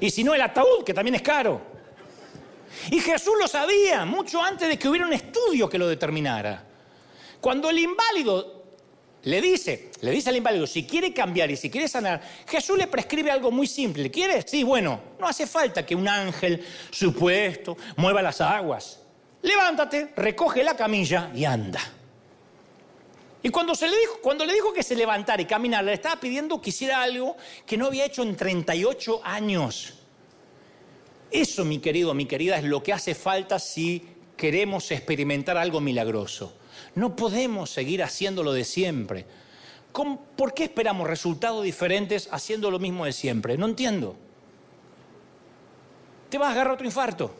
Y 0.01 0.11
si 0.11 0.23
no, 0.23 0.35
el 0.35 0.41
ataúd, 0.43 0.83
que 0.85 0.93
también 0.93 1.15
es 1.15 1.23
caro. 1.23 1.59
Y 2.91 2.99
Jesús 2.99 3.33
lo 3.41 3.47
sabía 3.47 4.05
mucho 4.05 4.39
antes 4.39 4.69
de 4.69 4.77
que 4.77 4.87
hubiera 4.87 5.07
un 5.07 5.13
estudio 5.13 5.67
que 5.67 5.79
lo 5.79 5.87
determinara. 5.87 6.63
Cuando 7.41 7.71
el 7.71 7.79
inválido 7.79 8.62
le 9.23 9.41
dice, 9.41 9.91
le 10.01 10.11
dice 10.11 10.29
al 10.29 10.35
inválido, 10.35 10.67
si 10.67 10.83
quiere 10.85 11.13
cambiar 11.13 11.49
y 11.49 11.55
si 11.55 11.69
quiere 11.69 11.87
sanar, 11.87 12.21
Jesús 12.45 12.77
le 12.77 12.87
prescribe 12.87 13.31
algo 13.31 13.51
muy 13.51 13.67
simple. 13.67 14.11
¿Quieres? 14.11 14.45
Sí, 14.47 14.63
bueno, 14.63 14.99
no 15.17 15.27
hace 15.27 15.47
falta 15.47 15.85
que 15.85 15.95
un 15.95 16.07
ángel 16.07 16.65
supuesto 16.91 17.77
mueva 17.95 18.21
las 18.21 18.41
aguas. 18.41 18.99
Levántate, 19.41 20.09
recoge 20.17 20.63
la 20.63 20.75
camilla 20.75 21.31
y 21.33 21.45
anda. 21.45 21.79
Y 23.41 23.49
cuando, 23.49 23.75
se 23.75 23.87
le 23.87 23.97
dijo, 23.97 24.19
cuando 24.21 24.45
le 24.45 24.53
dijo 24.53 24.73
que 24.73 24.83
se 24.83 24.95
levantara 24.95 25.41
y 25.41 25.45
caminara, 25.45 25.83
le 25.83 25.93
estaba 25.93 26.19
pidiendo 26.19 26.61
que 26.61 26.71
hiciera 26.71 27.01
algo 27.01 27.37
que 27.65 27.77
no 27.77 27.87
había 27.87 28.05
hecho 28.05 28.23
en 28.23 28.35
38 28.35 29.21
años. 29.23 29.93
Eso, 31.31 31.63
mi 31.63 31.79
querido, 31.79 32.13
mi 32.13 32.25
querida, 32.25 32.57
es 32.57 32.63
lo 32.65 32.83
que 32.83 32.91
hace 32.91 33.15
falta 33.15 33.57
si 33.57 34.05
queremos 34.35 34.91
experimentar 34.91 35.57
algo 35.57 35.79
milagroso. 35.79 36.57
No 36.95 37.15
podemos 37.15 37.69
seguir 37.69 38.03
haciéndolo 38.03 38.53
de 38.53 38.63
siempre. 38.63 39.25
¿Por 40.35 40.53
qué 40.53 40.63
esperamos 40.63 41.07
resultados 41.07 41.63
diferentes 41.63 42.27
haciendo 42.31 42.71
lo 42.71 42.79
mismo 42.79 43.05
de 43.05 43.13
siempre? 43.13 43.57
No 43.57 43.67
entiendo. 43.67 44.15
Te 46.29 46.37
vas 46.37 46.49
a 46.49 46.51
agarrar 46.53 46.73
otro 46.73 46.85
infarto. 46.85 47.35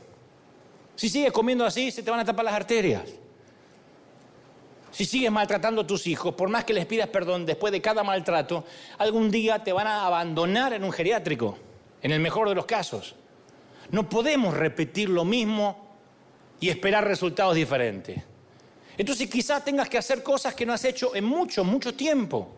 Si 0.96 1.10
sigues 1.10 1.32
comiendo 1.32 1.66
así, 1.66 1.90
se 1.90 2.04
te 2.04 2.12
van 2.12 2.20
a 2.20 2.26
tapar 2.26 2.46
las 2.46 2.54
arterias. 2.54 3.10
Si 4.92 5.06
sigues 5.06 5.32
maltratando 5.32 5.82
a 5.82 5.88
tus 5.88 6.06
hijos, 6.06 6.36
por 6.36 6.50
más 6.50 6.66
que 6.66 6.74
les 6.74 6.86
pidas 6.86 7.10
perdón 7.10 7.48
después 7.48 7.74
de 7.74 7.82
cada 7.82 8.04
maltrato, 8.04 8.64
algún 9.00 9.32
día 9.32 9.64
te 9.64 9.74
van 9.74 9.88
a 9.88 10.06
abandonar 10.06 10.74
en 10.74 10.84
un 10.84 10.92
geriátrico, 10.92 11.58
en 12.04 12.12
el 12.12 12.20
mejor 12.20 12.48
de 12.48 12.54
los 12.54 12.68
casos. 12.68 13.16
No 13.90 14.08
podemos 14.08 14.54
repetir 14.54 15.10
lo 15.10 15.26
mismo 15.26 15.98
y 16.60 16.70
esperar 16.70 17.08
resultados 17.08 17.56
diferentes. 17.56 18.22
Entonces 18.98 19.30
quizás 19.30 19.64
tengas 19.66 19.90
que 19.90 19.98
hacer 19.98 20.22
cosas 20.22 20.54
que 20.54 20.66
no 20.66 20.74
has 20.74 20.86
hecho 20.86 21.16
en 21.16 21.26
mucho, 21.26 21.64
mucho 21.64 21.94
tiempo. 21.94 22.56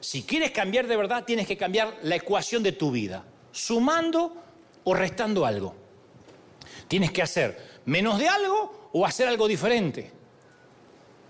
Si 0.00 0.24
quieres 0.24 0.50
cambiar 0.50 0.86
de 0.86 0.96
verdad, 0.96 1.24
tienes 1.24 1.46
que 1.46 1.56
cambiar 1.56 1.98
la 2.02 2.16
ecuación 2.16 2.62
de 2.62 2.72
tu 2.72 2.90
vida, 2.90 3.24
sumando 3.52 4.36
o 4.84 4.94
restando 4.94 5.46
algo. 5.46 5.74
Tienes 6.88 7.12
que 7.12 7.22
hacer 7.22 7.80
menos 7.84 8.18
de 8.18 8.28
algo 8.28 8.90
o 8.92 9.06
hacer 9.06 9.28
algo 9.28 9.46
diferente. 9.46 10.10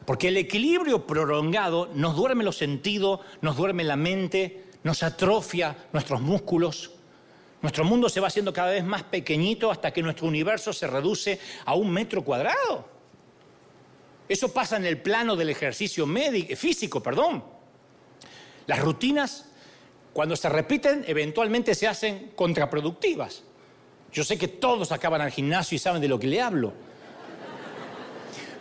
Porque 0.06 0.28
el 0.28 0.36
equilibrio 0.36 1.06
prolongado 1.06 1.90
nos 1.94 2.16
duerme 2.16 2.44
los 2.44 2.56
sentidos, 2.56 3.20
nos 3.40 3.56
duerme 3.56 3.84
la 3.84 3.96
mente, 3.96 4.64
nos 4.82 5.02
atrofia 5.02 5.76
nuestros 5.92 6.20
músculos. 6.20 6.92
Nuestro 7.60 7.84
mundo 7.84 8.08
se 8.08 8.20
va 8.20 8.26
haciendo 8.26 8.52
cada 8.52 8.72
vez 8.72 8.84
más 8.84 9.04
pequeñito 9.04 9.70
hasta 9.70 9.92
que 9.92 10.02
nuestro 10.02 10.26
universo 10.26 10.72
se 10.72 10.86
reduce 10.86 11.38
a 11.64 11.74
un 11.74 11.90
metro 11.90 12.24
cuadrado. 12.24 12.91
Eso 14.28 14.52
pasa 14.52 14.76
en 14.76 14.86
el 14.86 15.00
plano 15.00 15.36
del 15.36 15.50
ejercicio 15.50 16.06
físico, 16.56 17.02
perdón. 17.02 17.44
Las 18.66 18.80
rutinas, 18.80 19.46
cuando 20.12 20.36
se 20.36 20.48
repiten, 20.48 21.04
eventualmente 21.06 21.74
se 21.74 21.88
hacen 21.88 22.32
contraproductivas. 22.34 23.42
Yo 24.12 24.24
sé 24.24 24.38
que 24.38 24.48
todos 24.48 24.92
acaban 24.92 25.20
al 25.20 25.30
gimnasio 25.30 25.76
y 25.76 25.78
saben 25.78 26.00
de 26.00 26.08
lo 26.08 26.18
que 26.18 26.26
le 26.26 26.40
hablo. 26.40 26.72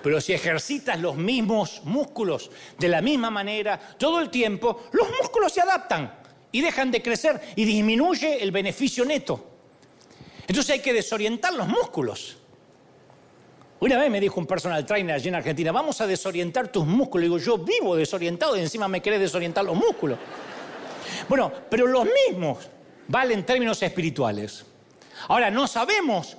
Pero 0.01 0.20
si 0.20 0.34
ejercitas 0.34 0.99
los 0.99 1.16
mismos 1.16 1.82
músculos 1.84 2.49
de 2.80 2.88
la 2.88 3.01
misma 3.01 3.30
manera 3.30 3.80
todo 3.97 4.20
el 4.20 4.30
tiempo, 4.30 4.86
los 4.91 5.07
músculos 5.22 5.53
se 5.53 5.62
adaptan 5.62 6.20
y 6.51 6.62
dejan 6.62 6.89
de 6.89 7.01
crecer 7.01 7.39
y 7.55 7.66
disminuye 7.66 8.41
el 8.41 8.51
beneficio 8.51 9.05
neto. 9.05 9.47
Entonces 10.47 10.72
hay 10.72 10.80
que 10.80 10.93
desorientar 10.93 11.53
los 11.53 11.68
músculos. 11.68 12.38
Una 13.82 13.97
vez 13.97 14.09
me 14.09 14.19
dijo 14.19 14.39
un 14.39 14.47
personal 14.47 14.86
trainer 14.86 15.15
allí 15.15 15.27
en 15.27 15.36
Argentina, 15.36 15.71
vamos 15.71 15.99
a 16.01 16.07
desorientar 16.07 16.69
tus 16.69 16.86
músculos. 16.86 17.23
digo, 17.23 17.38
yo 17.38 17.57
vivo 17.57 17.95
desorientado 17.95 18.55
y 18.55 18.61
encima 18.61 18.88
me 18.88 19.01
querés 19.01 19.19
desorientar 19.19 19.65
los 19.65 19.75
músculos. 19.75 20.17
Bueno, 21.27 21.51
pero 21.69 21.86
los 21.86 22.05
mismos 22.05 22.69
valen 23.07 23.39
en 23.39 23.45
términos 23.45 23.84
espirituales. 23.84 24.65
Ahora, 25.27 25.51
no 25.51 25.67
sabemos 25.67 26.38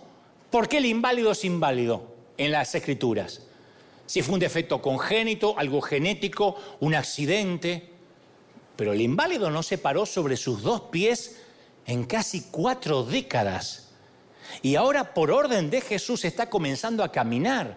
por 0.51 0.69
qué 0.69 0.79
el 0.79 0.87
inválido 0.87 1.33
es 1.33 1.45
inválido 1.45 2.15
en 2.39 2.53
las 2.53 2.75
escrituras 2.75 3.43
si 4.13 4.21
fue 4.21 4.35
un 4.35 4.41
defecto 4.41 4.83
congénito, 4.83 5.59
algo 5.59 5.81
genético, 5.81 6.57
un 6.81 6.95
accidente. 6.95 7.89
Pero 8.77 8.93
el 8.93 9.01
inválido 9.01 9.51
no 9.51 9.63
se 9.63 9.79
paró 9.79 10.05
sobre 10.05 10.37
sus 10.37 10.63
dos 10.63 10.83
pies 10.91 11.41
en 11.87 12.05
casi 12.05 12.43
cuatro 12.51 13.05
décadas. 13.05 13.92
Y 14.61 14.77
ahora 14.77 15.15
por 15.15 15.31
orden 15.31 15.71
de 15.71 15.81
Jesús 15.81 16.25
está 16.25 16.51
comenzando 16.51 17.03
a 17.03 17.11
caminar. 17.11 17.77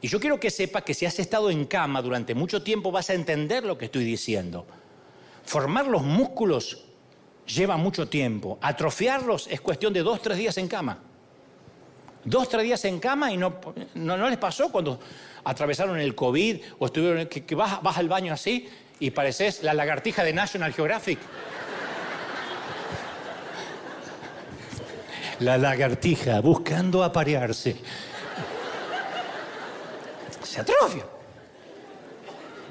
Y 0.00 0.08
yo 0.08 0.20
quiero 0.20 0.38
que 0.38 0.50
sepa 0.50 0.82
que 0.82 0.94
si 0.94 1.06
has 1.06 1.18
estado 1.18 1.50
en 1.50 1.66
cama 1.66 2.00
durante 2.00 2.34
mucho 2.34 2.62
tiempo 2.62 2.92
vas 2.92 3.10
a 3.10 3.14
entender 3.14 3.64
lo 3.64 3.76
que 3.76 3.86
estoy 3.86 4.04
diciendo. 4.04 4.66
Formar 5.44 5.86
los 5.86 6.02
músculos 6.02 6.84
lleva 7.46 7.76
mucho 7.76 8.08
tiempo. 8.08 8.58
Atrofiarlos 8.60 9.48
es 9.48 9.60
cuestión 9.60 9.92
de 9.92 10.02
dos, 10.02 10.22
tres 10.22 10.38
días 10.38 10.56
en 10.58 10.68
cama. 10.68 10.98
Dos, 12.24 12.48
tres 12.48 12.62
días 12.64 12.84
en 12.84 13.00
cama 13.00 13.32
y 13.32 13.36
no, 13.36 13.58
no, 13.94 14.28
les 14.28 14.38
pasó 14.38 14.70
cuando 14.70 15.00
atravesaron 15.44 15.98
el 15.98 16.14
COVID 16.14 16.60
o 16.78 16.86
estuvieron, 16.86 17.26
que, 17.26 17.54
vas, 17.54 17.80
al 17.82 18.08
baño 18.08 18.32
así 18.32 18.68
y 19.00 19.10
pareces 19.10 19.62
la 19.62 19.72
lagartija 19.72 20.22
de 20.22 20.32
National 20.32 20.72
Geographic. 20.72 21.18
La 25.40 25.56
lagartija 25.56 26.40
buscando 26.40 27.04
aparearse. 27.04 27.76
Se 30.42 30.60
atrofia. 30.60 31.04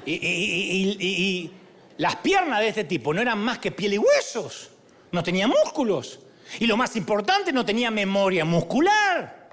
Y, 0.04 1.50
las 1.98 2.16
piernas 2.16 2.60
de 2.60 2.68
este 2.68 2.84
tipo 2.84 3.12
no 3.12 3.20
eran 3.20 3.38
más 3.38 3.58
que 3.58 3.72
piel 3.72 3.94
y 3.94 3.98
huesos. 3.98 4.70
No 5.10 5.22
tenía 5.22 5.48
músculos. 5.48 6.20
Y 6.60 6.66
lo 6.66 6.76
más 6.76 6.94
importante, 6.96 7.52
no 7.52 7.64
tenía 7.64 7.90
memoria 7.90 8.44
muscular. 8.44 9.48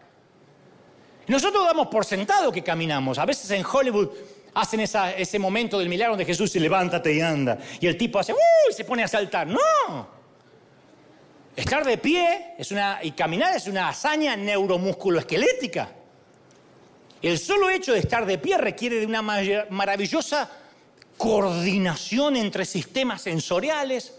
Nosotros 1.28 1.66
damos 1.66 1.88
por 1.88 2.06
sentado 2.06 2.52
que 2.52 2.64
caminamos. 2.64 3.18
A 3.18 3.26
veces 3.26 3.50
en 3.52 3.66
Hollywood 3.66 4.10
hacen 4.54 4.82
ese 4.82 5.40
momento 5.40 5.80
del 5.80 5.90
milagro 5.90 6.16
de 6.16 6.26
Jesús 6.26 6.56
y 6.56 6.60
levántate 6.60 7.14
y 7.14 7.22
anda. 7.22 7.58
Y 7.80 7.88
el 7.88 7.98
tipo 7.98 8.20
hace, 8.20 8.34
¡uy! 8.34 8.74
se 8.74 8.86
pone 8.86 9.04
a 9.04 9.08
saltar. 9.08 9.48
No. 9.48 10.15
Estar 11.56 11.86
de 11.86 11.98
pie 11.98 12.56
es 12.58 12.72
una, 12.72 13.00
y 13.02 13.12
caminar 13.12 13.56
es 13.56 13.68
una 13.68 13.88
hazaña 13.88 14.36
neuromusculoesquelética. 14.36 15.90
El 17.22 17.40
solo 17.40 17.70
hecho 17.70 17.94
de 17.94 18.00
estar 18.00 18.26
de 18.26 18.38
pie 18.38 18.58
requiere 18.58 19.00
de 19.00 19.06
una 19.06 19.22
maravillosa 19.22 20.52
coordinación 21.18 22.36
entre 22.36 22.66
sistemas 22.66 23.22
sensoriales, 23.22 24.14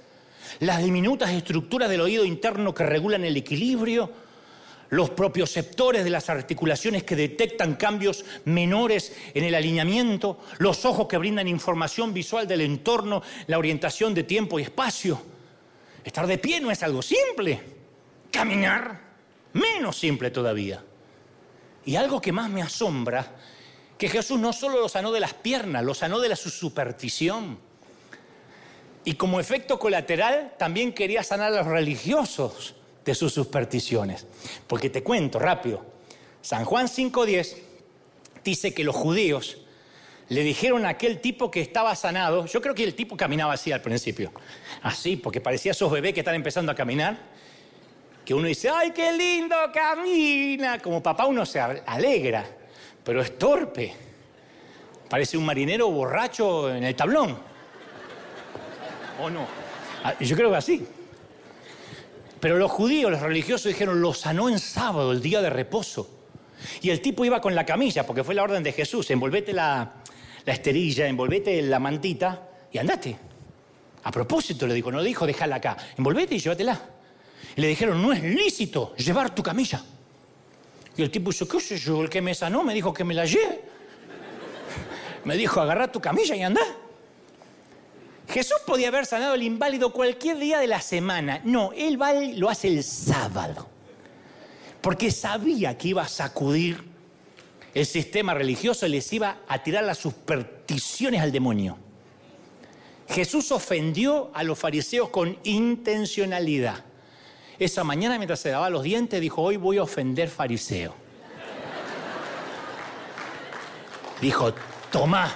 las 0.61 0.83
diminutas 0.83 1.31
estructuras 1.31 1.91
del 1.91 2.01
oído 2.01 2.25
interno 2.25 2.75
que 2.75 2.85
regulan 2.85 3.25
el 3.25 3.37
equilibrio, 3.37 4.11
los 4.89 5.11
propioceptores 5.11 6.05
de 6.05 6.11
las 6.11 6.31
articulaciones 6.31 7.03
que 7.03 7.17
detectan 7.17 7.75
cambios 7.75 8.25
menores 8.45 9.15
en 9.35 9.45
el 9.45 9.55
alineamiento, 9.55 10.39
los 10.59 10.85
ojos 10.87 11.07
que 11.07 11.19
brindan 11.19 11.49
información 11.49 12.15
visual 12.15 12.49
del 12.49 12.63
entorno, 12.63 13.23
la 13.47 13.59
orientación 13.59 14.15
de 14.15 14.25
tiempo 14.25 14.59
y 14.59 14.63
espacio. 14.63 15.36
Estar 16.07 16.29
de 16.29 16.39
pie 16.39 16.61
no 16.61 16.71
es 16.71 16.85
algo 16.85 17.03
simple, 17.03 17.61
caminar 18.31 19.01
menos 19.55 19.99
simple 19.99 20.31
todavía. 20.31 20.85
Y 21.85 21.97
algo 21.97 22.21
que 22.21 22.31
más 22.31 22.49
me 22.49 22.63
asombra 22.63 23.35
que 23.99 24.09
Jesús 24.09 24.39
no 24.39 24.53
solo 24.53 24.79
lo 24.81 24.89
sanó 24.89 25.11
de 25.11 25.19
las 25.19 25.35
piernas, 25.35 25.85
lo 25.85 25.95
sanó 25.95 26.21
de 26.21 26.29
la 26.29 26.37
su 26.37 26.49
superstición. 26.49 27.59
Y 29.05 29.15
como 29.15 29.41
efecto 29.41 29.81
colateral 29.81 30.55
también 30.57 30.93
quería 30.93 31.25
sanar 31.25 31.53
a 31.53 31.57
los 31.57 31.67
religiosos 31.67 32.77
de 33.05 33.15
sus 33.17 33.35
supersticiones. 33.35 34.27
Porque 34.69 34.91
te 34.91 35.03
cuento 35.03 35.41
rápido, 35.41 35.85
San 36.41 36.65
Juan 36.65 36.87
5.10 36.87 37.57
dice 38.45 38.73
que 38.73 38.85
los 38.85 38.95
judíos 38.95 39.59
le 40.29 40.43
dijeron 40.43 40.85
a 40.85 40.91
aquel 40.91 41.21
tipo 41.21 41.51
que 41.51 41.61
estaba 41.61 41.95
sanado, 41.95 42.47
yo 42.47 42.61
creo 42.61 42.75
que 42.75 42.85
el 42.85 42.95
tipo 42.95 43.17
caminaba 43.17 43.53
así 43.53 43.71
al 43.71 43.81
principio, 43.81 44.33
así, 44.83 45.17
porque 45.17 45.41
parecía 45.41 45.71
esos 45.73 45.91
bebés 45.91 46.15
que 46.15 46.21
están 46.21 46.35
empezando 46.35 46.73
a 46.73 46.75
caminar, 46.75 47.17
que 48.25 48.35
uno 48.35 48.49
dice, 48.49 48.69
¡ay, 48.69 48.91
qué 48.91 49.13
lindo 49.13 49.55
camina! 49.73 50.81
Como 50.81 51.01
papá 51.01 51.27
uno 51.27 51.47
se 51.47 51.61
alegra, 51.61 52.45
pero 53.05 53.23
es 53.23 53.39
torpe. 53.39 53.95
Parece 55.09 55.39
un 55.39 55.47
marinero 55.47 55.89
borracho 55.89 56.75
en 56.75 56.83
el 56.83 56.97
tablón. 56.97 57.39
¿O 59.23 59.31
no? 59.31 59.47
Ah, 60.03 60.15
yo 60.19 60.35
creo 60.35 60.51
que 60.51 60.57
así. 60.57 60.89
Pero 62.41 62.59
los 62.59 62.73
judíos, 62.73 63.13
los 63.13 63.21
religiosos 63.21 63.67
dijeron, 63.67 64.01
lo 64.01 64.13
sanó 64.13 64.49
en 64.49 64.59
sábado, 64.59 65.13
el 65.13 65.23
día 65.23 65.41
de 65.41 65.51
reposo. 65.51 66.11
Y 66.83 66.91
el 66.91 67.01
tipo 67.01 67.25
iba 67.25 67.41
con 67.41 67.55
la 67.55 67.65
camilla, 67.65 68.05
porque 68.05 68.25
fue 68.25 68.35
la 68.35 68.43
orden 68.43 68.65
de 68.65 68.73
Jesús, 68.73 69.09
envolvete 69.13 69.53
la, 69.53 70.03
la 70.47 70.53
esterilla, 70.53 71.07
envolvete 71.07 71.61
la 71.63 71.79
mantita 71.81 72.49
y 72.73 72.79
andate. 72.79 73.17
A 74.05 74.11
propósito 74.13 74.67
le 74.67 74.75
dijo, 74.75 74.93
no 74.93 75.01
le 75.01 75.09
dijo, 75.09 75.27
déjala 75.27 75.57
acá, 75.57 75.77
envolvete 75.99 76.37
y 76.37 76.39
llévatela. 76.39 76.81
Y 77.57 77.61
le 77.61 77.69
dijeron, 77.69 78.01
no 78.01 78.13
es 78.13 78.23
lícito 78.23 78.95
llevar 78.97 79.35
tu 79.35 79.43
camilla. 79.43 79.83
Y 80.97 81.03
el 81.03 81.11
tipo 81.11 81.33
dijo, 81.33 81.47
¿qué 81.49 81.61
sé 81.61 81.77
yo? 81.77 82.03
El 82.03 82.09
que 82.09 82.23
me 82.23 82.35
sanó 82.35 82.63
me 82.63 82.73
dijo 82.73 82.95
que 82.95 83.03
me 83.03 83.13
la 83.13 83.25
lleve. 83.25 83.61
Me 85.25 85.37
dijo, 85.37 85.61
agarra 85.61 85.91
tu 85.91 86.01
camilla 86.01 86.37
y 86.37 86.43
anda. 86.43 86.63
Jesús 88.29 88.59
podía 88.65 88.89
haber 88.89 89.07
sanado 89.07 89.35
al 89.35 89.43
inválido 89.43 89.93
cualquier 89.93 90.39
día 90.39 90.59
de 90.61 90.69
la 90.69 90.81
semana. 90.81 91.41
No, 91.45 91.73
él 91.73 91.99
lo 92.37 92.49
hace 92.49 92.69
el 92.69 92.85
sábado. 92.85 93.67
Porque 94.81 95.11
sabía 95.11 95.77
que 95.77 95.89
iba 95.89 96.03
a 96.03 96.09
sacudir 96.09 96.96
el 97.77 97.85
sistema 97.85 98.33
religioso, 98.33 98.89
les 98.89 99.13
iba 99.13 99.41
a 99.47 99.63
tirar 99.63 99.85
las 99.85 99.99
supersticiones 99.99 101.21
al 101.21 101.31
demonio. 101.31 101.77
Jesús 103.07 103.53
ofendió 103.53 104.31
a 104.33 104.43
los 104.45 104.59
fariseos 104.59 105.11
con 105.11 105.39
intencionalidad. 105.45 106.83
Esa 107.59 107.85
mañana 107.85 108.17
mientras 108.17 108.41
se 108.41 108.49
daba 108.49 108.71
los 108.71 108.83
dientes 108.83 109.21
dijo, 109.21 109.43
hoy 109.43 109.59
voy 109.59 109.77
a 109.77 109.83
ofender 109.83 110.31
fariseo. 110.31 110.95
Dijo, 114.23 114.55
toma, 114.91 115.35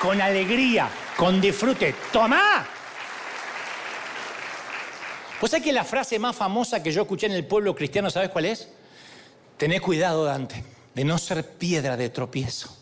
con 0.00 0.20
alegría, 0.20 0.88
con 1.16 1.40
disfrute, 1.40 1.96
toma. 2.12 2.68
Pues 5.40 5.52
hay 5.54 5.60
que 5.60 5.72
la 5.72 5.82
frase 5.82 6.20
más 6.20 6.36
famosa 6.36 6.80
que 6.80 6.92
yo 6.92 7.02
escuché 7.02 7.26
en 7.26 7.32
el 7.32 7.44
pueblo 7.44 7.74
cristiano, 7.74 8.10
¿sabes 8.10 8.28
cuál 8.28 8.44
es? 8.44 8.68
Tené 9.60 9.78
cuidado, 9.78 10.24
Dante, 10.24 10.64
de 10.94 11.04
no 11.04 11.18
ser 11.18 11.46
piedra 11.46 11.94
de 11.94 12.08
tropiezo. 12.08 12.74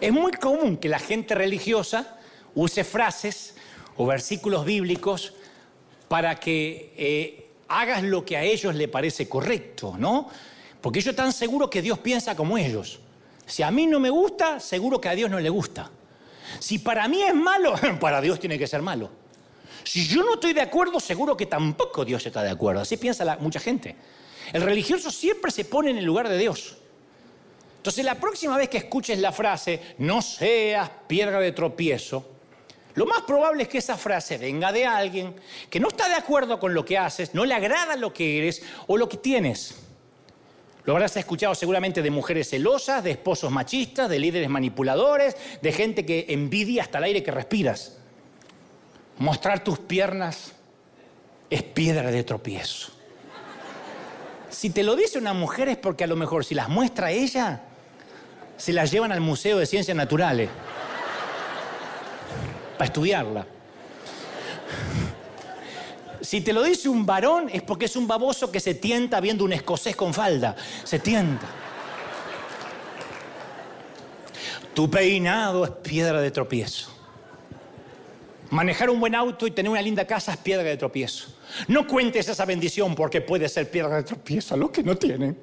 Es 0.00 0.12
muy 0.12 0.30
común 0.34 0.76
que 0.76 0.88
la 0.88 1.00
gente 1.00 1.34
religiosa 1.34 2.16
use 2.54 2.84
frases 2.84 3.56
o 3.96 4.06
versículos 4.06 4.64
bíblicos 4.64 5.34
para 6.06 6.36
que 6.36 6.94
eh, 6.96 7.48
hagas 7.66 8.04
lo 8.04 8.24
que 8.24 8.36
a 8.36 8.44
ellos 8.44 8.76
le 8.76 8.86
parece 8.86 9.28
correcto, 9.28 9.96
¿no? 9.98 10.28
Porque 10.80 11.00
ellos 11.00 11.10
están 11.10 11.32
seguros 11.32 11.68
que 11.68 11.82
Dios 11.82 11.98
piensa 11.98 12.36
como 12.36 12.56
ellos. 12.56 13.00
Si 13.46 13.64
a 13.64 13.72
mí 13.72 13.88
no 13.88 13.98
me 13.98 14.10
gusta, 14.10 14.60
seguro 14.60 15.00
que 15.00 15.08
a 15.08 15.16
Dios 15.16 15.28
no 15.28 15.40
le 15.40 15.48
gusta. 15.50 15.90
Si 16.60 16.78
para 16.78 17.08
mí 17.08 17.20
es 17.20 17.34
malo, 17.34 17.74
para 18.00 18.20
Dios 18.20 18.38
tiene 18.38 18.60
que 18.60 18.68
ser 18.68 18.80
malo. 18.80 19.10
Si 19.82 20.06
yo 20.06 20.22
no 20.22 20.34
estoy 20.34 20.52
de 20.52 20.60
acuerdo, 20.60 21.00
seguro 21.00 21.36
que 21.36 21.46
tampoco 21.46 22.04
Dios 22.04 22.24
está 22.24 22.44
de 22.44 22.50
acuerdo. 22.50 22.82
Así 22.82 22.96
piensa 22.96 23.36
mucha 23.40 23.58
gente. 23.58 23.96
El 24.52 24.62
religioso 24.62 25.10
siempre 25.10 25.50
se 25.50 25.64
pone 25.64 25.90
en 25.90 25.98
el 25.98 26.04
lugar 26.04 26.28
de 26.28 26.38
Dios. 26.38 26.76
Entonces 27.78 28.04
la 28.04 28.16
próxima 28.16 28.56
vez 28.56 28.68
que 28.68 28.78
escuches 28.78 29.18
la 29.18 29.32
frase, 29.32 29.80
no 29.98 30.20
seas 30.22 30.90
piedra 31.06 31.38
de 31.38 31.52
tropiezo, 31.52 32.36
lo 32.96 33.04
más 33.04 33.22
probable 33.22 33.64
es 33.64 33.68
que 33.68 33.78
esa 33.78 33.98
frase 33.98 34.38
venga 34.38 34.72
de 34.72 34.86
alguien 34.86 35.34
que 35.68 35.78
no 35.78 35.88
está 35.88 36.08
de 36.08 36.14
acuerdo 36.14 36.58
con 36.58 36.72
lo 36.72 36.82
que 36.84 36.96
haces, 36.96 37.34
no 37.34 37.44
le 37.44 37.54
agrada 37.54 37.94
lo 37.94 38.12
que 38.12 38.38
eres 38.38 38.62
o 38.86 38.96
lo 38.96 39.06
que 39.06 39.18
tienes. 39.18 39.76
Lo 40.86 40.94
habrás 40.94 41.14
escuchado 41.18 41.54
seguramente 41.54 42.00
de 42.00 42.10
mujeres 42.10 42.48
celosas, 42.48 43.04
de 43.04 43.10
esposos 43.10 43.52
machistas, 43.52 44.08
de 44.08 44.18
líderes 44.18 44.48
manipuladores, 44.48 45.36
de 45.60 45.72
gente 45.72 46.06
que 46.06 46.24
envidia 46.28 46.84
hasta 46.84 46.96
el 46.98 47.04
aire 47.04 47.22
que 47.22 47.32
respiras. 47.32 47.98
Mostrar 49.18 49.62
tus 49.62 49.78
piernas 49.78 50.52
es 51.50 51.62
piedra 51.62 52.10
de 52.10 52.24
tropiezo. 52.24 52.95
Si 54.50 54.70
te 54.70 54.82
lo 54.82 54.96
dice 54.96 55.18
una 55.18 55.32
mujer 55.32 55.68
es 55.68 55.76
porque 55.76 56.04
a 56.04 56.06
lo 56.06 56.16
mejor 56.16 56.44
si 56.44 56.54
las 56.54 56.68
muestra 56.68 57.10
ella, 57.10 57.62
se 58.56 58.72
las 58.72 58.90
llevan 58.90 59.12
al 59.12 59.20
Museo 59.20 59.58
de 59.58 59.66
Ciencias 59.66 59.96
Naturales 59.96 60.48
para 62.74 62.86
estudiarla. 62.86 63.46
Si 66.20 66.40
te 66.40 66.52
lo 66.52 66.62
dice 66.62 66.88
un 66.88 67.06
varón 67.06 67.48
es 67.52 67.62
porque 67.62 67.84
es 67.84 67.94
un 67.94 68.08
baboso 68.08 68.50
que 68.50 68.58
se 68.58 68.74
tienta 68.74 69.20
viendo 69.20 69.44
un 69.44 69.52
escocés 69.52 69.94
con 69.94 70.12
falda. 70.12 70.56
Se 70.84 70.98
tienta. 70.98 71.46
Tu 74.74 74.90
peinado 74.90 75.64
es 75.64 75.70
piedra 75.70 76.20
de 76.20 76.30
tropiezo. 76.30 76.90
Manejar 78.50 78.90
un 78.90 79.00
buen 79.00 79.14
auto 79.14 79.46
y 79.46 79.50
tener 79.50 79.70
una 79.70 79.82
linda 79.82 80.06
casa 80.06 80.32
es 80.32 80.38
piedra 80.38 80.64
de 80.64 80.76
tropiezo. 80.76 81.35
No 81.68 81.86
cuentes 81.86 82.28
esa 82.28 82.44
bendición 82.44 82.94
porque 82.94 83.20
puede 83.20 83.48
ser 83.48 83.70
piedra 83.70 83.96
de 83.96 84.02
tropiezo 84.02 84.54
a 84.54 84.56
los 84.56 84.70
que 84.70 84.82
no 84.82 84.96
tienen. 84.96 85.36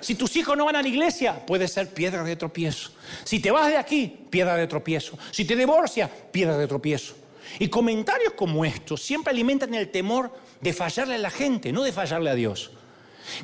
Si 0.00 0.14
tus 0.14 0.34
hijos 0.36 0.56
no 0.56 0.64
van 0.64 0.76
a 0.76 0.82
la 0.82 0.88
iglesia, 0.88 1.44
puede 1.44 1.68
ser 1.68 1.88
piedra 1.88 2.24
de 2.24 2.34
tropiezo. 2.36 2.90
Si 3.24 3.38
te 3.38 3.50
vas 3.50 3.68
de 3.68 3.76
aquí, 3.76 4.26
piedra 4.30 4.56
de 4.56 4.66
tropiezo. 4.66 5.18
Si 5.30 5.44
te 5.44 5.54
divorcias, 5.54 6.10
piedra 6.30 6.56
de 6.56 6.66
tropiezo. 6.66 7.14
Y 7.58 7.68
comentarios 7.68 8.32
como 8.34 8.64
estos 8.64 9.02
siempre 9.02 9.30
alimentan 9.32 9.74
el 9.74 9.90
temor 9.90 10.32
de 10.60 10.72
fallarle 10.72 11.16
a 11.16 11.18
la 11.18 11.30
gente, 11.30 11.72
no 11.72 11.82
de 11.82 11.92
fallarle 11.92 12.30
a 12.30 12.34
Dios. 12.34 12.70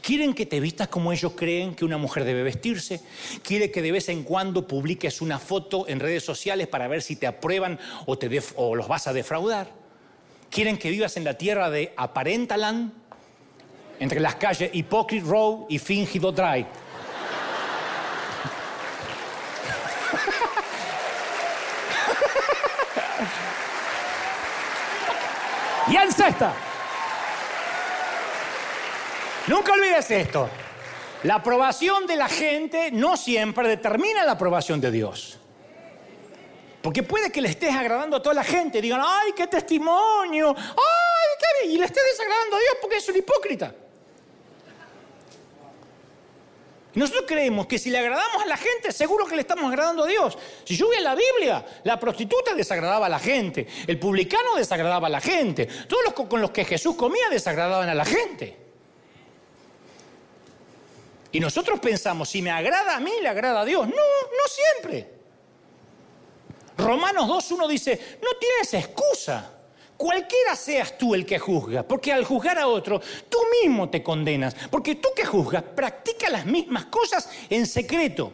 Quieren 0.01 0.35
que 0.35 0.47
te 0.47 0.59
vistas 0.61 0.89
como 0.89 1.13
ellos 1.13 1.33
creen 1.37 1.75
que 1.75 1.85
una 1.85 1.99
mujer 1.99 2.25
debe 2.25 2.43
vestirse. 2.43 3.01
Quieren 3.43 3.71
que 3.71 3.83
de 3.83 3.93
vez 3.93 4.09
en 4.09 4.25
cuando 4.25 4.67
publiques 4.67 5.21
una 5.21 5.39
foto 5.39 5.87
en 5.89 6.01
redes 6.01 6.25
sociales 6.25 6.67
para 6.67 6.89
ver 6.89 7.03
si 7.03 7.17
te 7.17 7.27
aprueban 7.27 7.79
o, 8.07 8.17
te 8.17 8.43
o 8.57 8.75
los 8.75 8.89
vas 8.89 9.07
a 9.07 9.13
defraudar. 9.13 9.86
Quieren 10.57 10.79
que 10.79 10.89
vivas 10.89 11.19
en 11.19 11.25
la 11.25 11.35
tierra 11.35 11.69
de 11.69 11.93
Aparentaland, 11.99 12.91
entre 14.01 14.21
las 14.21 14.37
calles 14.37 14.71
Hypocrite 14.73 15.27
Row 15.27 15.67
y 15.69 15.79
Fingido 15.79 16.33
Drive. 16.33 16.65
y 25.89 25.97
en 25.97 26.11
sexta. 26.11 26.55
Nunca 29.49 29.75
olvides 29.75 30.11
esto. 30.11 30.49
La 31.25 31.35
aprobación 31.35 32.07
de 32.07 32.17
la 32.17 32.31
gente 32.31 32.91
no 32.93 33.19
siempre 33.19 33.69
determina 33.69 34.25
la 34.25 34.33
aprobación 34.33 34.81
de 34.81 34.91
Dios. 34.91 35.39
Porque 36.87 37.03
puede 37.03 37.33
que 37.33 37.41
le 37.41 37.49
estés 37.49 37.75
agradando 37.75 38.17
a 38.17 38.23
toda 38.23 38.37
la 38.37 38.45
gente, 38.45 38.81
digan, 38.81 39.01
ay, 39.05 39.33
qué 39.35 39.49
testimonio, 39.49 40.55
ay, 40.57 41.65
qué... 41.65 41.67
y 41.67 41.79
le 41.79 41.85
estés 41.85 42.03
desagradando 42.13 42.55
a 42.55 42.61
Dios 42.61 42.77
porque 42.81 42.99
es 42.99 43.09
un 43.09 43.17
hipócrita. 43.17 43.75
nosotros 46.95 47.25
creemos 47.27 47.67
que 47.67 47.81
si 47.81 47.91
le 47.91 47.99
agradamos 47.99 48.41
a 48.41 48.47
la 48.47 48.57
gente, 48.57 48.93
seguro 48.93 49.27
que 49.27 49.35
le 49.35 49.41
estamos 49.41 49.65
agradando 49.65 50.05
a 50.05 50.07
Dios. 50.07 50.39
Si 50.63 50.77
yo 50.77 50.87
voy 50.87 50.99
a 50.99 51.01
la 51.01 51.17
Biblia, 51.17 51.67
la 51.83 51.99
prostituta 51.99 52.55
desagradaba 52.55 53.07
a 53.07 53.09
la 53.09 53.19
gente, 53.19 53.67
el 53.85 53.99
publicano 53.99 54.55
desagradaba 54.55 55.09
a 55.09 55.11
la 55.11 55.21
gente, 55.21 55.67
todos 55.89 56.05
los 56.05 56.15
con 56.15 56.41
los 56.41 56.53
que 56.53 56.65
Jesús 56.65 56.95
comía 56.95 57.29
desagradaban 57.31 57.89
a 57.89 57.95
la 57.95 58.05
gente. 58.05 58.57
Y 61.33 61.41
nosotros 61.41 61.81
pensamos, 61.81 62.29
si 62.29 62.43
me 62.43 62.53
agrada 62.53 62.95
a 62.95 63.01
mí, 63.01 63.11
le 63.21 63.29
agrada 63.29 63.63
a 63.63 63.65
Dios. 63.65 63.89
No, 63.89 63.95
no 63.95 64.47
siempre. 64.49 65.16
Romanos 66.77 67.29
2.1 67.29 67.69
dice, 67.69 68.19
no 68.23 68.39
tienes 68.39 68.75
excusa. 68.75 69.53
Cualquiera 69.97 70.55
seas 70.55 70.99
tú 70.99 71.15
el 71.15 71.25
que 71.25 71.39
juzga, 71.39 71.83
porque 71.83 72.13
al 72.13 72.25
juzgar 72.25 72.59
a 72.59 72.69
otro, 72.69 73.01
tú 73.31 73.39
mismo 73.63 73.89
te 73.89 74.03
condenas, 74.03 74.55
porque 74.71 74.97
tú 74.97 75.09
que 75.17 75.25
juzgas, 75.25 75.63
practica 75.63 76.29
las 76.29 76.45
mismas 76.45 76.87
cosas 76.87 77.31
en 77.49 77.67
secreto. 77.67 78.33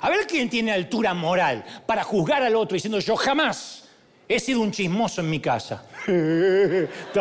A 0.00 0.10
ver 0.10 0.26
quién 0.26 0.50
tiene 0.50 0.72
altura 0.72 1.14
moral 1.14 1.64
para 1.86 2.02
juzgar 2.02 2.42
al 2.42 2.56
otro 2.56 2.74
diciendo 2.74 2.98
yo 2.98 3.14
jamás 3.14 3.84
he 4.28 4.40
sido 4.40 4.60
un 4.60 4.72
chismoso 4.72 5.20
en 5.20 5.30
mi 5.30 5.38
casa. 5.38 5.84
tu 6.06 7.20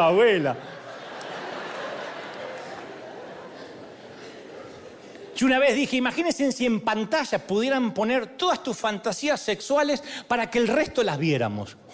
Yo 5.41 5.47
una 5.47 5.57
vez 5.57 5.73
dije, 5.73 5.97
imagínense 5.97 6.51
si 6.51 6.67
en 6.67 6.81
pantalla 6.81 7.39
pudieran 7.39 7.95
poner 7.95 8.37
todas 8.37 8.61
tus 8.61 8.77
fantasías 8.77 9.41
sexuales 9.41 10.03
para 10.27 10.51
que 10.51 10.59
el 10.59 10.67
resto 10.67 11.01
las 11.01 11.17
viéramos. 11.17 11.75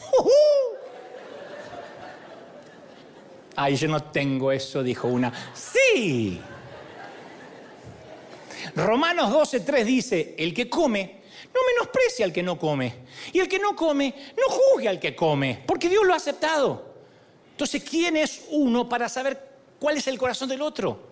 Ay, 3.56 3.78
yo 3.78 3.88
no 3.88 4.04
tengo 4.04 4.52
eso, 4.52 4.84
dijo 4.84 5.08
una. 5.08 5.32
Sí. 5.54 6.42
Romanos 8.76 9.32
12.3 9.32 9.84
dice, 9.86 10.36
el 10.38 10.54
que 10.54 10.70
come 10.70 11.22
no 11.54 11.62
menosprecia 11.74 12.26
al 12.26 12.34
que 12.34 12.44
no 12.44 12.60
come. 12.60 12.96
Y 13.32 13.40
el 13.40 13.48
que 13.48 13.60
no 13.60 13.78
come, 13.78 14.14
no 14.36 14.54
juzgue 14.54 14.90
al 14.90 15.00
que 15.00 15.16
come, 15.16 15.64
porque 15.66 15.88
Dios 15.88 16.06
lo 16.06 16.12
ha 16.12 16.18
aceptado. 16.18 16.96
Entonces, 17.52 17.82
¿quién 17.82 18.18
es 18.18 18.44
uno 18.50 18.90
para 18.90 19.08
saber 19.08 19.42
cuál 19.80 19.96
es 19.96 20.06
el 20.08 20.18
corazón 20.18 20.50
del 20.50 20.62
otro? 20.62 21.07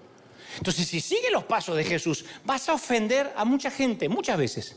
Entonces, 0.57 0.87
si 0.87 1.01
sigue 1.01 1.29
los 1.31 1.43
pasos 1.43 1.75
de 1.75 1.83
Jesús, 1.83 2.25
vas 2.43 2.67
a 2.69 2.73
ofender 2.73 3.33
a 3.35 3.45
mucha 3.45 3.71
gente, 3.71 4.09
muchas 4.09 4.37
veces. 4.37 4.75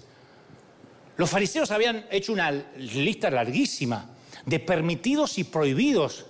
Los 1.16 1.30
fariseos 1.30 1.70
habían 1.70 2.06
hecho 2.10 2.32
una 2.32 2.50
lista 2.76 3.30
larguísima 3.30 4.10
de 4.46 4.60
permitidos 4.60 5.38
y 5.38 5.44
prohibidos 5.44 6.26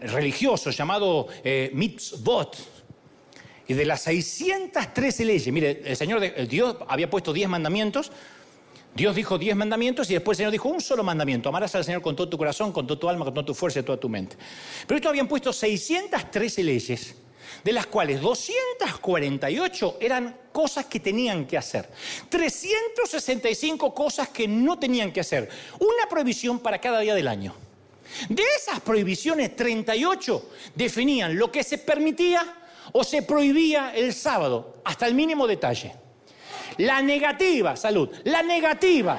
religiosos, 0.00 0.76
llamado 0.76 1.28
eh, 1.44 1.70
mitzvot, 1.74 2.56
y 3.68 3.74
de 3.74 3.84
las 3.84 4.02
613 4.02 5.24
leyes, 5.24 5.52
mire, 5.52 5.82
el 5.84 5.96
Señor, 5.96 6.24
el 6.24 6.48
Dios 6.48 6.76
había 6.88 7.08
puesto 7.08 7.32
10 7.32 7.48
mandamientos, 7.48 8.10
Dios 8.94 9.14
dijo 9.14 9.38
10 9.38 9.54
mandamientos 9.54 10.10
y 10.10 10.14
después 10.14 10.36
el 10.36 10.38
Señor 10.38 10.52
dijo 10.52 10.68
un 10.68 10.80
solo 10.80 11.04
mandamiento, 11.04 11.48
amarás 11.48 11.74
al 11.76 11.84
Señor 11.84 12.02
con 12.02 12.16
todo 12.16 12.28
tu 12.28 12.36
corazón, 12.36 12.72
con 12.72 12.86
toda 12.86 12.98
tu 12.98 13.08
alma, 13.08 13.24
con 13.24 13.32
toda 13.32 13.46
tu 13.46 13.54
fuerza 13.54 13.78
y 13.78 13.82
toda 13.84 14.00
tu 14.00 14.08
mente. 14.08 14.36
Pero 14.88 14.96
estos 14.96 15.10
habían 15.10 15.28
puesto 15.28 15.52
613 15.52 16.64
leyes, 16.64 17.14
de 17.64 17.72
las 17.72 17.86
cuales 17.86 18.20
248 18.20 19.98
eran 20.00 20.36
cosas 20.52 20.86
que 20.86 21.00
tenían 21.00 21.46
que 21.46 21.58
hacer, 21.58 21.88
365 22.28 23.94
cosas 23.94 24.28
que 24.28 24.48
no 24.48 24.78
tenían 24.78 25.12
que 25.12 25.20
hacer, 25.20 25.48
una 25.78 26.08
prohibición 26.08 26.58
para 26.58 26.80
cada 26.80 27.00
día 27.00 27.14
del 27.14 27.28
año. 27.28 27.54
De 28.28 28.42
esas 28.56 28.80
prohibiciones, 28.80 29.54
38 29.54 30.50
definían 30.74 31.38
lo 31.38 31.50
que 31.50 31.62
se 31.62 31.78
permitía 31.78 32.56
o 32.92 33.04
se 33.04 33.22
prohibía 33.22 33.92
el 33.94 34.12
sábado, 34.12 34.76
hasta 34.84 35.06
el 35.06 35.14
mínimo 35.14 35.46
detalle. 35.46 35.94
La 36.78 37.02
negativa, 37.02 37.76
salud, 37.76 38.10
la 38.24 38.42
negativa. 38.42 39.18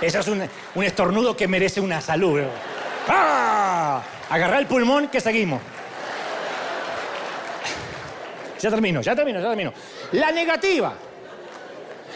Eso 0.00 0.18
es 0.18 0.28
un, 0.28 0.82
estornudo 0.82 1.36
que 1.36 1.46
merece 1.46 1.80
una 1.80 2.00
salud. 2.00 2.40
¡Ah! 3.08 4.02
Agarrar 4.28 4.60
el 4.60 4.66
pulmón 4.66 5.08
que 5.08 5.20
seguimos. 5.20 5.60
Ya 8.60 8.70
termino, 8.70 9.00
ya 9.00 9.16
termino, 9.16 9.40
ya 9.40 9.48
termino. 9.48 9.72
La 10.12 10.30
negativa. 10.30 10.94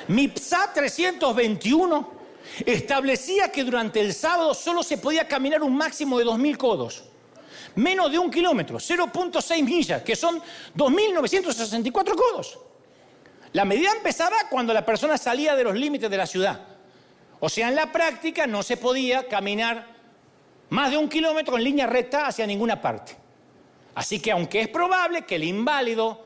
MIPSA 0.08 0.72
321 0.74 2.12
establecía 2.66 3.50
que 3.50 3.64
durante 3.64 4.00
el 4.00 4.12
sábado 4.12 4.52
solo 4.52 4.82
se 4.82 4.98
podía 4.98 5.26
caminar 5.26 5.62
un 5.62 5.76
máximo 5.76 6.18
de 6.18 6.26
2.000 6.26 6.56
codos 6.56 7.04
menos 7.76 8.10
de 8.10 8.18
un 8.18 8.30
kilómetro, 8.30 8.78
0.6 8.78 9.62
millas, 9.64 10.02
que 10.02 10.16
son 10.16 10.40
2.964 10.76 12.14
codos. 12.14 12.58
La 13.52 13.64
medida 13.64 13.90
empezaba 13.96 14.36
cuando 14.50 14.72
la 14.72 14.84
persona 14.84 15.16
salía 15.16 15.54
de 15.54 15.64
los 15.64 15.74
límites 15.74 16.10
de 16.10 16.16
la 16.16 16.26
ciudad. 16.26 16.60
O 17.40 17.48
sea, 17.48 17.68
en 17.68 17.74
la 17.74 17.92
práctica 17.92 18.46
no 18.46 18.62
se 18.62 18.76
podía 18.76 19.28
caminar 19.28 19.86
más 20.70 20.90
de 20.90 20.96
un 20.96 21.08
kilómetro 21.08 21.56
en 21.56 21.64
línea 21.64 21.86
recta 21.86 22.26
hacia 22.26 22.46
ninguna 22.46 22.80
parte. 22.80 23.16
Así 23.94 24.18
que 24.20 24.32
aunque 24.32 24.60
es 24.60 24.68
probable 24.68 25.22
que 25.22 25.36
el 25.36 25.44
inválido 25.44 26.23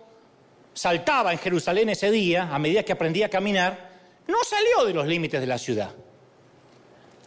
saltaba 0.78 1.32
en 1.32 1.38
Jerusalén 1.38 1.88
ese 1.88 2.08
día, 2.08 2.54
a 2.54 2.58
medida 2.60 2.84
que 2.84 2.92
aprendía 2.92 3.26
a 3.26 3.28
caminar, 3.28 3.90
no 4.28 4.36
salió 4.44 4.86
de 4.86 4.94
los 4.94 5.08
límites 5.08 5.40
de 5.40 5.46
la 5.48 5.58
ciudad. 5.58 5.90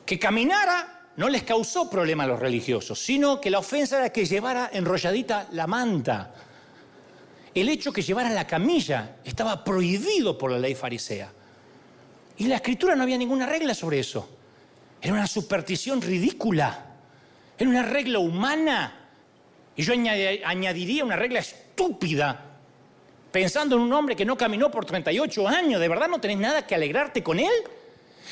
Que 0.06 0.18
caminara 0.18 1.10
no 1.18 1.28
les 1.28 1.44
causó 1.44 1.90
problema 1.90 2.24
a 2.24 2.28
los 2.28 2.40
religiosos, 2.40 2.98
sino 3.04 3.42
que 3.42 3.50
la 3.50 3.60
ofensa 3.60 3.98
era 3.98 4.10
que 4.10 4.24
llevara 4.24 4.70
enrolladita 4.72 5.50
la 5.52 5.68
manta. 5.68 6.34
El 7.54 7.68
hecho 7.68 7.92
que 7.92 8.02
llevara 8.02 8.30
la 8.30 8.48
camilla 8.48 9.18
estaba 9.26 9.66
prohibido 9.66 10.38
por 10.38 10.50
la 10.50 10.58
ley 10.58 10.74
farisea. 10.74 11.30
Y 12.38 12.44
en 12.44 12.52
la 12.52 12.56
escritura 12.56 12.96
no 12.96 13.04
había 13.04 13.18
ninguna 13.18 13.48
regla 13.48 13.74
sobre 13.74 14.00
eso. 14.00 14.30
Era 15.02 15.12
una 15.12 15.28
superstición 15.28 16.02
ridícula. 16.02 16.86
Era 17.58 17.70
una 17.70 17.84
regla 17.84 18.20
humana. 18.20 19.10
Y 19.76 19.84
yo 19.84 19.92
añadiría 19.92 21.04
una 21.04 21.18
regla 21.18 21.40
estúpida. 21.40 22.51
Pensando 23.32 23.76
en 23.78 23.82
un 23.84 23.94
hombre 23.94 24.16
que 24.16 24.26
no 24.26 24.38
caminó 24.38 24.70
por 24.70 24.86
38 24.86 25.48
años, 25.48 25.80
¿de 25.80 25.88
verdad 25.88 26.10
no 26.10 26.20
tenés 26.20 26.38
nada 26.38 26.68
que 26.68 26.76
alegrarte 26.76 27.24
con 27.24 27.40
él? 27.40 27.54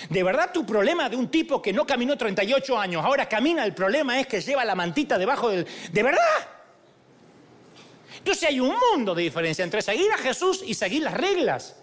¿De 0.09 0.23
verdad 0.23 0.51
tu 0.53 0.65
problema 0.65 1.09
de 1.09 1.15
un 1.15 1.29
tipo 1.29 1.61
que 1.61 1.73
no 1.73 1.85
caminó 1.85 2.17
38 2.17 2.77
años, 2.77 3.03
ahora 3.03 3.27
camina, 3.27 3.65
el 3.65 3.73
problema 3.73 4.19
es 4.19 4.27
que 4.27 4.41
lleva 4.41 4.63
la 4.65 4.75
mantita 4.75 5.17
debajo 5.17 5.49
del... 5.49 5.65
¿De 5.91 6.03
verdad? 6.03 6.47
Entonces 8.17 8.49
hay 8.49 8.59
un 8.59 8.75
mundo 8.91 9.15
de 9.15 9.23
diferencia 9.23 9.63
entre 9.63 9.81
seguir 9.81 10.11
a 10.11 10.17
Jesús 10.17 10.63
y 10.65 10.73
seguir 10.73 11.03
las 11.03 11.13
reglas. 11.13 11.75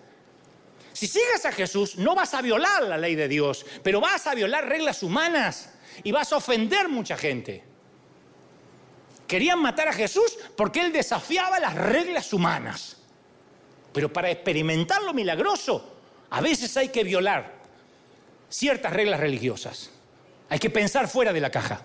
Si 0.92 1.06
sigues 1.06 1.44
a 1.44 1.52
Jesús, 1.52 1.96
no 1.96 2.14
vas 2.14 2.32
a 2.34 2.42
violar 2.42 2.82
la 2.84 2.96
ley 2.96 3.14
de 3.14 3.28
Dios, 3.28 3.66
pero 3.82 4.00
vas 4.00 4.26
a 4.26 4.34
violar 4.34 4.66
reglas 4.66 5.02
humanas 5.02 5.74
y 6.02 6.12
vas 6.12 6.32
a 6.32 6.36
ofender 6.36 6.88
mucha 6.88 7.16
gente. 7.16 7.64
Querían 9.26 9.60
matar 9.60 9.88
a 9.88 9.92
Jesús 9.92 10.38
porque 10.56 10.80
él 10.80 10.92
desafiaba 10.92 11.58
las 11.58 11.74
reglas 11.74 12.32
humanas. 12.32 12.95
Pero 13.97 14.12
para 14.12 14.30
experimentar 14.30 15.03
lo 15.03 15.14
milagroso, 15.14 15.97
a 16.28 16.42
veces 16.42 16.76
hay 16.76 16.90
que 16.90 17.03
violar 17.03 17.51
ciertas 18.51 18.92
reglas 18.92 19.18
religiosas. 19.18 19.88
Hay 20.51 20.59
que 20.59 20.68
pensar 20.68 21.09
fuera 21.09 21.32
de 21.32 21.40
la 21.40 21.49
caja. 21.49 21.80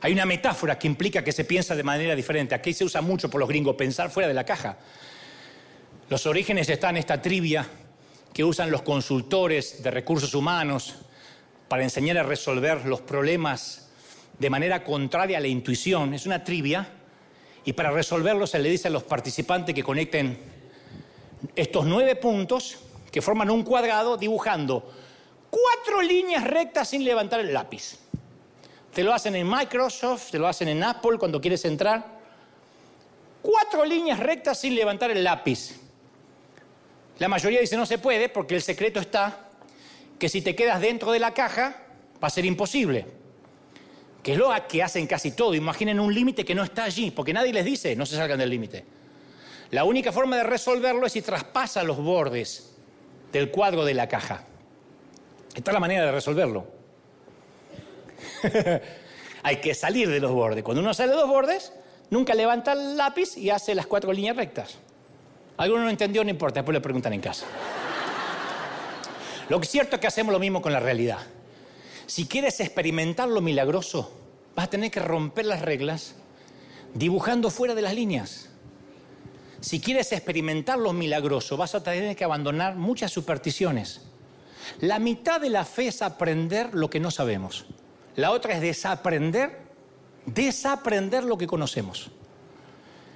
Hay 0.00 0.12
una 0.12 0.26
metáfora 0.26 0.76
que 0.76 0.88
implica 0.88 1.22
que 1.22 1.30
se 1.30 1.44
piensa 1.44 1.76
de 1.76 1.84
manera 1.84 2.16
diferente. 2.16 2.56
Aquí 2.56 2.72
se 2.72 2.84
usa 2.84 3.00
mucho 3.00 3.30
por 3.30 3.38
los 3.38 3.48
gringos, 3.48 3.76
pensar 3.76 4.10
fuera 4.10 4.26
de 4.26 4.34
la 4.34 4.42
caja. 4.44 4.78
Los 6.08 6.26
orígenes 6.26 6.68
están 6.68 6.96
en 6.96 7.02
esta 7.02 7.22
trivia 7.22 7.64
que 8.34 8.42
usan 8.42 8.68
los 8.68 8.82
consultores 8.82 9.80
de 9.80 9.92
recursos 9.92 10.34
humanos 10.34 10.96
para 11.68 11.84
enseñar 11.84 12.18
a 12.18 12.24
resolver 12.24 12.84
los 12.84 13.00
problemas 13.00 13.90
de 14.40 14.50
manera 14.50 14.82
contraria 14.82 15.38
a 15.38 15.40
la 15.40 15.46
intuición. 15.46 16.14
Es 16.14 16.26
una 16.26 16.42
trivia 16.42 16.88
y 17.64 17.72
para 17.72 17.90
resolverlo 17.90 18.46
se 18.46 18.58
le 18.58 18.68
dice 18.70 18.88
a 18.88 18.90
los 18.90 19.02
participantes 19.02 19.74
que 19.74 19.82
conecten 19.82 20.38
estos 21.54 21.84
nueve 21.84 22.16
puntos 22.16 22.78
que 23.10 23.22
forman 23.22 23.50
un 23.50 23.62
cuadrado 23.62 24.16
dibujando 24.16 24.90
cuatro 25.50 26.00
líneas 26.02 26.44
rectas 26.44 26.88
sin 26.88 27.04
levantar 27.04 27.40
el 27.40 27.52
lápiz. 27.52 27.98
Te 28.92 29.04
lo 29.04 29.12
hacen 29.12 29.36
en 29.36 29.48
Microsoft, 29.48 30.30
te 30.30 30.38
lo 30.38 30.48
hacen 30.48 30.68
en 30.68 30.82
Apple 30.82 31.18
cuando 31.18 31.40
quieres 31.40 31.64
entrar. 31.64 32.04
Cuatro 33.40 33.84
líneas 33.84 34.18
rectas 34.18 34.60
sin 34.60 34.74
levantar 34.74 35.10
el 35.10 35.22
lápiz. 35.22 35.76
La 37.18 37.28
mayoría 37.28 37.60
dice 37.60 37.76
no 37.76 37.86
se 37.86 37.98
puede 37.98 38.28
porque 38.28 38.54
el 38.54 38.62
secreto 38.62 39.00
está 39.00 39.48
que 40.18 40.28
si 40.28 40.42
te 40.42 40.54
quedas 40.54 40.80
dentro 40.80 41.12
de 41.12 41.18
la 41.18 41.34
caja 41.34 41.76
va 42.22 42.28
a 42.28 42.30
ser 42.30 42.44
imposible. 42.44 43.21
Que 44.22 44.32
es 44.32 44.38
lo 44.38 44.50
que 44.68 44.82
hacen 44.82 45.06
casi 45.06 45.32
todo. 45.32 45.54
Imaginen 45.54 45.98
un 45.98 46.14
límite 46.14 46.44
que 46.44 46.54
no 46.54 46.62
está 46.62 46.84
allí, 46.84 47.10
porque 47.10 47.32
nadie 47.32 47.52
les 47.52 47.64
dice 47.64 47.96
no 47.96 48.06
se 48.06 48.16
salgan 48.16 48.38
del 48.38 48.50
límite. 48.50 48.84
La 49.70 49.84
única 49.84 50.12
forma 50.12 50.36
de 50.36 50.42
resolverlo 50.42 51.06
es 51.06 51.12
si 51.12 51.22
traspasa 51.22 51.82
los 51.82 51.96
bordes 51.96 52.74
del 53.32 53.50
cuadro 53.50 53.84
de 53.84 53.94
la 53.94 54.08
caja. 54.08 54.44
Esta 55.54 55.70
es 55.70 55.74
la 55.74 55.80
manera 55.80 56.04
de 56.06 56.12
resolverlo. 56.12 56.66
Hay 59.42 59.56
que 59.56 59.74
salir 59.74 60.08
de 60.08 60.20
los 60.20 60.30
bordes. 60.30 60.62
Cuando 60.62 60.82
uno 60.82 60.94
sale 60.94 61.12
de 61.12 61.18
los 61.18 61.28
bordes, 61.28 61.72
nunca 62.10 62.34
levanta 62.34 62.72
el 62.72 62.96
lápiz 62.96 63.36
y 63.36 63.50
hace 63.50 63.74
las 63.74 63.86
cuatro 63.86 64.12
líneas 64.12 64.36
rectas. 64.36 64.76
Alguno 65.56 65.84
no 65.84 65.90
entendió, 65.90 66.22
no 66.22 66.30
importa, 66.30 66.60
después 66.60 66.74
le 66.74 66.80
preguntan 66.80 67.12
en 67.12 67.20
casa. 67.20 67.46
Lo 69.48 69.62
cierto 69.62 69.96
es 69.96 70.00
que 70.00 70.06
hacemos 70.06 70.32
lo 70.32 70.38
mismo 70.38 70.62
con 70.62 70.72
la 70.72 70.80
realidad. 70.80 71.18
Si 72.12 72.26
quieres 72.26 72.60
experimentar 72.60 73.26
lo 73.26 73.40
milagroso, 73.40 74.12
vas 74.54 74.66
a 74.66 74.70
tener 74.70 74.90
que 74.90 75.00
romper 75.00 75.46
las 75.46 75.62
reglas 75.62 76.14
dibujando 76.92 77.48
fuera 77.48 77.74
de 77.74 77.80
las 77.80 77.94
líneas. 77.94 78.50
Si 79.62 79.80
quieres 79.80 80.12
experimentar 80.12 80.78
lo 80.78 80.92
milagroso, 80.92 81.56
vas 81.56 81.74
a 81.74 81.82
tener 81.82 82.14
que 82.14 82.24
abandonar 82.24 82.76
muchas 82.76 83.10
supersticiones. 83.12 84.02
La 84.82 84.98
mitad 84.98 85.40
de 85.40 85.48
la 85.48 85.64
fe 85.64 85.86
es 85.86 86.02
aprender 86.02 86.74
lo 86.74 86.90
que 86.90 87.00
no 87.00 87.10
sabemos. 87.10 87.64
La 88.14 88.32
otra 88.32 88.56
es 88.56 88.60
desaprender, 88.60 89.60
desaprender 90.26 91.24
lo 91.24 91.38
que 91.38 91.46
conocemos. 91.46 92.10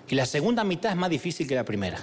Y 0.09 0.15
la 0.15 0.25
segunda 0.25 0.65
mitad 0.65 0.93
es 0.93 0.97
más 0.97 1.11
difícil 1.11 1.47
que 1.47 1.55
la 1.55 1.67
primera, 1.67 1.99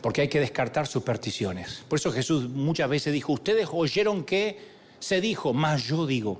porque 0.00 0.20
hay 0.20 0.28
que 0.28 0.38
descartar 0.38 0.86
supersticiones. 0.86 1.82
Por 1.88 1.98
eso 1.98 2.12
Jesús 2.12 2.48
muchas 2.48 2.88
veces 2.88 3.12
dijo, 3.12 3.32
ustedes 3.32 3.66
oyeron 3.72 4.22
que 4.22 4.75
se 4.98 5.20
dijo, 5.20 5.52
más 5.52 5.84
yo 5.84 6.06
digo. 6.06 6.38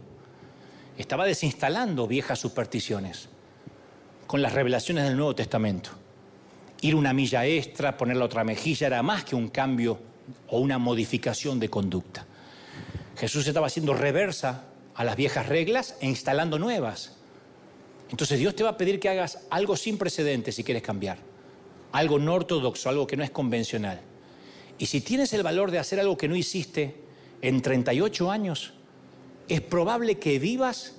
Estaba 0.99 1.27
desinstalando 1.27 2.07
viejas 2.07 2.39
supersticiones 2.39 3.29
con 4.27 4.43
las 4.43 4.53
revelaciones 4.53 5.05
del 5.05 5.17
Nuevo 5.17 5.35
Testamento. 5.35 5.91
ir 6.81 6.95
una 6.95 7.13
milla 7.13 7.47
extra, 7.47 7.97
poner 7.97 8.17
la 8.17 8.27
otra 8.27 8.45
mejilla, 8.45 8.87
era 8.87 9.03
más 9.03 9.25
que 9.25 9.35
un 9.35 9.49
cambio 9.49 9.99
o 10.49 10.59
una 10.59 10.79
modificación 10.79 11.59
de 11.59 11.71
conducta. 11.71 12.27
Jesús 13.17 13.47
estaba 13.47 13.69
haciendo 13.69 13.95
reversa 13.95 14.65
a 14.95 15.05
las 15.05 15.17
viejas 15.17 15.49
reglas 15.49 15.97
e 16.01 16.07
instalando 16.07 16.59
nuevas. 16.59 17.17
Entonces 18.11 18.39
Dios 18.39 18.55
te 18.55 18.63
va 18.63 18.71
a 18.71 18.77
pedir 18.77 19.01
que 19.01 19.09
hagas 19.09 19.47
algo 19.51 19.77
sin 19.77 19.99
precedentes 19.99 20.55
si 20.55 20.65
quieres 20.65 20.83
cambiar, 20.83 21.19
algo 21.93 22.19
no 22.19 22.35
ortodoxo, 22.35 22.89
algo 22.89 23.07
que 23.07 23.17
no 23.17 23.25
es 23.25 23.31
convencional. 23.31 24.01
Y 24.79 24.87
si 24.87 25.01
tienes 25.01 25.33
el 25.33 25.43
valor 25.43 25.71
de 25.71 25.79
hacer 25.79 25.99
algo 25.99 26.17
que 26.17 26.29
no 26.29 26.37
hiciste 26.37 27.06
en 27.43 27.63
38 27.63 28.31
años, 28.31 28.73
es 29.49 29.61
probable 29.61 30.19
que 30.19 30.39
vivas 30.39 30.97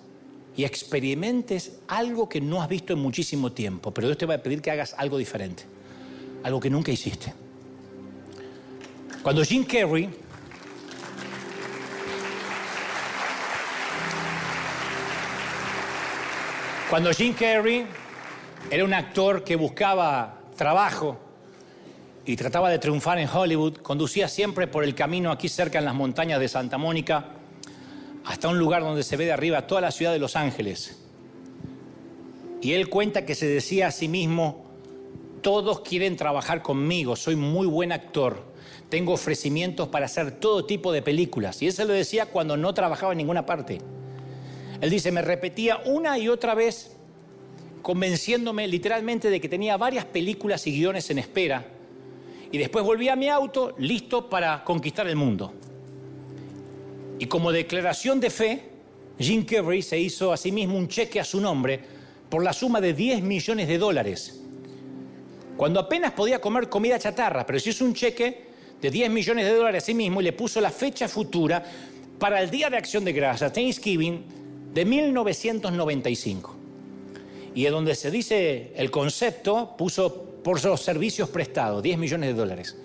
y 0.56 0.64
experimentes 0.64 1.80
algo 1.88 2.28
que 2.30 2.42
no 2.42 2.62
has 2.62 2.70
visto 2.70 2.94
en 2.94 3.00
muchísimo 3.00 3.52
tiempo, 3.52 3.94
pero 3.94 4.08
Dios 4.08 4.18
te 4.18 4.26
va 4.26 4.36
a 4.36 4.38
pedir 4.42 4.62
que 4.62 4.72
hagas 4.72 4.96
algo 4.98 5.18
diferente, 5.18 5.64
algo 6.44 6.60
que 6.60 6.70
nunca 6.70 6.92
hiciste. 6.92 7.34
Cuando 9.22 9.44
Jim 9.44 9.64
Carrey 9.64 10.10
Cuando 16.90 17.12
Jim 17.12 17.34
Carrey 17.34 17.86
era 18.72 18.86
un 18.86 18.94
actor 18.94 19.44
que 19.44 19.58
buscaba 19.58 20.40
trabajo 20.56 21.20
y 22.28 22.36
trataba 22.36 22.70
de 22.70 22.78
triunfar 22.78 23.20
en 23.20 23.30
Hollywood, 23.30 23.78
conducía 23.78 24.28
siempre 24.28 24.68
por 24.68 24.84
el 24.84 24.94
camino 24.94 25.32
aquí 25.32 25.48
cerca 25.48 25.80
en 25.80 25.86
las 25.86 25.96
montañas 25.96 26.42
de 26.42 26.50
Santa 26.50 26.78
Mónica 26.78 27.30
hasta 28.26 28.50
un 28.50 28.60
lugar 28.60 28.82
donde 28.82 29.04
se 29.04 29.16
ve 29.16 29.24
de 29.24 29.32
arriba 29.32 29.66
toda 29.66 29.80
la 29.80 29.92
ciudad 29.92 30.12
de 30.12 30.20
Los 30.20 30.36
Ángeles. 30.36 31.00
Y 32.62 32.74
él 32.74 32.90
cuenta 32.90 33.26
que 33.26 33.34
se 33.34 33.48
decía 33.48 33.88
a 33.88 33.92
sí 33.92 34.10
mismo, 34.10 34.66
todos 35.42 35.80
quieren 35.80 36.18
trabajar 36.18 36.62
conmigo, 36.62 37.16
soy 37.16 37.38
muy 37.38 37.66
buen 37.66 37.94
actor, 37.94 38.44
tengo 38.90 39.14
ofrecimientos 39.14 39.88
para 39.88 40.08
hacer 40.08 40.32
todo 40.32 40.66
tipo 40.66 40.92
de 40.92 41.02
películas. 41.02 41.62
Y 41.62 41.68
él 41.68 41.74
se 41.74 41.86
lo 41.86 41.94
decía 41.94 42.26
cuando 42.26 42.58
no 42.58 42.74
trabajaba 42.74 43.14
en 43.14 43.20
ninguna 43.20 43.46
parte. 43.46 43.78
Él 44.82 44.90
dice, 44.90 45.14
me 45.14 45.22
repetía 45.22 45.78
una 45.86 46.20
y 46.20 46.28
otra 46.28 46.56
vez, 46.56 46.98
convenciéndome 47.82 48.68
literalmente 48.68 49.30
de 49.30 49.40
que 49.40 49.48
tenía 49.48 49.78
varias 49.78 50.04
películas 50.04 50.68
y 50.68 50.74
guiones 50.74 51.10
en 51.10 51.20
espera. 51.20 51.77
Y 52.52 52.58
después 52.58 52.84
volví 52.86 53.10
a 53.10 53.16
mi 53.16 53.28
auto, 53.28 53.76
listo 53.78 54.30
para 54.30 54.64
conquistar 54.64 55.08
el 55.08 55.16
mundo. 55.16 55.54
Y 57.20 57.26
como 57.26 57.52
declaración 57.52 58.20
de 58.20 58.30
fe, 58.30 58.64
Jim 59.20 59.44
Carrey 59.46 59.82
se 59.82 60.00
hizo 60.00 60.32
a 60.32 60.38
sí 60.38 60.52
mismo 60.52 60.78
un 60.78 60.88
cheque 60.88 61.20
a 61.20 61.24
su 61.24 61.42
nombre 61.42 61.80
por 62.30 62.44
la 62.44 62.54
suma 62.54 62.80
de 62.80 62.94
10 62.94 63.22
millones 63.24 63.68
de 63.68 63.78
dólares. 63.78 64.42
Cuando 65.56 65.80
apenas 65.80 66.12
podía 66.12 66.40
comer 66.40 66.70
comida 66.70 67.00
chatarra, 67.00 67.46
pero 67.46 67.60
se 67.60 67.72
hizo 67.72 67.84
un 67.84 67.94
cheque 67.94 68.48
de 68.80 68.92
10 68.92 69.10
millones 69.10 69.46
de 69.46 69.56
dólares 69.56 69.84
a 69.84 69.86
sí 69.88 69.94
mismo 69.94 70.22
y 70.22 70.26
le 70.26 70.34
puso 70.34 70.62
la 70.62 70.70
fecha 70.70 71.08
futura 71.08 71.64
para 72.20 72.42
el 72.42 72.50
Día 72.50 72.70
de 72.70 72.78
Acción 72.78 73.04
de 73.04 73.14
Gracias, 73.14 73.52
Thanksgiving, 73.52 74.24
de 74.74 74.86
1995. 74.86 76.56
Y 77.56 77.66
es 77.66 77.72
donde 77.72 77.96
se 77.96 78.12
dice 78.12 78.72
el 78.76 78.92
concepto, 78.92 79.76
puso 79.76 80.27
por 80.48 80.64
los 80.64 80.82
servicios 80.82 81.28
prestados, 81.28 81.84
10 81.84 81.98
millones 81.98 82.30
de 82.30 82.34
dólares. 82.34 82.78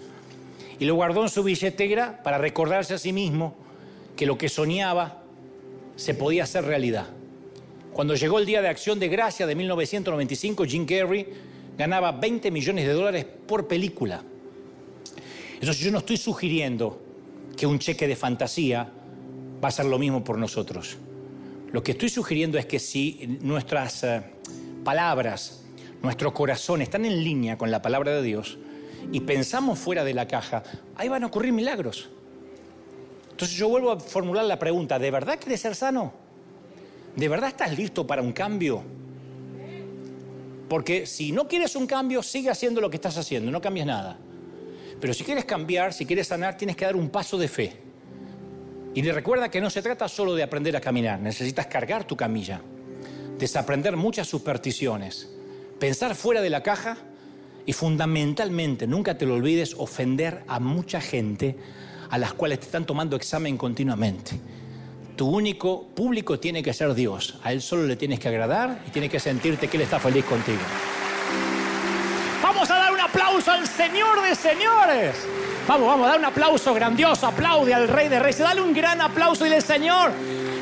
Y 0.80 0.84
lo 0.84 0.96
guardó 0.96 1.22
en 1.22 1.28
su 1.28 1.44
billetera 1.44 2.20
para 2.20 2.36
recordarse 2.36 2.94
a 2.94 2.98
sí 2.98 3.12
mismo 3.12 3.54
que 4.16 4.26
lo 4.26 4.36
que 4.36 4.48
soñaba 4.48 5.22
se 5.94 6.14
podía 6.14 6.42
hacer 6.42 6.64
realidad. 6.64 7.06
Cuando 7.92 8.16
llegó 8.16 8.40
el 8.40 8.46
Día 8.46 8.62
de 8.62 8.68
Acción 8.68 8.98
de 8.98 9.06
Gracia 9.06 9.46
de 9.46 9.54
1995, 9.54 10.64
Jim 10.64 10.84
Carrey 10.84 11.24
ganaba 11.78 12.10
20 12.10 12.50
millones 12.50 12.84
de 12.84 12.94
dólares 12.94 13.26
por 13.46 13.68
película. 13.68 14.24
Entonces 15.54 15.78
yo 15.78 15.92
no 15.92 15.98
estoy 15.98 16.16
sugiriendo 16.16 17.00
que 17.56 17.64
un 17.64 17.78
cheque 17.78 18.08
de 18.08 18.16
fantasía 18.16 18.90
va 19.62 19.68
a 19.68 19.70
ser 19.70 19.84
lo 19.84 20.00
mismo 20.00 20.24
por 20.24 20.36
nosotros. 20.36 20.96
Lo 21.70 21.80
que 21.80 21.92
estoy 21.92 22.08
sugiriendo 22.08 22.58
es 22.58 22.66
que 22.66 22.80
si 22.80 23.38
nuestras 23.40 24.02
eh, 24.02 24.20
palabras, 24.82 25.61
nuestro 26.02 26.34
corazón 26.34 26.82
están 26.82 27.04
en 27.04 27.22
línea 27.22 27.56
con 27.56 27.70
la 27.70 27.80
palabra 27.80 28.12
de 28.12 28.22
Dios 28.22 28.58
y 29.12 29.20
pensamos 29.20 29.78
fuera 29.78 30.04
de 30.04 30.14
la 30.14 30.26
caja, 30.26 30.62
ahí 30.96 31.08
van 31.08 31.24
a 31.24 31.26
ocurrir 31.26 31.52
milagros. 31.52 32.10
Entonces 33.30 33.56
yo 33.56 33.68
vuelvo 33.68 33.92
a 33.92 34.00
formular 34.00 34.44
la 34.44 34.58
pregunta, 34.58 34.98
¿de 34.98 35.10
verdad 35.10 35.38
quieres 35.40 35.60
ser 35.60 35.74
sano? 35.74 36.12
¿De 37.16 37.28
verdad 37.28 37.50
estás 37.50 37.76
listo 37.76 38.06
para 38.06 38.22
un 38.22 38.32
cambio? 38.32 38.82
Porque 40.68 41.06
si 41.06 41.32
no 41.32 41.48
quieres 41.48 41.76
un 41.76 41.86
cambio, 41.86 42.22
sigue 42.22 42.50
haciendo 42.50 42.80
lo 42.80 42.88
que 42.88 42.96
estás 42.96 43.16
haciendo, 43.18 43.50
no 43.50 43.60
cambies 43.60 43.86
nada. 43.86 44.18
Pero 45.00 45.12
si 45.12 45.24
quieres 45.24 45.44
cambiar, 45.44 45.92
si 45.92 46.06
quieres 46.06 46.28
sanar, 46.28 46.56
tienes 46.56 46.76
que 46.76 46.84
dar 46.84 46.96
un 46.96 47.10
paso 47.10 47.36
de 47.36 47.48
fe. 47.48 47.76
Y 48.94 49.02
le 49.02 49.12
recuerda 49.12 49.50
que 49.50 49.60
no 49.60 49.70
se 49.70 49.82
trata 49.82 50.08
solo 50.08 50.34
de 50.34 50.42
aprender 50.42 50.76
a 50.76 50.80
caminar, 50.80 51.20
necesitas 51.20 51.66
cargar 51.66 52.04
tu 52.04 52.16
camilla, 52.16 52.60
desaprender 53.38 53.96
muchas 53.96 54.28
supersticiones, 54.28 55.28
pensar 55.82 56.14
fuera 56.14 56.40
de 56.40 56.48
la 56.48 56.62
caja 56.62 56.96
y 57.66 57.72
fundamentalmente, 57.72 58.86
nunca 58.86 59.18
te 59.18 59.26
lo 59.26 59.34
olvides, 59.34 59.74
ofender 59.76 60.44
a 60.46 60.60
mucha 60.60 61.00
gente 61.00 61.56
a 62.08 62.18
las 62.18 62.34
cuales 62.34 62.60
te 62.60 62.66
están 62.66 62.86
tomando 62.86 63.16
examen 63.16 63.56
continuamente. 63.56 64.38
Tu 65.16 65.26
único 65.28 65.88
público 65.88 66.38
tiene 66.38 66.62
que 66.62 66.72
ser 66.72 66.94
Dios. 66.94 67.36
A 67.42 67.52
Él 67.52 67.60
solo 67.60 67.82
le 67.82 67.96
tienes 67.96 68.20
que 68.20 68.28
agradar 68.28 68.80
y 68.86 68.90
tienes 68.90 69.10
que 69.10 69.18
sentirte 69.18 69.66
que 69.66 69.76
Él 69.76 69.82
está 69.82 69.98
feliz 69.98 70.24
contigo. 70.24 70.60
Vamos 72.40 72.70
a 72.70 72.74
dar 72.76 72.92
un 72.92 73.00
aplauso 73.00 73.50
al 73.50 73.66
Señor 73.66 74.22
de 74.22 74.36
señores. 74.36 75.16
Vamos, 75.66 75.88
vamos, 75.88 76.06
dar 76.06 76.20
un 76.20 76.26
aplauso 76.26 76.72
grandioso. 76.74 77.26
Aplaude 77.26 77.74
al 77.74 77.88
Rey 77.88 78.08
de 78.08 78.20
Reyes. 78.20 78.38
Dale 78.38 78.60
un 78.60 78.72
gran 78.72 79.00
aplauso 79.00 79.44
y 79.46 79.48
dile, 79.48 79.60
Señor, 79.60 80.12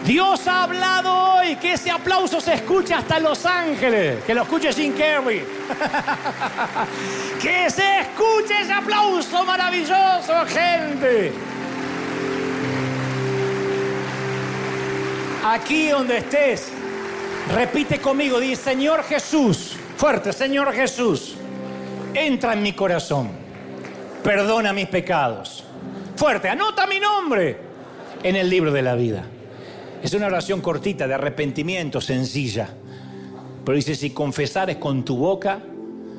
Dios 0.04 0.46
ha 0.46 0.64
hablado 0.64 1.12
hoy. 1.12 1.56
Que 1.56 1.74
ese 1.74 1.90
aplauso 1.90 2.40
se 2.40 2.54
escuche 2.54 2.94
hasta 2.94 3.18
Los 3.18 3.44
Ángeles. 3.44 4.22
Que 4.24 4.34
lo 4.34 4.42
escuche 4.42 4.72
Jim 4.72 4.94
Carrey. 4.96 5.40
que 7.42 7.70
se 7.70 8.00
escuche 8.00 8.60
ese 8.60 8.72
aplauso 8.72 9.44
maravilloso, 9.44 10.46
gente. 10.46 11.32
Aquí 15.44 15.88
donde 15.88 16.18
estés, 16.18 16.70
repite 17.54 17.98
conmigo, 17.98 18.38
dice, 18.38 18.62
Señor 18.62 19.02
Jesús, 19.04 19.74
fuerte, 19.96 20.34
Señor 20.34 20.70
Jesús, 20.74 21.34
entra 22.12 22.52
en 22.52 22.62
mi 22.62 22.74
corazón, 22.74 23.30
perdona 24.22 24.74
mis 24.74 24.86
pecados. 24.88 25.64
Fuerte, 26.14 26.50
anota 26.50 26.86
mi 26.86 27.00
nombre 27.00 27.56
en 28.22 28.36
el 28.36 28.50
libro 28.50 28.70
de 28.70 28.82
la 28.82 28.94
vida. 28.94 29.24
Es 30.02 30.14
una 30.14 30.26
oración 30.26 30.60
cortita 30.60 31.06
de 31.06 31.14
arrepentimiento, 31.14 32.00
sencilla. 32.00 32.68
Pero 33.64 33.76
dice, 33.76 33.94
si 33.94 34.10
confesares 34.10 34.76
con 34.76 35.04
tu 35.04 35.16
boca, 35.16 35.62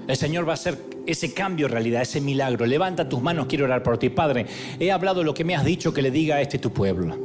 el 0.08 0.16
Señor 0.16 0.48
va 0.48 0.52
a 0.52 0.54
hacer 0.54 0.78
ese 1.08 1.34
cambio 1.34 1.66
en 1.66 1.72
realidad, 1.72 2.02
ese 2.04 2.22
milagro. 2.22 2.66
Levanta 2.66 3.10
tus 3.10 3.22
manos, 3.22 3.48
quiero 3.48 3.66
orar 3.66 3.82
por 3.82 3.98
ti. 3.98 4.10
Padre, 4.10 4.46
he 4.80 4.92
hablado 4.92 5.24
lo 5.24 5.34
que 5.34 5.44
me 5.44 5.56
has 5.56 5.66
dicho 5.66 5.94
que 5.94 6.02
le 6.02 6.12
diga 6.12 6.36
a 6.36 6.42
este 6.42 6.60
tu 6.60 6.72
pueblo. 6.72 7.18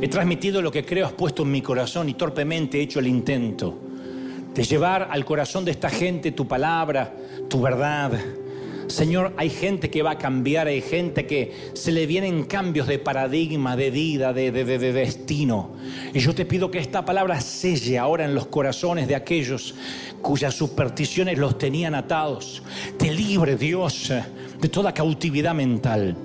He 0.00 0.08
transmitido 0.08 0.62
lo 0.62 0.70
que 0.70 0.84
creo 0.84 1.06
has 1.06 1.12
puesto 1.12 1.42
en 1.42 1.50
mi 1.50 1.62
corazón 1.62 2.08
y 2.08 2.14
torpemente 2.14 2.78
he 2.78 2.82
hecho 2.82 3.00
el 3.00 3.08
intento 3.08 3.76
de 4.54 4.62
llevar 4.62 5.08
al 5.10 5.24
corazón 5.24 5.64
de 5.64 5.72
esta 5.72 5.90
gente 5.90 6.32
tu 6.32 6.46
palabra, 6.46 7.12
tu 7.48 7.60
verdad. 7.60 8.12
Señor, 8.88 9.32
hay 9.36 9.50
gente 9.50 9.90
que 9.90 10.02
va 10.02 10.12
a 10.12 10.18
cambiar, 10.18 10.68
hay 10.68 10.80
gente 10.80 11.26
que 11.26 11.70
se 11.74 11.90
le 11.90 12.06
vienen 12.06 12.44
cambios 12.44 12.86
de 12.86 12.98
paradigma, 13.00 13.76
de 13.76 13.90
vida, 13.90 14.32
de, 14.32 14.52
de, 14.52 14.92
destino. 14.92 15.72
Y 16.14 16.20
yo 16.20 16.34
te 16.34 16.44
pido 16.44 16.70
que 16.70 16.78
esta 16.78 17.04
palabra 17.04 17.40
selle 17.40 17.98
ahora 17.98 18.24
en 18.24 18.34
los 18.34 18.46
corazones 18.46 19.08
de 19.08 19.16
aquellos 19.16 19.74
cuyas 20.22 20.54
supersticiones 20.54 21.36
los 21.36 21.58
tenían 21.58 21.94
atados. 21.96 22.62
Te 22.96 23.12
libre, 23.12 23.56
Dios, 23.56 24.12
de 24.60 24.68
toda 24.68 24.94
cautividad 24.94 25.54
mental. 25.54 26.16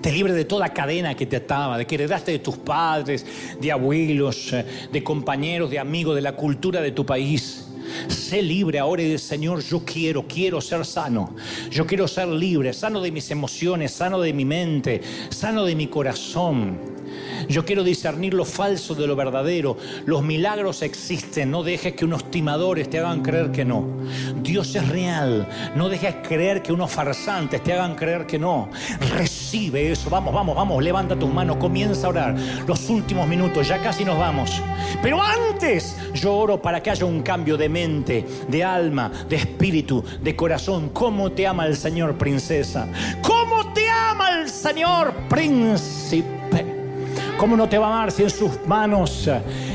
Te 0.00 0.12
libre 0.12 0.32
de 0.32 0.44
toda 0.44 0.68
cadena 0.70 1.14
que 1.14 1.26
te 1.26 1.36
ataba, 1.36 1.78
de 1.78 1.86
que 1.86 1.94
heredaste 1.94 2.32
de 2.32 2.38
tus 2.40 2.56
padres, 2.56 3.24
de 3.60 3.72
abuelos, 3.72 4.52
de 4.92 5.04
compañeros, 5.04 5.70
de 5.70 5.78
amigos, 5.78 6.16
de 6.16 6.22
la 6.22 6.32
cultura 6.32 6.82
de 6.82 6.90
tu 6.90 7.06
país. 7.06 7.68
Sé 8.08 8.42
libre 8.42 8.78
ahora 8.78 9.02
y 9.02 9.18
Señor, 9.18 9.62
yo 9.62 9.84
quiero, 9.84 10.26
quiero 10.26 10.60
ser 10.60 10.84
sano. 10.84 11.34
Yo 11.70 11.86
quiero 11.86 12.08
ser 12.08 12.28
libre, 12.28 12.72
sano 12.72 13.00
de 13.00 13.10
mis 13.10 13.30
emociones, 13.30 13.92
sano 13.92 14.20
de 14.20 14.32
mi 14.32 14.44
mente, 14.44 15.00
sano 15.30 15.64
de 15.64 15.74
mi 15.74 15.86
corazón. 15.88 16.93
Yo 17.48 17.64
quiero 17.64 17.84
discernir 17.84 18.34
lo 18.34 18.44
falso 18.44 18.94
de 18.94 19.06
lo 19.06 19.16
verdadero. 19.16 19.76
Los 20.06 20.22
milagros 20.22 20.82
existen. 20.82 21.50
No 21.50 21.62
dejes 21.62 21.94
que 21.94 22.04
unos 22.04 22.30
timadores 22.30 22.88
te 22.90 22.98
hagan 22.98 23.22
creer 23.22 23.50
que 23.50 23.64
no. 23.64 23.86
Dios 24.42 24.74
es 24.74 24.88
real. 24.88 25.48
No 25.74 25.88
dejes 25.88 26.16
creer 26.26 26.62
que 26.62 26.72
unos 26.72 26.90
farsantes 26.90 27.62
te 27.62 27.72
hagan 27.72 27.94
creer 27.94 28.26
que 28.26 28.38
no. 28.38 28.68
Recibe 29.16 29.90
eso. 29.90 30.10
Vamos, 30.10 30.34
vamos, 30.34 30.54
vamos. 30.54 30.82
Levanta 30.82 31.18
tus 31.18 31.32
manos. 31.32 31.56
Comienza 31.56 32.06
a 32.06 32.10
orar. 32.10 32.36
Los 32.66 32.88
últimos 32.88 33.26
minutos. 33.26 33.68
Ya 33.68 33.82
casi 33.82 34.04
nos 34.04 34.18
vamos. 34.18 34.62
Pero 35.02 35.22
antes 35.22 35.96
yo 36.14 36.34
oro 36.34 36.60
para 36.60 36.82
que 36.82 36.90
haya 36.90 37.04
un 37.04 37.22
cambio 37.22 37.56
de 37.56 37.68
mente, 37.68 38.24
de 38.48 38.64
alma, 38.64 39.10
de 39.28 39.36
espíritu, 39.36 40.04
de 40.22 40.36
corazón. 40.36 40.90
¿Cómo 40.90 41.32
te 41.32 41.46
ama 41.46 41.66
el 41.66 41.76
Señor, 41.76 42.16
princesa? 42.16 42.88
¿Cómo 43.22 43.72
te 43.72 43.88
ama 43.88 44.40
el 44.40 44.48
Señor, 44.48 45.14
príncipe? 45.28 46.43
¿Cómo 47.38 47.56
no 47.56 47.68
te 47.68 47.78
va 47.78 47.86
a 47.86 47.88
amar 47.88 48.10
si 48.10 48.22
en 48.22 48.30
sus 48.30 48.64
manos, 48.66 49.28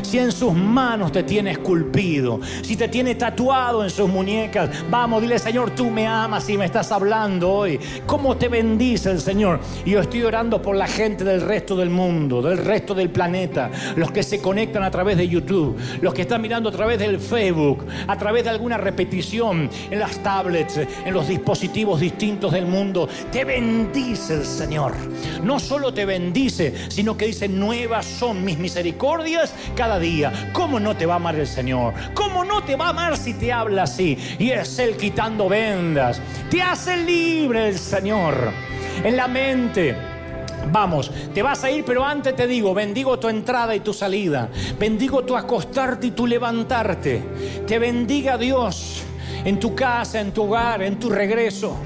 si 0.10 0.18
en 0.18 0.32
sus 0.32 0.54
manos 0.54 1.12
te 1.12 1.22
tiene 1.22 1.52
esculpido, 1.52 2.40
si 2.64 2.76
te 2.76 2.88
tiene 2.88 3.14
tatuado 3.14 3.84
en 3.84 3.92
sus 3.92 4.10
muñecas? 4.10 4.70
Vamos, 4.90 5.22
dile 5.22 5.38
Señor, 5.38 5.70
tú 5.72 5.92
me 5.92 6.08
amas 6.08 6.50
y 6.50 6.58
me 6.58 6.66
estás 6.66 6.92
hablando 6.92 7.52
hoy. 7.52 7.80
¿Cómo 8.08 8.36
te 8.36 8.48
bendice 8.48 9.12
el 9.12 9.22
Señor? 9.22 9.60
Y 9.86 9.92
yo 9.92 10.02
estoy 10.02 10.24
orando 10.24 10.62
por 10.64 10.76
la 10.76 10.88
gente 10.88 11.24
del 11.24 11.42
resto 11.42 11.76
del 11.76 11.92
mundo, 11.92 12.42
del 12.42 12.58
resto 12.58 12.96
del 12.96 13.12
planeta, 13.12 13.70
los 13.96 14.12
que 14.12 14.24
se 14.24 14.42
conectan 14.42 14.82
a 14.82 14.90
través 14.90 15.16
de 15.16 15.28
YouTube, 15.28 15.78
los 16.02 16.14
que 16.16 16.24
están 16.24 16.42
mirando 16.42 16.70
a 16.70 16.72
través 16.72 16.98
del 16.98 17.20
Facebook, 17.20 17.86
a 18.08 18.18
través 18.18 18.46
de 18.46 18.50
alguna 18.50 18.78
repetición 18.78 19.70
en 19.92 20.00
las 20.00 20.18
tablets, 20.24 20.78
en 20.78 21.14
los 21.14 21.28
dispositivos 21.28 22.00
distintos 22.00 22.52
del 22.52 22.66
mundo. 22.66 23.08
Te 23.32 23.46
bendice 23.46 24.34
el 24.36 24.46
Señor. 24.46 24.94
No 25.44 25.60
solo 25.60 25.94
te 25.94 26.06
bendice, 26.06 26.74
sino 26.90 27.16
que 27.16 27.28
dice 27.28 27.48
nuevas 27.48 28.08
son 28.08 28.44
mis 28.44 28.58
misericordias 28.58 29.54
cada 29.76 29.99
día. 30.00 30.52
¿Cómo 30.54 30.80
no 30.80 30.96
te 30.96 31.06
va 31.06 31.14
a 31.14 31.18
amar 31.18 31.36
el 31.36 31.48
Señor? 31.48 31.94
¿Cómo 32.14 32.44
no 32.44 32.64
te 32.64 32.76
va 32.76 32.88
a 32.88 32.90
amar 32.90 33.18
si 33.18 33.34
te 33.34 33.52
habla 33.52 33.84
así? 33.84 34.18
Y 34.40 34.52
es 34.52 34.80
Él 34.80 34.98
quitando 34.98 35.50
vendas. 35.50 36.22
Te 36.50 36.62
hace 36.62 36.98
libre 36.98 37.70
el 37.70 37.78
Señor. 37.78 38.52
En 39.04 39.16
la 39.16 39.28
mente. 39.28 39.96
Vamos, 40.72 41.12
te 41.34 41.42
vas 41.42 41.64
a 41.64 41.72
ir, 41.72 41.84
pero 41.86 42.06
antes 42.06 42.36
te 42.36 42.46
digo, 42.46 42.74
bendigo 42.74 43.18
tu 43.18 43.30
entrada 43.30 43.76
y 43.76 43.80
tu 43.80 43.94
salida. 43.94 44.50
Bendigo 44.78 45.24
tu 45.24 45.36
acostarte 45.36 46.08
y 46.08 46.12
tu 46.12 46.28
levantarte. 46.28 47.24
Te 47.66 47.80
bendiga 47.80 48.38
Dios 48.38 49.04
en 49.46 49.60
tu 49.60 49.76
casa, 49.76 50.20
en 50.20 50.32
tu 50.32 50.44
hogar, 50.44 50.82
en 50.82 51.00
tu 51.00 51.10
regreso. 51.10 51.78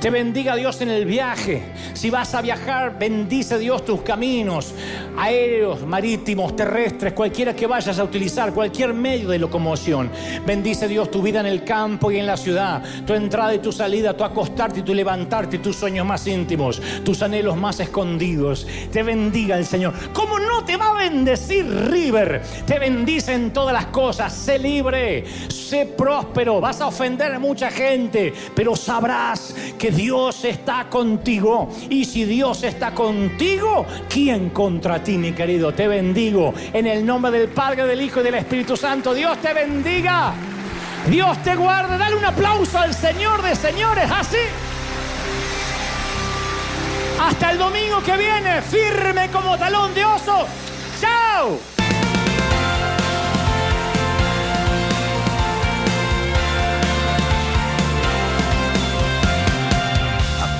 Te 0.00 0.10
bendiga 0.10 0.56
Dios 0.56 0.80
en 0.80 0.90
el 0.90 1.04
viaje. 1.04 1.62
Si 1.94 2.10
vas 2.10 2.34
a 2.34 2.42
viajar, 2.42 2.98
bendice 2.98 3.58
Dios 3.58 3.84
tus 3.84 4.02
caminos, 4.02 4.74
aéreos, 5.16 5.86
marítimos, 5.86 6.56
terrestres, 6.56 7.12
cualquiera 7.12 7.54
que 7.54 7.66
vayas 7.66 7.98
a 7.98 8.04
utilizar, 8.04 8.52
cualquier 8.52 8.94
medio 8.94 9.28
de 9.28 9.38
locomoción. 9.38 10.10
Bendice 10.44 10.88
Dios 10.88 11.10
tu 11.10 11.22
vida 11.22 11.40
en 11.40 11.46
el 11.46 11.62
campo 11.62 12.10
y 12.10 12.18
en 12.18 12.26
la 12.26 12.36
ciudad, 12.36 12.82
tu 13.06 13.14
entrada 13.14 13.54
y 13.54 13.60
tu 13.60 13.70
salida, 13.70 14.16
tu 14.16 14.24
acostarte 14.24 14.80
y 14.80 14.82
tu 14.82 14.92
levantarte, 14.92 15.58
tus 15.58 15.76
sueños 15.76 16.04
más 16.04 16.26
íntimos, 16.26 16.82
tus 17.04 17.22
anhelos 17.22 17.56
más 17.56 17.78
escondidos. 17.78 18.66
Te 18.90 19.02
bendiga 19.04 19.56
el 19.56 19.64
Señor. 19.64 19.94
¿Cómo 20.12 20.38
no 20.38 20.64
te 20.64 20.76
va 20.76 20.88
a 20.88 20.94
bendecir 20.94 21.64
River? 21.90 22.42
Te 22.66 22.78
bendice 22.80 23.34
en 23.34 23.52
todas 23.52 23.72
las 23.72 23.86
cosas. 23.86 24.32
Sé 24.32 24.58
libre, 24.58 25.24
sé 25.48 25.86
próspero. 25.86 26.60
Vas 26.60 26.80
a 26.80 26.88
ofender 26.88 27.11
a 27.20 27.38
mucha 27.38 27.70
gente, 27.70 28.32
pero 28.54 28.74
sabrás 28.74 29.54
que 29.78 29.90
Dios 29.90 30.44
está 30.44 30.88
contigo. 30.88 31.68
Y 31.90 32.04
si 32.04 32.24
Dios 32.24 32.62
está 32.62 32.92
contigo, 32.92 33.86
¿quién 34.08 34.50
contra 34.50 35.02
ti, 35.02 35.18
mi 35.18 35.32
querido? 35.32 35.72
Te 35.72 35.88
bendigo 35.88 36.54
en 36.72 36.86
el 36.86 37.04
nombre 37.04 37.30
del 37.30 37.48
Padre, 37.48 37.86
del 37.86 38.00
Hijo 38.00 38.20
y 38.20 38.24
del 38.24 38.34
Espíritu 38.34 38.76
Santo. 38.76 39.12
Dios 39.14 39.38
te 39.38 39.52
bendiga. 39.52 40.32
Dios 41.08 41.42
te 41.42 41.54
guarde. 41.54 41.98
Dale 41.98 42.16
un 42.16 42.24
aplauso 42.24 42.78
al 42.78 42.94
Señor 42.94 43.42
de 43.42 43.54
señores. 43.54 44.10
Así. 44.10 44.38
Hasta 47.20 47.52
el 47.52 47.58
domingo 47.58 48.02
que 48.02 48.16
viene, 48.16 48.62
firme 48.62 49.30
como 49.30 49.56
talón 49.56 49.94
de 49.94 50.04
oso. 50.04 50.46
¡Chao! 51.00 51.71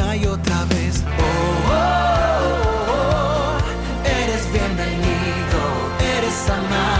una 0.00 0.16
y 0.16 0.26
otra 0.26 0.64
vez. 0.66 1.02
Oh, 1.18 1.72
oh, 1.72 1.88
oh, 2.92 3.58
eres 4.04 4.52
bienvenido, 4.52 5.60
eres 6.18 6.50
amado 6.50 6.99